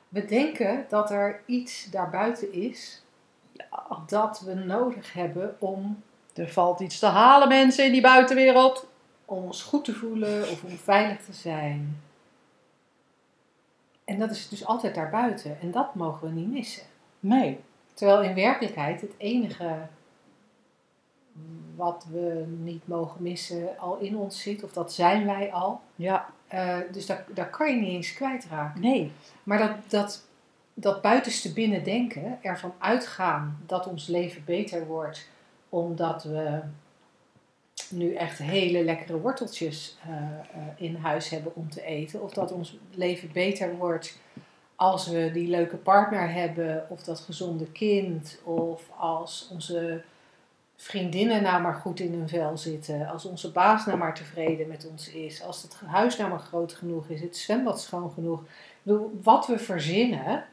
We 0.09 0.25
denken 0.25 0.85
dat 0.89 1.11
er 1.11 1.41
iets 1.47 1.91
daarbuiten 1.91 2.53
is 2.53 3.03
dat 4.07 4.41
we 4.41 4.55
nodig 4.55 5.13
hebben 5.13 5.57
om, 5.59 6.03
er 6.35 6.49
valt 6.49 6.81
iets 6.81 6.99
te 6.99 7.07
halen, 7.07 7.49
mensen, 7.49 7.85
in 7.85 7.93
die 7.93 8.01
buitenwereld. 8.01 8.87
Om 9.29 9.45
ons 9.45 9.63
goed 9.63 9.85
te 9.85 9.95
voelen 9.95 10.43
of 10.43 10.63
om 10.65 10.71
veilig 10.71 11.25
te 11.25 11.33
zijn. 11.33 12.01
En 14.05 14.19
dat 14.19 14.31
is 14.31 14.49
dus 14.49 14.67
altijd 14.67 14.95
daarbuiten 14.95 15.61
en 15.61 15.71
dat 15.71 15.95
mogen 15.95 16.29
we 16.29 16.35
niet 16.35 16.51
missen. 16.51 16.83
Nee. 17.21 17.61
Terwijl 17.95 18.23
in 18.23 18.35
werkelijkheid 18.35 19.01
het 19.01 19.15
enige 19.17 19.77
wat 21.77 22.07
we 22.11 22.45
niet 22.59 22.87
mogen 22.89 23.23
missen 23.23 23.79
al 23.79 23.99
in 23.99 24.17
ons 24.17 24.43
zit, 24.43 24.63
of 24.65 24.73
dat 24.73 24.93
zijn 24.93 25.27
wij 25.27 25.53
al. 25.53 25.81
Ja, 25.95 26.29
Eh, 26.49 26.79
dus 26.93 27.07
daar, 27.07 27.25
daar 27.35 27.51
kan 27.51 27.71
je 27.71 27.81
niet 27.81 27.89
eens 27.89 28.13
kwijtraken. 28.13 28.81
nee. 28.81 29.13
Maar 29.43 29.59
dat, 29.59 29.71
dat, 29.89 30.25
dat 30.75 31.03
buitenste 31.03 31.53
binnen 31.53 31.85
denken, 31.85 32.39
ervan 32.43 32.73
uitgaan 32.79 33.59
dat 33.67 33.87
ons 33.87 34.07
leven 34.07 34.45
beter 34.45 34.87
wordt, 34.87 35.29
omdat 35.69 36.23
we 36.23 36.61
nu 37.91 38.15
echt 38.15 38.39
hele 38.39 38.85
lekkere 38.85 39.21
worteltjes 39.21 39.97
eh, 40.03 40.13
eh, 40.13 40.23
in 40.77 40.97
huis 40.97 41.29
hebben 41.29 41.55
om 41.55 41.71
te 41.71 41.83
eten. 41.83 42.23
Of 42.23 42.33
dat 42.33 42.53
ons 42.53 42.79
leven 42.91 43.33
beter 43.33 43.77
wordt 43.77 44.19
als 44.77 45.09
we 45.09 45.31
die 45.33 45.49
leuke 45.49 45.77
partner 45.77 46.33
hebben, 46.33 46.87
of 46.89 47.03
dat 47.03 47.21
gezonde 47.21 47.73
kind, 47.73 48.39
of 48.45 48.91
als 48.97 49.49
onze 49.53 50.03
vriendinnen 50.77 51.43
nou 51.43 51.63
maar 51.63 51.75
goed 51.75 52.01
in 52.01 52.13
hun 52.13 52.29
vel 52.29 52.59
zitten, 52.59 53.09
als 53.09 53.25
onze 53.25 53.53
baas 53.53 53.87
nou 53.87 53.99
maar 53.99 54.15
tevreden 54.15 54.69
met 54.69 54.87
ons 54.91 55.11
is, 55.11 55.43
als 55.43 55.63
het 55.63 55.81
huis 55.87 56.17
nou 56.17 56.31
maar 56.31 56.39
groot 56.39 56.73
genoeg 56.73 57.09
is, 57.09 57.21
het 57.21 57.37
zwembad 57.37 57.81
schoon 57.81 58.11
genoeg. 58.11 58.43
Wat 59.23 59.47
we 59.47 59.59
verzinnen, 59.59 60.45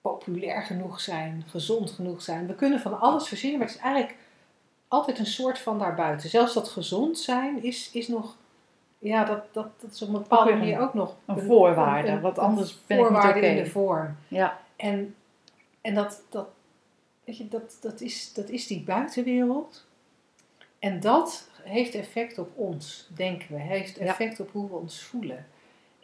populair 0.00 0.62
genoeg 0.62 1.00
zijn, 1.00 1.44
gezond 1.46 1.90
genoeg 1.90 2.22
zijn. 2.22 2.46
We 2.46 2.54
kunnen 2.54 2.80
van 2.80 3.00
alles 3.00 3.28
verzinnen, 3.28 3.58
maar 3.58 3.68
het 3.68 3.76
is 3.76 3.82
eigenlijk 3.82 4.16
altijd 4.88 5.18
een 5.18 5.26
soort 5.26 5.58
van 5.58 5.78
daarbuiten. 5.78 6.28
Zelfs 6.30 6.54
dat 6.54 6.68
gezond 6.68 7.18
zijn 7.18 7.62
is, 7.62 7.90
is 7.92 8.08
nog, 8.08 8.36
ja, 8.98 9.24
dat, 9.24 9.44
dat, 9.52 9.68
dat 9.80 9.90
is 9.90 10.02
op 10.02 10.08
een 10.08 10.14
bepaalde 10.14 10.54
manier 10.54 10.78
ook 10.80 10.94
nog 10.94 11.16
een 11.26 11.40
voorwaarde, 11.40 12.20
want 12.20 12.38
anders 12.38 12.76
ben 12.86 12.96
ik 12.98 13.02
niet 13.04 13.12
voorwaarde 13.12 13.46
in 13.46 13.56
de 13.56 13.70
vorm. 13.70 14.16
Ja, 14.28 14.60
En, 14.76 15.14
en 15.80 15.94
dat, 15.94 16.22
dat, 16.28 16.48
weet 17.24 17.36
je, 17.36 17.48
dat, 17.48 17.78
dat, 17.80 18.00
is, 18.00 18.32
dat 18.32 18.48
is 18.48 18.66
die 18.66 18.80
buitenwereld. 18.82 19.86
En 20.78 21.00
dat 21.00 21.48
heeft 21.62 21.94
effect 21.94 22.38
op 22.38 22.50
ons, 22.54 23.08
denken 23.14 23.54
we. 23.54 23.60
Heeft 23.60 23.96
Ja. 23.96 24.04
effect 24.04 24.40
op 24.40 24.50
hoe 24.52 24.68
we 24.68 24.76
ons 24.76 25.02
voelen. 25.02 25.46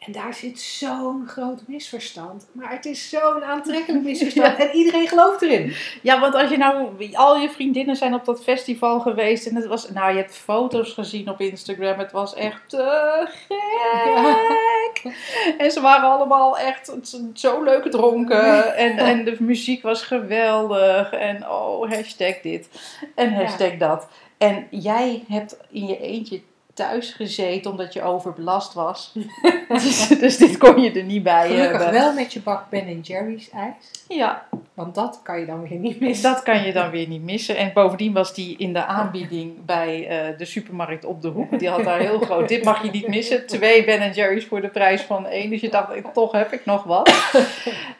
En 0.05 0.11
daar 0.11 0.33
zit 0.33 0.59
zo'n 0.59 1.23
groot 1.27 1.61
misverstand. 1.67 2.47
Maar 2.51 2.71
het 2.71 2.85
is 2.85 3.09
zo'n 3.09 3.43
aantrekkelijk 3.43 4.03
misverstand. 4.09 4.57
En 4.57 4.75
iedereen 4.75 5.07
gelooft 5.07 5.41
erin. 5.41 5.73
Ja, 6.01 6.19
want 6.19 6.35
als 6.35 6.49
je 6.49 6.57
nou, 6.57 7.07
al 7.13 7.37
je 7.37 7.49
vriendinnen 7.49 7.95
zijn 7.95 8.13
op 8.13 8.25
dat 8.25 8.43
festival 8.43 8.99
geweest 8.99 9.47
en 9.47 9.55
het 9.55 9.65
was, 9.65 9.89
nou 9.89 10.11
je 10.11 10.17
hebt 10.17 10.35
foto's 10.35 10.93
gezien 10.93 11.29
op 11.29 11.41
Instagram, 11.41 11.99
het 11.99 12.11
was 12.11 12.33
echt 12.33 12.69
te 12.69 13.27
gek. 13.47 15.13
En 15.57 15.71
ze 15.71 15.81
waren 15.81 16.09
allemaal 16.09 16.57
echt 16.57 16.95
zo 17.33 17.63
leuk 17.63 17.91
dronken 17.91 18.75
en, 18.85 18.97
en 18.97 19.25
de 19.25 19.35
muziek 19.39 19.83
was 19.83 20.01
geweldig 20.01 21.11
en 21.11 21.49
oh, 21.49 21.91
hashtag 21.91 22.41
dit 22.41 22.69
en 23.15 23.33
hashtag 23.33 23.77
dat. 23.77 24.07
En 24.37 24.67
jij 24.69 25.23
hebt 25.27 25.57
in 25.69 25.85
je 25.85 25.99
eentje 25.99 26.41
thuis 26.75 27.11
gezeten 27.11 27.71
omdat 27.71 27.93
je 27.93 28.01
overbelast 28.01 28.73
was. 28.73 29.13
dus, 29.67 30.07
dus 30.07 30.37
dit 30.37 30.57
kon 30.57 30.81
je 30.81 30.91
er 30.91 31.03
niet 31.03 31.23
bij 31.23 31.47
Gelukkig 31.47 31.71
hebben. 31.71 31.91
wel 31.91 32.13
met 32.13 32.33
je 32.33 32.41
bak 32.41 32.69
Ben 32.69 32.99
Jerry's 32.99 33.49
ijs. 33.49 33.75
Ja, 34.07 34.47
Want 34.73 34.95
dat 34.95 35.19
kan 35.23 35.39
je 35.39 35.45
dan 35.45 35.67
weer 35.67 35.79
niet 35.79 35.99
missen. 35.99 36.31
Dat 36.31 36.43
kan 36.43 36.65
je 36.65 36.73
dan 36.73 36.89
weer 36.89 37.07
niet 37.07 37.23
missen. 37.23 37.57
En 37.57 37.71
bovendien 37.73 38.13
was 38.13 38.33
die 38.33 38.57
in 38.57 38.73
de 38.73 38.85
aanbieding 38.85 39.65
bij 39.65 40.07
eh, 40.07 40.37
de 40.37 40.45
supermarkt 40.45 41.05
op 41.05 41.21
de 41.21 41.27
hoek. 41.27 41.59
Die 41.59 41.69
had 41.69 41.83
daar 41.83 41.99
heel 41.99 42.19
groot. 42.19 42.47
Dit 42.47 42.63
mag 42.63 42.83
je 42.83 42.91
niet 42.91 43.07
missen. 43.07 43.47
Twee 43.47 43.85
Ben 43.85 44.11
Jerry's 44.11 44.45
voor 44.45 44.61
de 44.61 44.69
prijs 44.69 45.01
van 45.01 45.25
één. 45.25 45.49
Dus 45.49 45.61
je 45.61 45.69
dacht, 45.69 46.13
toch 46.13 46.31
heb 46.31 46.51
ik 46.51 46.65
nog 46.65 46.83
wat. 46.83 47.13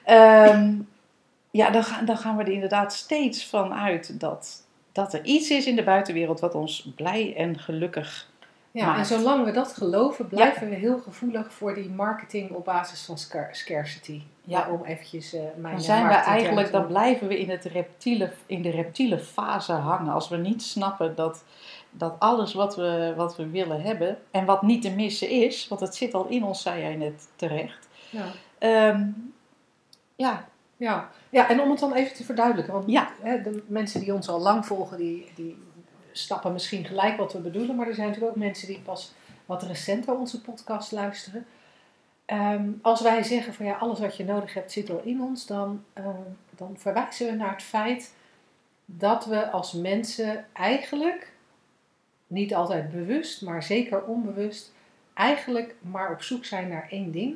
Ehm, 0.03 0.73
ja, 1.51 1.69
dan, 1.69 1.83
gaan 1.83 2.05
dan 2.05 2.17
gaan 2.17 2.37
we 2.37 2.43
er 2.43 2.51
inderdaad 2.51 2.93
steeds 2.93 3.45
van 3.45 3.73
uit 3.73 4.19
dat, 4.19 4.65
dat 4.91 5.13
er 5.13 5.23
iets 5.23 5.49
is 5.49 5.65
in 5.65 5.75
de 5.75 5.83
buitenwereld 5.83 6.39
wat 6.39 6.55
ons 6.55 6.89
blij 6.95 7.33
en 7.35 7.59
gelukkig 7.59 8.33
Ja, 8.75 8.85
maakt. 8.85 8.99
en 8.99 9.05
zolang 9.05 9.45
we 9.45 9.51
dat 9.51 9.73
geloven, 9.73 10.27
blijven 10.27 10.69
we 10.69 10.75
heel 10.75 10.97
gevoelig 10.99 11.53
voor 11.53 11.73
die 11.73 11.89
marketing 11.89 12.49
op 12.51 12.65
basis 12.65 13.01
van 13.05 13.17
scar- 13.17 13.55
scarcity. 13.55 14.21
Ja. 14.41 14.69
Om 14.71 14.83
eventjes 14.83 15.33
eh 15.33 15.41
mijn 15.41 15.61
Dan 15.61 15.73
eh, 15.73 15.79
zijn 15.79 16.07
we 16.07 16.13
eigenlijk, 16.13 16.71
dan 16.71 16.87
blijven 16.87 17.27
we 17.27 17.39
in, 17.39 17.49
het 17.49 17.63
reptiele, 17.65 18.31
in 18.45 18.61
de 18.61 18.69
reptiele 18.69 19.19
fase 19.19 19.71
hangen. 19.73 20.13
Als 20.13 20.29
we 20.29 20.37
niet 20.37 20.63
snappen 20.63 21.15
dat, 21.15 21.43
dat 21.91 22.15
alles 22.19 22.53
wat 22.53 22.75
we, 22.75 23.13
wat 23.15 23.35
we 23.35 23.49
willen 23.49 23.81
hebben 23.81 24.17
en 24.31 24.45
wat 24.45 24.61
niet 24.61 24.81
te 24.81 24.91
missen 24.91 25.29
is, 25.29 25.67
want 25.67 25.81
het 25.81 25.95
zit 25.95 26.13
al 26.13 26.25
in 26.27 26.43
ons, 26.43 26.61
zei 26.61 26.81
jij 26.81 26.95
net 26.95 27.27
terecht. 27.35 27.87
Ja. 28.09 28.25
Ehm, 28.57 29.07
ja, 30.15 30.45
Ja. 30.77 31.09
ja, 31.29 31.49
en 31.49 31.61
om 31.61 31.69
het 31.69 31.79
dan 31.79 31.93
even 31.93 32.15
te 32.15 32.23
verduidelijken, 32.23 32.73
want 32.73 32.85
Ja. 32.87 33.09
hè, 33.21 33.41
de 33.41 33.63
mensen 33.67 33.99
die 33.99 34.13
ons 34.13 34.29
al 34.29 34.39
lang 34.39 34.65
volgen, 34.65 34.97
die, 34.97 35.31
die 35.35 35.57
snappen 36.17 36.53
misschien 36.53 36.85
gelijk 36.85 37.17
wat 37.17 37.33
we 37.33 37.39
bedoelen, 37.39 37.75
maar 37.75 37.87
er 37.87 37.93
zijn 37.93 38.07
natuurlijk 38.07 38.35
ook 38.35 38.43
mensen 38.43 38.67
die 38.67 38.79
pas 38.79 39.13
wat 39.45 39.63
recenter 39.63 40.15
onze 40.17 40.41
podcast 40.41 40.91
luisteren. 40.91 41.45
Ehm, 42.25 42.69
als 42.81 43.01
wij 43.01 43.23
zeggen 43.23 43.53
van 43.53 43.65
ja, 43.65 43.75
alles 43.75 43.99
wat 43.99 44.17
je 44.17 44.25
nodig 44.25 44.53
hebt 44.53 44.71
zit 44.71 44.89
al 44.89 45.01
in 45.03 45.21
ons, 45.21 45.45
dan, 45.45 45.83
ehm, 45.93 46.21
dan 46.49 46.75
verwijzen 46.77 47.27
we 47.27 47.33
naar 47.33 47.51
het 47.51 47.63
feit 47.63 48.13
dat 48.85 49.25
we 49.25 49.49
als 49.49 49.73
mensen 49.73 50.45
eigenlijk, 50.53 51.33
niet 52.27 52.55
altijd 52.55 52.91
bewust, 52.91 53.41
maar 53.41 53.63
zeker 53.63 54.03
onbewust, 54.03 54.73
eigenlijk 55.13 55.75
maar 55.81 56.11
op 56.11 56.21
zoek 56.21 56.45
zijn 56.45 56.67
naar 56.67 56.87
één 56.89 57.11
ding. 57.11 57.35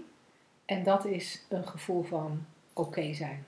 En 0.65 0.84
dat 0.84 1.05
is 1.05 1.45
een 1.49 1.67
gevoel 1.67 2.03
van 2.03 2.45
oké 2.73 3.13
zijn. 3.13 3.45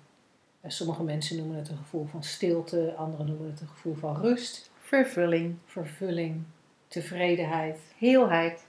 Sommige 0.67 1.03
mensen 1.03 1.37
noemen 1.37 1.57
het 1.57 1.69
een 1.69 1.77
gevoel 1.77 2.05
van 2.05 2.23
stilte, 2.23 2.93
anderen 2.97 3.25
noemen 3.25 3.49
het 3.51 3.61
een 3.61 3.67
gevoel 3.67 3.95
van 3.95 4.15
rust, 4.15 4.70
vervulling, 4.91 5.57
vervulling, 5.65 6.43
tevredenheid, 6.87 7.79
heelheid. 7.97 8.65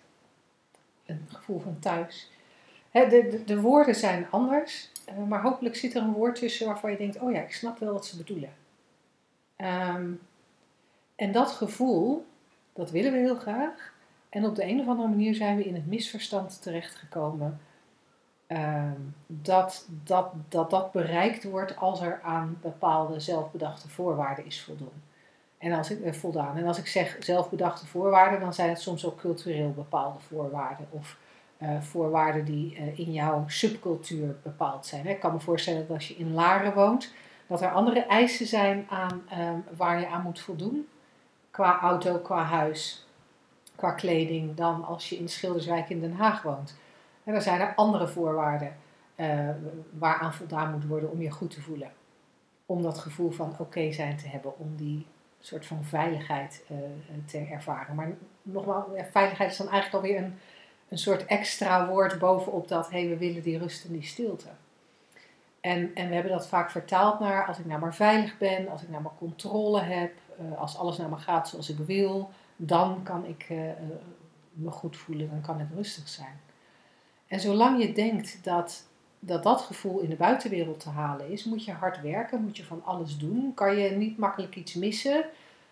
een 1.07 1.27
gevoel 1.29 1.61
van 1.61 1.79
thuis. 1.79 2.31
De, 2.91 3.07
de, 3.09 3.45
de 3.45 3.61
woorden 3.61 3.95
zijn 3.95 4.27
anders, 4.31 4.91
eh, 5.05 5.17
maar 5.17 5.43
hopelijk 5.43 5.77
zit 5.77 5.95
er 5.95 6.03
een 6.03 6.13
woord 6.13 6.35
tussen 6.35 6.67
waarvan 6.67 6.91
je 6.91 6.97
denkt: 6.97 7.19
oh 7.19 7.33
ja, 7.33 7.41
ik 7.41 7.53
snap 7.53 7.79
wel 7.79 7.93
wat 7.93 8.07
ze 8.07 8.17
bedoelen. 8.17 8.53
Ehm, 9.57 10.11
en 11.17 11.33
dat 11.33 11.51
gevoel, 11.51 12.27
dat 12.73 12.91
willen 12.91 13.13
we 13.13 13.19
heel 13.19 13.39
graag. 13.39 13.93
En 14.29 14.45
op 14.45 14.55
de 14.55 14.65
een 14.65 14.81
of 14.81 14.87
andere 14.87 15.09
manier 15.09 15.35
zijn 15.35 15.57
we 15.57 15.65
in 15.65 15.75
het 15.75 15.87
misverstand 15.87 16.63
terechtgekomen 16.63 17.61
ehm, 18.47 19.01
dat, 19.27 19.89
dat, 20.05 20.33
dat 20.49 20.71
dat 20.71 20.93
bereikt 20.93 21.45
wordt 21.45 21.77
als 21.77 22.01
er 22.01 22.21
aan 22.23 22.59
bepaalde 22.61 23.21
zelfbedachte 23.21 23.89
voorwaarden 23.89 24.47
is 24.47 24.63
voldaan. 24.63 25.11
En 25.63 25.73
als 25.73 25.91
ik, 25.91 26.01
eh, 26.01 26.13
voldaan. 26.13 26.57
En 26.57 26.67
als 26.67 26.79
ik 26.79 26.87
zeg 26.87 27.17
zelfbedachte 27.21 27.87
voorwaarden, 27.87 28.41
dan 28.41 28.55
zijn 28.55 28.69
het 28.69 28.81
soms 28.81 29.07
ook 29.07 29.21
cultureel 29.21 29.73
bepaalde 29.73 30.19
voorwaarden. 30.19 30.87
Of 30.91 31.17
eh, 31.59 31.81
voorwaarden 31.81 32.45
die 32.45 32.77
eh, 32.77 32.99
in 32.99 33.13
jouw 33.13 33.45
subcultuur 33.47 34.37
bepaald 34.43 34.87
zijn. 34.87 35.05
Hè. 35.05 35.11
Ik 35.11 35.21
kan 35.21 35.33
me 35.33 35.41
voorstellen 35.41 35.81
dat 35.87 35.97
als 35.97 36.09
je 36.09 36.17
in 36.17 36.33
Laren 36.33 36.75
woont, 36.75 37.13
dat 37.47 37.63
er 37.63 37.71
andere 37.71 38.01
eisen 38.01 38.47
zijn 38.47 38.87
aan, 38.89 39.23
ehm, 39.29 39.57
waar 39.77 40.01
je 40.01 40.09
aan 40.09 40.23
moet 40.23 40.41
voldoen. 40.41 40.89
Qua 41.51 41.81
auto, 41.81 42.19
qua 42.19 42.43
huis, 42.43 43.07
qua 43.77 43.91
kleding, 43.91 44.55
dan 44.57 44.85
als 44.85 45.09
je 45.09 45.17
in 45.17 45.29
Schilderswijk 45.29 45.89
in 45.89 46.01
Den 46.01 46.13
Haag 46.15 46.43
woont. 46.43 46.77
En 47.25 47.33
dan 47.33 47.43
zijn 47.43 47.61
er 47.61 47.75
andere 47.75 48.09
voorwaarden 48.09 48.77
waaraan 49.99 50.35
voldaan 50.35 50.73
moet 50.73 50.87
worden 50.87 51.11
om 51.11 51.23
je 51.23 51.31
goed 51.31 51.51
te 51.51 51.61
voelen. 51.61 51.91
Om 52.67 52.83
dat 52.83 52.99
gevoel 52.99 53.31
van 53.31 53.55
oké 53.59 53.93
zijn 53.93 54.17
te 54.17 54.29
hebben, 54.29 54.59
om 54.59 54.77
die 54.77 55.07
soort 55.47 55.67
van 55.67 55.85
veiligheid 55.85 56.65
eh, 56.69 56.77
te 57.27 57.39
ervaren. 57.39 57.95
Maar 57.95 58.13
nogmaals, 58.43 58.85
veiligheid 59.11 59.51
is 59.51 59.57
dan 59.57 59.69
eigenlijk 59.69 60.05
alweer 60.05 60.23
een, 60.23 60.39
een 60.89 60.99
soort 60.99 61.25
extra 61.25 61.89
woord 61.89 62.19
bovenop 62.19 62.69
dat, 62.69 62.91
hé, 62.91 63.01
hey, 63.01 63.09
we 63.09 63.17
willen 63.17 63.43
die 63.43 63.59
rust 63.59 63.85
en 63.85 63.93
die 63.93 64.03
stilte. 64.03 64.49
En, 65.61 65.95
en 65.95 66.09
we 66.09 66.15
hebben 66.15 66.33
dat 66.33 66.49
vaak 66.49 66.71
vertaald 66.71 67.21
naar, 67.21 67.47
als 67.47 67.59
ik 67.59 67.67
nou 67.67 67.81
maar 67.81 67.95
veilig 67.95 68.39
ben, 68.39 68.69
als 68.69 68.83
ik 68.83 68.89
nou 68.89 69.03
maar 69.03 69.13
controle 69.19 69.81
heb, 69.81 70.13
eh, 70.39 70.59
als 70.59 70.77
alles 70.77 70.97
nou 70.97 71.11
maar 71.11 71.19
gaat 71.19 71.49
zoals 71.49 71.71
ik 71.71 71.79
wil, 71.79 72.31
dan 72.57 73.03
kan 73.03 73.25
ik 73.27 73.47
eh, 73.49 73.59
me 74.53 74.71
goed 74.71 74.97
voelen, 74.97 75.31
dan 75.31 75.41
kan 75.41 75.61
ik 75.61 75.67
rustig 75.75 76.09
zijn. 76.09 76.41
En 77.27 77.41
zolang 77.41 77.83
je 77.83 77.93
denkt 77.93 78.45
dat, 78.45 78.87
dat 79.25 79.43
dat 79.43 79.61
gevoel 79.61 80.01
in 80.01 80.09
de 80.09 80.17
buitenwereld 80.17 80.81
te 80.81 80.89
halen 80.89 81.31
is, 81.31 81.45
moet 81.45 81.65
je 81.65 81.73
hard 81.73 82.01
werken, 82.01 82.43
moet 82.43 82.57
je 82.57 82.65
van 82.65 82.85
alles 82.85 83.19
doen, 83.19 83.55
kan 83.55 83.77
je 83.77 83.91
niet 83.91 84.19
makkelijk 84.19 84.57
iets 84.57 84.75
missen, 84.75 85.25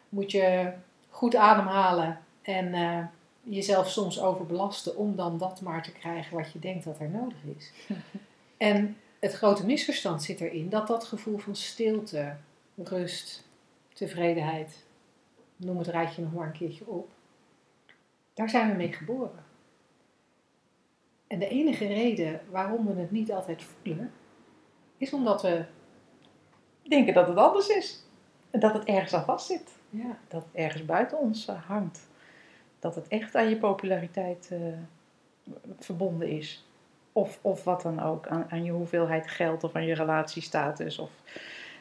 moet 0.09 0.31
je 0.31 0.73
goed 1.09 1.37
ademhalen 1.37 2.19
en 2.43 2.75
eh, 2.75 3.05
jezelf 3.43 3.91
soms 3.91 4.21
overbelasten 4.21 4.97
om 4.97 5.17
dan 5.17 5.39
dat 5.39 5.61
maar 5.61 5.83
te 5.83 5.93
krijgen 5.93 6.37
wat 6.37 6.53
je 6.53 6.59
denkt 6.59 6.85
dat 6.85 7.01
er 7.01 7.11
nodig 7.11 7.39
is. 7.57 7.73
En 8.57 8.97
het 9.21 9.33
grote 9.33 9.67
misverstand 9.67 10.23
zit 10.23 10.41
erin 10.41 10.69
dat 10.69 10.87
dat 10.87 11.05
gevoel 11.05 11.39
van 11.39 11.57
stilte, 11.57 12.37
rust, 12.77 13.45
tevredenheid, 13.93 14.85
noem 15.57 15.79
het 15.79 15.87
rijtje 15.87 16.23
nog 16.23 16.33
maar 16.33 16.47
een 16.47 16.53
keertje 16.53 16.87
op, 16.87 17.09
daar 18.35 18.49
zijn 18.49 18.71
we 18.71 18.77
mee 18.77 18.93
geboren. 18.93 19.45
En 21.31 21.39
de 21.39 21.49
enige 21.49 21.87
reden 21.87 22.41
waarom 22.49 22.87
we 22.87 23.01
het 23.01 23.11
niet 23.11 23.33
altijd 23.33 23.63
voelen, 23.63 24.13
is 24.97 25.13
omdat 25.13 25.43
we 25.43 25.65
denken 26.83 27.15
dat 27.15 27.29
het 27.29 27.37
anders 27.37 27.69
is. 27.69 28.05
En 28.51 28.61
dat 28.61 28.73
het 28.73 28.85
ergens 28.85 29.15
aan 29.15 29.25
vast 29.25 29.47
zit. 29.47 29.79
Ja. 29.91 30.19
Dat 30.29 30.45
het 30.45 30.55
ergens 30.55 30.85
buiten 30.85 31.19
ons 31.19 31.49
eh, 31.49 31.63
hangt. 31.67 32.09
Dat 32.79 32.95
het 32.95 33.09
echt 33.09 33.35
aan 33.35 33.49
je 33.49 33.57
populariteit 33.57 34.49
eh, 34.53 34.59
verbonden 35.79 36.29
is. 36.29 36.67
Of, 37.13 37.39
of 37.43 37.65
wat 37.65 37.83
dan 37.83 38.01
ook, 38.01 38.27
aan, 38.27 38.47
aan 38.51 38.65
je 38.65 38.73
hoeveelheid 38.73 39.31
geld 39.31 39.65
of 39.65 39.75
aan 39.75 39.87
je 39.87 39.95
relatiestatus 39.95 40.99
of 40.99 41.11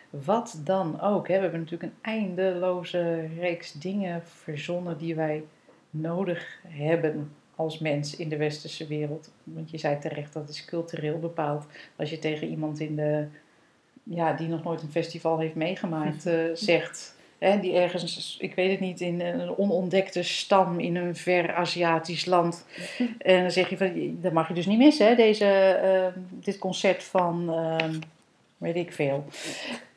wat 0.09 0.61
dan 0.63 1.01
ook. 1.01 1.27
Hè. 1.27 1.35
We 1.35 1.41
hebben 1.41 1.59
natuurlijk 1.59 1.93
een 1.93 2.11
eindeloze 2.11 3.27
reeks 3.39 3.71
dingen 3.71 4.23
verzonnen 4.23 4.97
die 4.97 5.15
wij 5.15 5.43
nodig 5.89 6.59
hebben 6.67 7.31
als 7.59 7.79
mens 7.79 8.15
in 8.15 8.29
de 8.29 8.37
westerse 8.37 8.87
wereld. 8.87 9.31
Want 9.43 9.71
je 9.71 9.77
zei 9.77 9.99
terecht 9.99 10.33
dat 10.33 10.49
is 10.49 10.65
cultureel 10.65 11.19
bepaald. 11.19 11.65
Als 11.95 12.09
je 12.09 12.19
tegen 12.19 12.47
iemand 12.47 12.79
in 12.79 12.95
de, 12.95 13.25
ja, 14.03 14.33
die 14.33 14.47
nog 14.47 14.63
nooit 14.63 14.81
een 14.81 14.91
festival 14.91 15.39
heeft 15.39 15.55
meegemaakt 15.55 16.25
eh, 16.25 16.43
zegt. 16.69 17.15
Hè, 17.37 17.59
die 17.59 17.73
ergens, 17.73 18.37
ik 18.39 18.55
weet 18.55 18.71
het 18.71 18.79
niet, 18.79 19.01
in 19.01 19.21
een 19.21 19.57
onontdekte 19.57 20.23
stam 20.23 20.79
in 20.79 20.95
een 20.95 21.15
ver 21.15 21.53
Aziatisch 21.53 22.25
land. 22.25 22.65
En 23.17 23.41
dan 23.41 23.51
zeg 23.51 23.69
je 23.69 23.77
van, 23.77 24.17
dat 24.21 24.31
mag 24.31 24.47
je 24.47 24.53
dus 24.53 24.65
niet 24.65 24.77
missen, 24.77 25.07
hè, 25.07 25.15
deze, 25.15 25.45
eh, 25.45 26.21
dit 26.29 26.57
concert 26.57 27.03
van, 27.03 27.53
eh, 27.53 27.89
weet 28.59 28.75
ik 28.75 28.91
veel. 28.91 29.25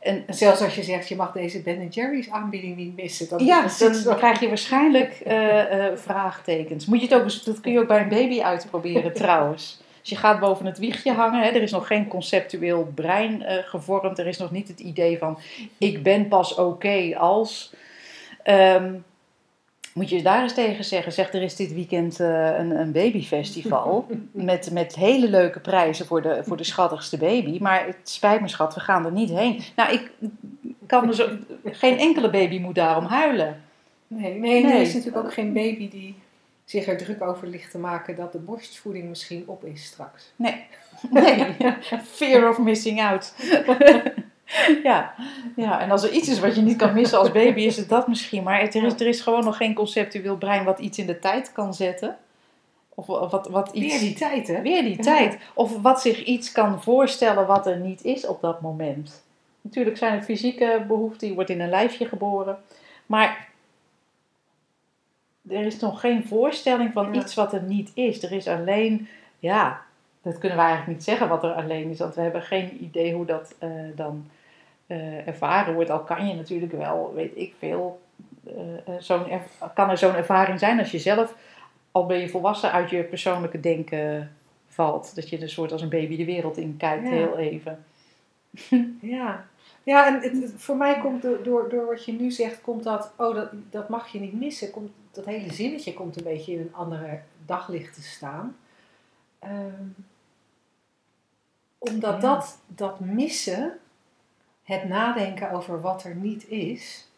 En 0.00 0.24
Zelfs 0.28 0.60
als 0.60 0.74
je 0.74 0.82
zegt, 0.82 1.08
je 1.08 1.16
mag 1.16 1.32
deze 1.32 1.62
Ben 1.62 1.88
Jerry's 1.88 2.30
aanbieding 2.30 2.76
niet 2.76 2.96
missen. 2.96 3.28
Dan 3.28 3.44
ja, 3.44 3.66
dan 4.04 4.16
krijg 4.16 4.40
je 4.40 4.48
waarschijnlijk 4.48 5.20
eh, 5.24 5.86
eh, 5.86 5.96
vraagtekens. 5.96 6.86
Moet 6.86 7.00
je 7.00 7.06
het 7.06 7.14
ook, 7.14 7.44
dat 7.44 7.60
kun 7.60 7.72
je 7.72 7.78
ook 7.78 7.86
bij 7.86 8.00
een 8.00 8.08
baby 8.08 8.40
uitproberen 8.40 9.12
trouwens. 9.22 9.80
Dus 10.00 10.10
je 10.10 10.16
gaat 10.16 10.40
boven 10.40 10.66
het 10.66 10.78
wiegje 10.78 11.12
hangen. 11.12 11.42
Hè. 11.42 11.48
Er 11.48 11.62
is 11.62 11.70
nog 11.70 11.86
geen 11.86 12.08
conceptueel 12.08 12.92
brein 12.94 13.42
eh, 13.42 13.56
gevormd. 13.64 14.18
Er 14.18 14.26
is 14.26 14.38
nog 14.38 14.50
niet 14.50 14.68
het 14.68 14.80
idee 14.80 15.18
van 15.18 15.38
ik 15.78 16.02
ben 16.02 16.28
pas 16.28 16.54
oké 16.54 17.16
als. 17.18 17.74
Ehm, 18.42 18.94
moet 19.94 20.08
je 20.08 20.22
daar 20.22 20.42
eens 20.42 20.54
tegen 20.54 20.84
zeggen. 20.84 21.12
Zeg, 21.12 21.32
er 21.32 21.42
is 21.42 21.56
dit 21.56 21.74
weekend 21.74 22.20
eh, 22.20 22.58
een, 22.58 22.70
een 22.70 22.92
babyfestival. 22.92 24.06
met, 24.32 24.70
met 24.70 24.94
hele 24.94 25.28
leuke 25.28 25.60
prijzen 25.60 26.06
voor 26.06 26.22
de, 26.22 26.42
voor 26.44 26.56
de 26.56 26.64
schattigste 26.64 27.16
baby. 27.16 27.58
Maar 27.60 27.86
het 27.86 27.96
spijt 28.02 28.40
me 28.40 28.48
schat, 28.48 28.74
we 28.74 28.80
gaan 28.80 29.04
er 29.04 29.12
niet 29.12 29.30
heen. 29.30 29.62
Nou, 29.76 29.92
ik 29.92 30.10
kan 30.86 31.14
zo... 31.14 31.28
Geen 31.64 31.98
enkele 31.98 32.30
baby 32.30 32.58
moet 32.58 32.74
daarom 32.74 33.04
huilen. 33.04 33.62
Nee, 34.06 34.38
nee, 34.38 34.64
Nee. 34.64 34.72
er 34.72 34.80
is 34.80 34.94
natuurlijk 34.94 35.24
ook 35.24 35.32
geen 35.32 35.52
baby 35.52 35.90
die 35.90 36.14
zich 36.64 36.86
er 36.86 36.96
druk 36.96 37.22
over 37.22 37.48
ligt 37.48 37.70
te 37.70 37.78
maken 37.78 38.16
dat 38.16 38.32
de 38.32 38.38
borstvoeding 38.38 39.08
misschien 39.08 39.44
op 39.46 39.64
is 39.64 39.84
straks. 39.84 40.32
Nee. 40.36 40.64
Nee. 41.10 41.56
Fear 42.16 42.48
of 42.48 42.58
missing 42.58 43.02
out. 43.02 43.34
ja. 44.82 45.14
ja, 45.56 45.80
en 45.80 45.90
als 45.90 46.02
er 46.02 46.10
iets 46.10 46.28
is 46.28 46.40
wat 46.40 46.54
je 46.56 46.62
niet 46.62 46.76
kan 46.76 46.94
missen 46.94 47.18
als 47.18 47.32
baby, 47.32 47.60
is 47.60 47.76
het 47.76 47.88
dat 47.88 48.08
misschien. 48.08 48.42
Maar 48.42 48.60
er, 48.60 48.84
is, 48.84 48.92
er 48.94 49.06
is 49.06 49.20
gewoon 49.20 49.44
nog 49.44 49.56
geen 49.56 49.74
conceptueel 49.74 50.36
brein 50.36 50.64
wat 50.64 50.78
iets 50.78 50.98
in 50.98 51.06
de 51.06 51.18
tijd 51.18 51.52
kan 51.52 51.74
zetten. 51.74 52.16
Of 52.94 53.06
wat, 53.06 53.48
wat 53.48 53.70
iets... 53.72 53.92
Weer 53.92 54.00
die 54.00 54.14
tijd, 54.14 54.48
hè? 54.48 54.62
Weer 54.62 54.82
die 54.82 54.96
Ja. 54.96 55.02
tijd. 55.02 55.38
Of 55.54 55.80
wat 55.82 56.00
zich 56.00 56.24
iets 56.24 56.52
kan 56.52 56.82
voorstellen 56.82 57.46
wat 57.46 57.66
er 57.66 57.76
niet 57.76 58.04
is 58.04 58.26
op 58.26 58.40
dat 58.40 58.60
moment. 58.60 59.22
Natuurlijk 59.60 59.96
zijn 59.96 60.14
er 60.14 60.22
fysieke 60.22 60.84
behoeften. 60.88 61.28
Je 61.28 61.34
wordt 61.34 61.50
in 61.50 61.60
een 61.60 61.68
lijfje 61.68 62.06
geboren. 62.08 62.58
Maar 63.06 63.48
er 65.48 65.64
is 65.66 65.78
nog 65.78 66.00
geen 66.00 66.24
voorstelling 66.26 66.92
van 66.92 67.14
Ja. 67.14 67.20
iets 67.20 67.34
wat 67.34 67.52
er 67.52 67.62
niet 67.62 67.90
is. 67.94 68.22
Er 68.22 68.32
is 68.32 68.46
alleen, 68.48 69.08
ja, 69.38 69.82
dat 70.22 70.38
kunnen 70.38 70.58
we 70.58 70.64
eigenlijk 70.64 70.92
niet 70.98 71.04
zeggen 71.06 71.28
wat 71.28 71.42
er 71.44 71.52
alleen 71.52 71.90
is. 71.90 71.98
Want 71.98 72.14
we 72.14 72.20
hebben 72.20 72.42
geen 72.42 72.84
idee 72.84 73.14
hoe 73.14 73.26
dat 73.26 73.54
eh, 73.58 73.70
dan 73.94 74.26
eh, 74.86 75.26
ervaren 75.26 75.74
wordt. 75.74 75.90
Al 75.90 76.00
kan 76.04 76.26
je 76.28 76.34
natuurlijk 76.34 76.72
wel, 76.72 77.12
weet 77.14 77.32
ik 77.34 77.54
veel. 77.58 78.00
eh, 78.46 78.94
zo'n 78.98 79.26
kan 79.74 79.90
er 79.90 79.98
zo'n 79.98 80.14
ervaring 80.14 80.58
zijn 80.58 80.78
als 80.78 80.90
je 80.90 80.98
zelf, 80.98 81.34
al 81.90 82.06
ben 82.06 82.18
je 82.18 82.28
volwassen, 82.28 82.72
uit 82.72 82.90
je 82.90 83.02
persoonlijke 83.02 83.60
denken 83.60 84.32
valt. 84.68 85.14
Dat 85.14 85.28
je 85.28 85.40
een 85.42 85.48
soort 85.48 85.72
als 85.72 85.82
een 85.82 85.88
baby 85.88 86.16
de 86.16 86.24
wereld 86.24 86.56
in 86.56 86.76
kijkt, 86.76 87.04
Ja. 87.08 87.10
heel 87.14 87.38
even. 87.38 87.84
Ja, 89.00 89.44
ja 89.82 90.06
en 90.06 90.14
het, 90.14 90.42
het- 90.42 90.54
voor 90.56 90.76
mij 90.76 90.98
komt 91.00 91.22
door, 91.22 91.42
door, 91.42 91.68
door 91.68 91.86
wat 91.86 92.04
je 92.04 92.12
nu 92.12 92.30
zegt, 92.30 92.60
komt 92.60 92.82
dat, 92.82 93.12
oh, 93.16 93.34
dat, 93.34 93.48
dat 93.70 93.88
mag 93.88 94.08
je 94.12 94.20
niet 94.20 94.32
missen. 94.40 94.70
Komt, 94.70 94.90
dat 95.10 95.24
hele 95.24 95.52
zinnetje 95.52 95.94
komt 95.94 96.16
een 96.16 96.22
beetje 96.24 96.52
in 96.52 96.60
een 96.60 96.74
andere 96.74 97.20
daglicht 97.46 97.94
te 97.94 98.02
staan. 98.02 98.56
Ehm, 99.38 99.84
omdat 101.90 102.12
Ja. 102.14 102.18
dat, 102.20 102.58
dat 102.66 103.00
missen, 103.00 103.78
het 104.62 104.84
nadenken 104.88 105.50
over 105.50 105.80
wat 105.80 106.04
er 106.04 106.14
niet 106.14 106.48
is, 106.48 107.08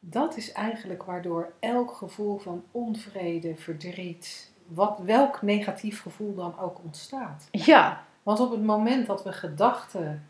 dat 0.00 0.36
is 0.36 0.52
eigenlijk 0.52 1.02
waardoor 1.02 1.52
elk 1.60 1.92
gevoel 1.92 2.38
van 2.38 2.64
onvrede, 2.70 3.56
verdriet, 3.56 4.50
wat, 4.66 4.98
welk 4.98 5.42
negatief 5.42 6.02
gevoel 6.02 6.34
dan 6.34 6.58
ook 6.58 6.78
ontstaat. 6.84 7.48
Ja, 7.50 8.04
Want 8.22 8.40
op 8.40 8.50
het 8.50 8.62
moment 8.62 9.06
dat 9.06 9.22
we 9.24 9.32
gedachten 9.32 10.28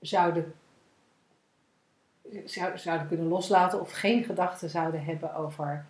zouden, 0.00 0.54
zou- 2.44 2.78
zouden 2.78 3.08
kunnen 3.08 3.26
loslaten 3.28 3.80
of 3.80 3.92
geen 3.92 4.24
gedachten 4.24 4.70
zouden 4.70 5.04
hebben 5.04 5.34
over 5.34 5.86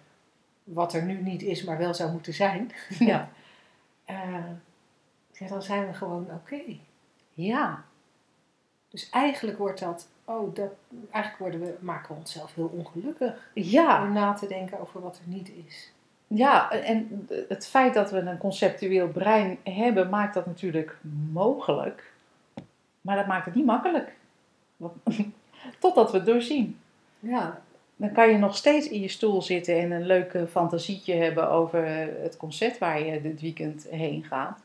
wat 0.65 0.93
er 0.93 1.03
nu 1.03 1.23
niet 1.23 1.43
is, 1.43 1.65
maar 1.65 1.79
wel 1.79 1.95
zou 1.95 2.11
moeten 2.13 2.35
zijn, 2.35 2.71
ja, 2.99 3.29
eh, 4.05 4.45
ja, 5.39 5.49
dan 5.49 5.63
zijn 5.63 5.87
we 5.87 5.93
gewoon 5.93 6.27
oké. 6.31 6.61
ja. 7.35 7.85
Dus 8.89 9.11
eigenlijk 9.11 9.59
wordt 9.59 9.81
dat, 9.81 10.09
oh, 10.25 10.55
dat, 10.55 10.73
eigenlijk 11.11 11.39
worden 11.39 11.61
we, 11.61 11.75
maken 11.81 12.09
we 12.09 12.21
onszelf 12.21 12.55
heel 12.55 12.71
ongelukkig 12.77 13.51
Ja, 13.55 13.99
door 13.99 14.11
na 14.11 14.33
te 14.33 14.47
denken 14.47 14.81
over 14.81 15.01
wat 15.01 15.17
er 15.17 15.29
niet 15.29 15.51
is. 15.67 15.93
Ja, 16.27 16.71
en 16.71 17.29
het 17.49 17.67
feit 17.67 17.95
dat 17.95 18.11
we 18.11 18.19
een 18.19 18.39
conceptueel 18.39 19.09
brein 19.09 19.59
hebben, 19.63 20.09
maakt 20.09 20.35
dat 20.35 20.47
natuurlijk 20.47 20.99
mogelijk. 21.33 22.13
Maar 23.01 23.17
dat 23.17 23.27
maakt 23.27 23.45
het 23.45 23.55
niet 23.55 23.65
makkelijk. 23.65 24.17
Totdat 25.79 26.11
we 26.11 26.17
het 26.17 26.27
doorzien. 26.27 26.79
Ja, 27.19 27.61
Dan 27.97 28.13
kan 28.13 28.31
je 28.31 28.39
nog 28.39 28.57
steeds 28.57 28.89
in 28.89 29.01
je 29.01 29.09
stoel 29.09 29.43
zitten 29.43 29.79
en 29.79 29.91
een 29.91 30.07
leuke 30.07 30.47
fantasietje 30.47 31.15
hebben 31.15 31.51
over 31.51 31.87
het 32.23 32.37
concert 32.37 32.79
waar 32.79 33.05
je 33.05 33.23
dit 33.23 33.41
weekend 33.41 33.87
heen 33.91 34.25
gaat. 34.25 34.64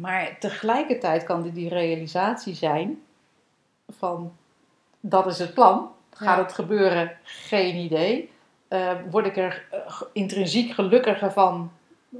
Maar 0.00 0.36
tegelijkertijd 0.38 1.24
kan 1.24 1.42
dit 1.42 1.54
die 1.54 1.68
realisatie 1.68 2.54
zijn 2.54 3.02
van 3.98 4.32
dat 5.00 5.26
is 5.26 5.38
het 5.38 5.54
plan. 5.54 5.90
Gaat 6.10 6.36
Ja. 6.36 6.42
het 6.42 6.52
gebeuren? 6.52 7.16
Geen 7.22 7.76
idee. 7.76 8.30
Eh, 8.68 8.90
word 9.10 9.26
ik 9.26 9.36
er 9.36 9.64
eh, 9.70 10.02
intrinsiek 10.12 10.72
gelukkiger 10.72 11.32
van 11.32 11.70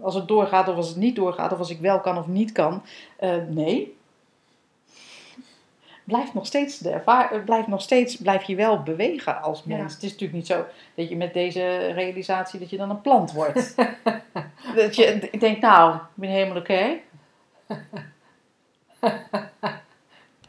als 0.02 0.14
het 0.14 0.28
doorgaat 0.28 0.68
of 0.68 0.76
als 0.76 0.88
het 0.88 0.96
niet 0.96 1.16
doorgaat 1.16 1.52
of 1.52 1.58
als 1.58 1.70
ik 1.70 1.80
wel 1.80 2.00
kan 2.00 2.18
of 2.18 2.26
niet 2.26 2.52
kan? 2.52 2.82
Eh, 3.16 3.36
nee. 3.48 3.96
Blijft 6.04 6.34
nog 6.34 6.46
steeds 6.46 6.78
de 6.78 6.90
ervaar- 6.90 7.42
blijft 7.44 7.66
nog 7.68 7.82
steeds 7.82 8.16
blijf 8.16 8.42
je 8.42 8.54
wel 8.56 8.82
bewegen 8.82 9.42
als 9.42 9.64
mens. 9.64 9.78
Ja. 9.80 9.94
Het 9.94 10.02
is 10.02 10.10
natuurlijk 10.10 10.32
niet 10.38 10.46
zo 10.46 10.64
dat 10.94 11.08
je 11.08 11.16
met 11.16 11.34
deze 11.34 11.76
realisatie 11.92 12.60
dat 12.60 12.70
je 12.70 12.76
dan 12.76 12.90
een 12.90 13.00
plant 13.00 13.32
wordt. 13.32 13.74
dat 14.76 14.96
je 14.96 15.30
denkt, 15.38 15.60
nou, 15.60 15.94
ik 15.94 16.00
ben 16.14 16.30
helemaal 16.30 16.56
oké. 16.56 16.98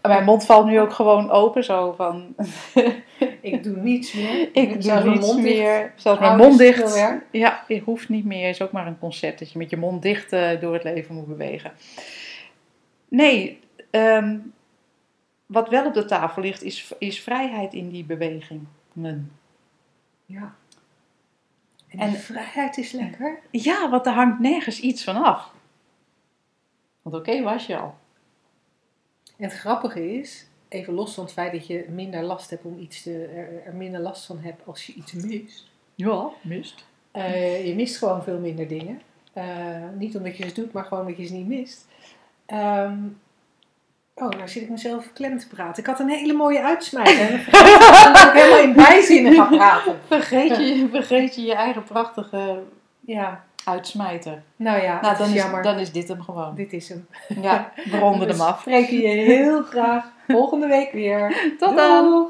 Mijn 0.01 0.23
mond 0.23 0.45
valt 0.45 0.65
nu 0.65 0.79
ook 0.79 0.93
gewoon 0.93 1.29
open, 1.29 1.63
zo 1.63 1.91
van. 1.91 2.35
ik 3.41 3.63
doe 3.63 3.77
niets 3.77 4.13
meer. 4.13 4.49
Ik 4.63 4.81
doe 4.81 5.03
niets 5.03 5.27
mond 5.27 5.41
dicht 5.43 5.57
meer. 5.57 5.93
Zelfs 5.95 6.19
mijn 6.19 6.37
mond 6.37 6.57
dicht. 6.57 6.95
Ja, 7.31 7.63
je 7.67 7.79
hoeft 7.79 8.09
niet 8.09 8.25
meer. 8.25 8.49
Is 8.49 8.61
ook 8.61 8.71
maar 8.71 8.87
een 8.87 8.99
concept 8.99 9.39
dat 9.39 9.51
je 9.51 9.57
met 9.57 9.69
je 9.69 9.77
mond 9.77 10.01
dicht 10.01 10.33
eh, 10.33 10.61
door 10.61 10.73
het 10.73 10.83
leven 10.83 11.15
moet 11.15 11.27
bewegen. 11.27 11.71
Nee, 13.07 13.59
ehm, 13.89 14.37
wat 15.45 15.69
wel 15.69 15.85
op 15.85 15.93
de 15.93 16.05
tafel 16.05 16.41
ligt, 16.41 16.63
is, 16.63 16.93
is 16.99 17.21
vrijheid 17.21 17.73
in 17.73 17.89
die 17.89 18.03
bewegingen. 18.03 19.31
Ja. 20.25 20.55
En, 21.87 22.13
vrijheid 22.13 22.77
is 22.77 22.91
lekker. 22.91 23.39
Ja, 23.51 23.89
want 23.89 24.05
er 24.05 24.11
hangt 24.11 24.39
nergens 24.39 24.79
iets 24.79 25.03
van 25.03 25.23
af. 25.23 25.51
Want 27.09 27.27
oké, 27.27 27.43
was 27.43 27.65
je 27.65 27.77
al. 27.77 27.95
En 29.37 29.43
het 29.43 29.53
grappige 29.53 30.13
is, 30.19 30.47
even 30.67 30.93
los 30.93 31.13
van 31.13 31.23
het 31.23 31.33
feit 31.33 31.51
dat 31.51 31.67
je 31.67 31.85
minder 31.89 32.23
last 32.23 32.49
hebt 32.49 32.65
om 32.65 32.79
iets 32.79 33.01
te, 33.01 33.25
er, 33.25 33.65
er 33.65 33.75
minder 33.75 34.01
last 34.01 34.25
van 34.25 34.39
hebt 34.39 34.67
als 34.67 34.85
je 34.85 34.93
iets 34.93 35.13
mist. 35.13 35.67
Ja, 35.95 36.29
mist. 36.41 36.85
Eh, 37.11 37.67
je 37.67 37.75
mist 37.75 37.97
gewoon 37.97 38.23
veel 38.23 38.39
minder 38.39 38.67
dingen. 38.67 39.01
Eh, 39.33 39.45
niet 39.97 40.15
omdat 40.15 40.37
je 40.37 40.47
ze 40.47 40.53
doet, 40.53 40.71
maar 40.71 40.83
gewoon 40.83 41.03
omdat 41.03 41.17
je 41.17 41.25
ze 41.25 41.33
niet 41.33 41.47
mist. 41.47 41.87
Ehm, 42.45 42.97
oh, 44.13 44.29
nou 44.29 44.47
zit 44.47 44.63
ik 44.63 44.69
mezelf 44.69 45.13
klem 45.13 45.37
te 45.37 45.47
praten. 45.47 45.83
Ik 45.83 45.89
had 45.89 45.99
een 45.99 46.09
hele 46.09 46.33
mooie 46.33 46.61
uitsmijter. 46.61 47.33
Ik 47.33 47.47
ik 47.47 48.31
helemaal 48.33 48.59
in 48.59 48.73
bijzinnen 48.73 49.33
ga 49.33 49.45
praten. 49.45 49.99
Vergeet 50.07 50.57
je, 50.57 50.87
vergeet 50.91 51.35
je 51.35 51.41
je 51.41 51.53
eigen 51.53 51.83
prachtige 51.83 52.63
Ja, 52.99 53.47
uitsmijter. 53.69 54.41
Nou 54.55 54.81
ja, 54.81 54.99
Nou, 55.01 55.17
dan 55.17 55.27
is 55.27 55.33
jammer. 55.33 55.63
dan 55.63 55.79
is 55.79 55.91
dit 55.91 56.07
hem 56.07 56.21
gewoon. 56.21 56.55
Dit 56.55 56.73
is 56.73 56.89
hem. 56.89 57.07
Ja, 57.41 57.71
we 57.91 57.97
ronden 57.99 58.27
We 58.27 58.33
hem 58.33 58.41
af. 58.41 58.59
spreken 58.61 58.97
je 58.97 59.07
heel 59.07 59.61
graag 59.63 60.05
volgende 60.27 60.67
week 60.67 60.91
weer. 60.91 61.35
Tot 61.59 61.75
dan! 61.77 62.27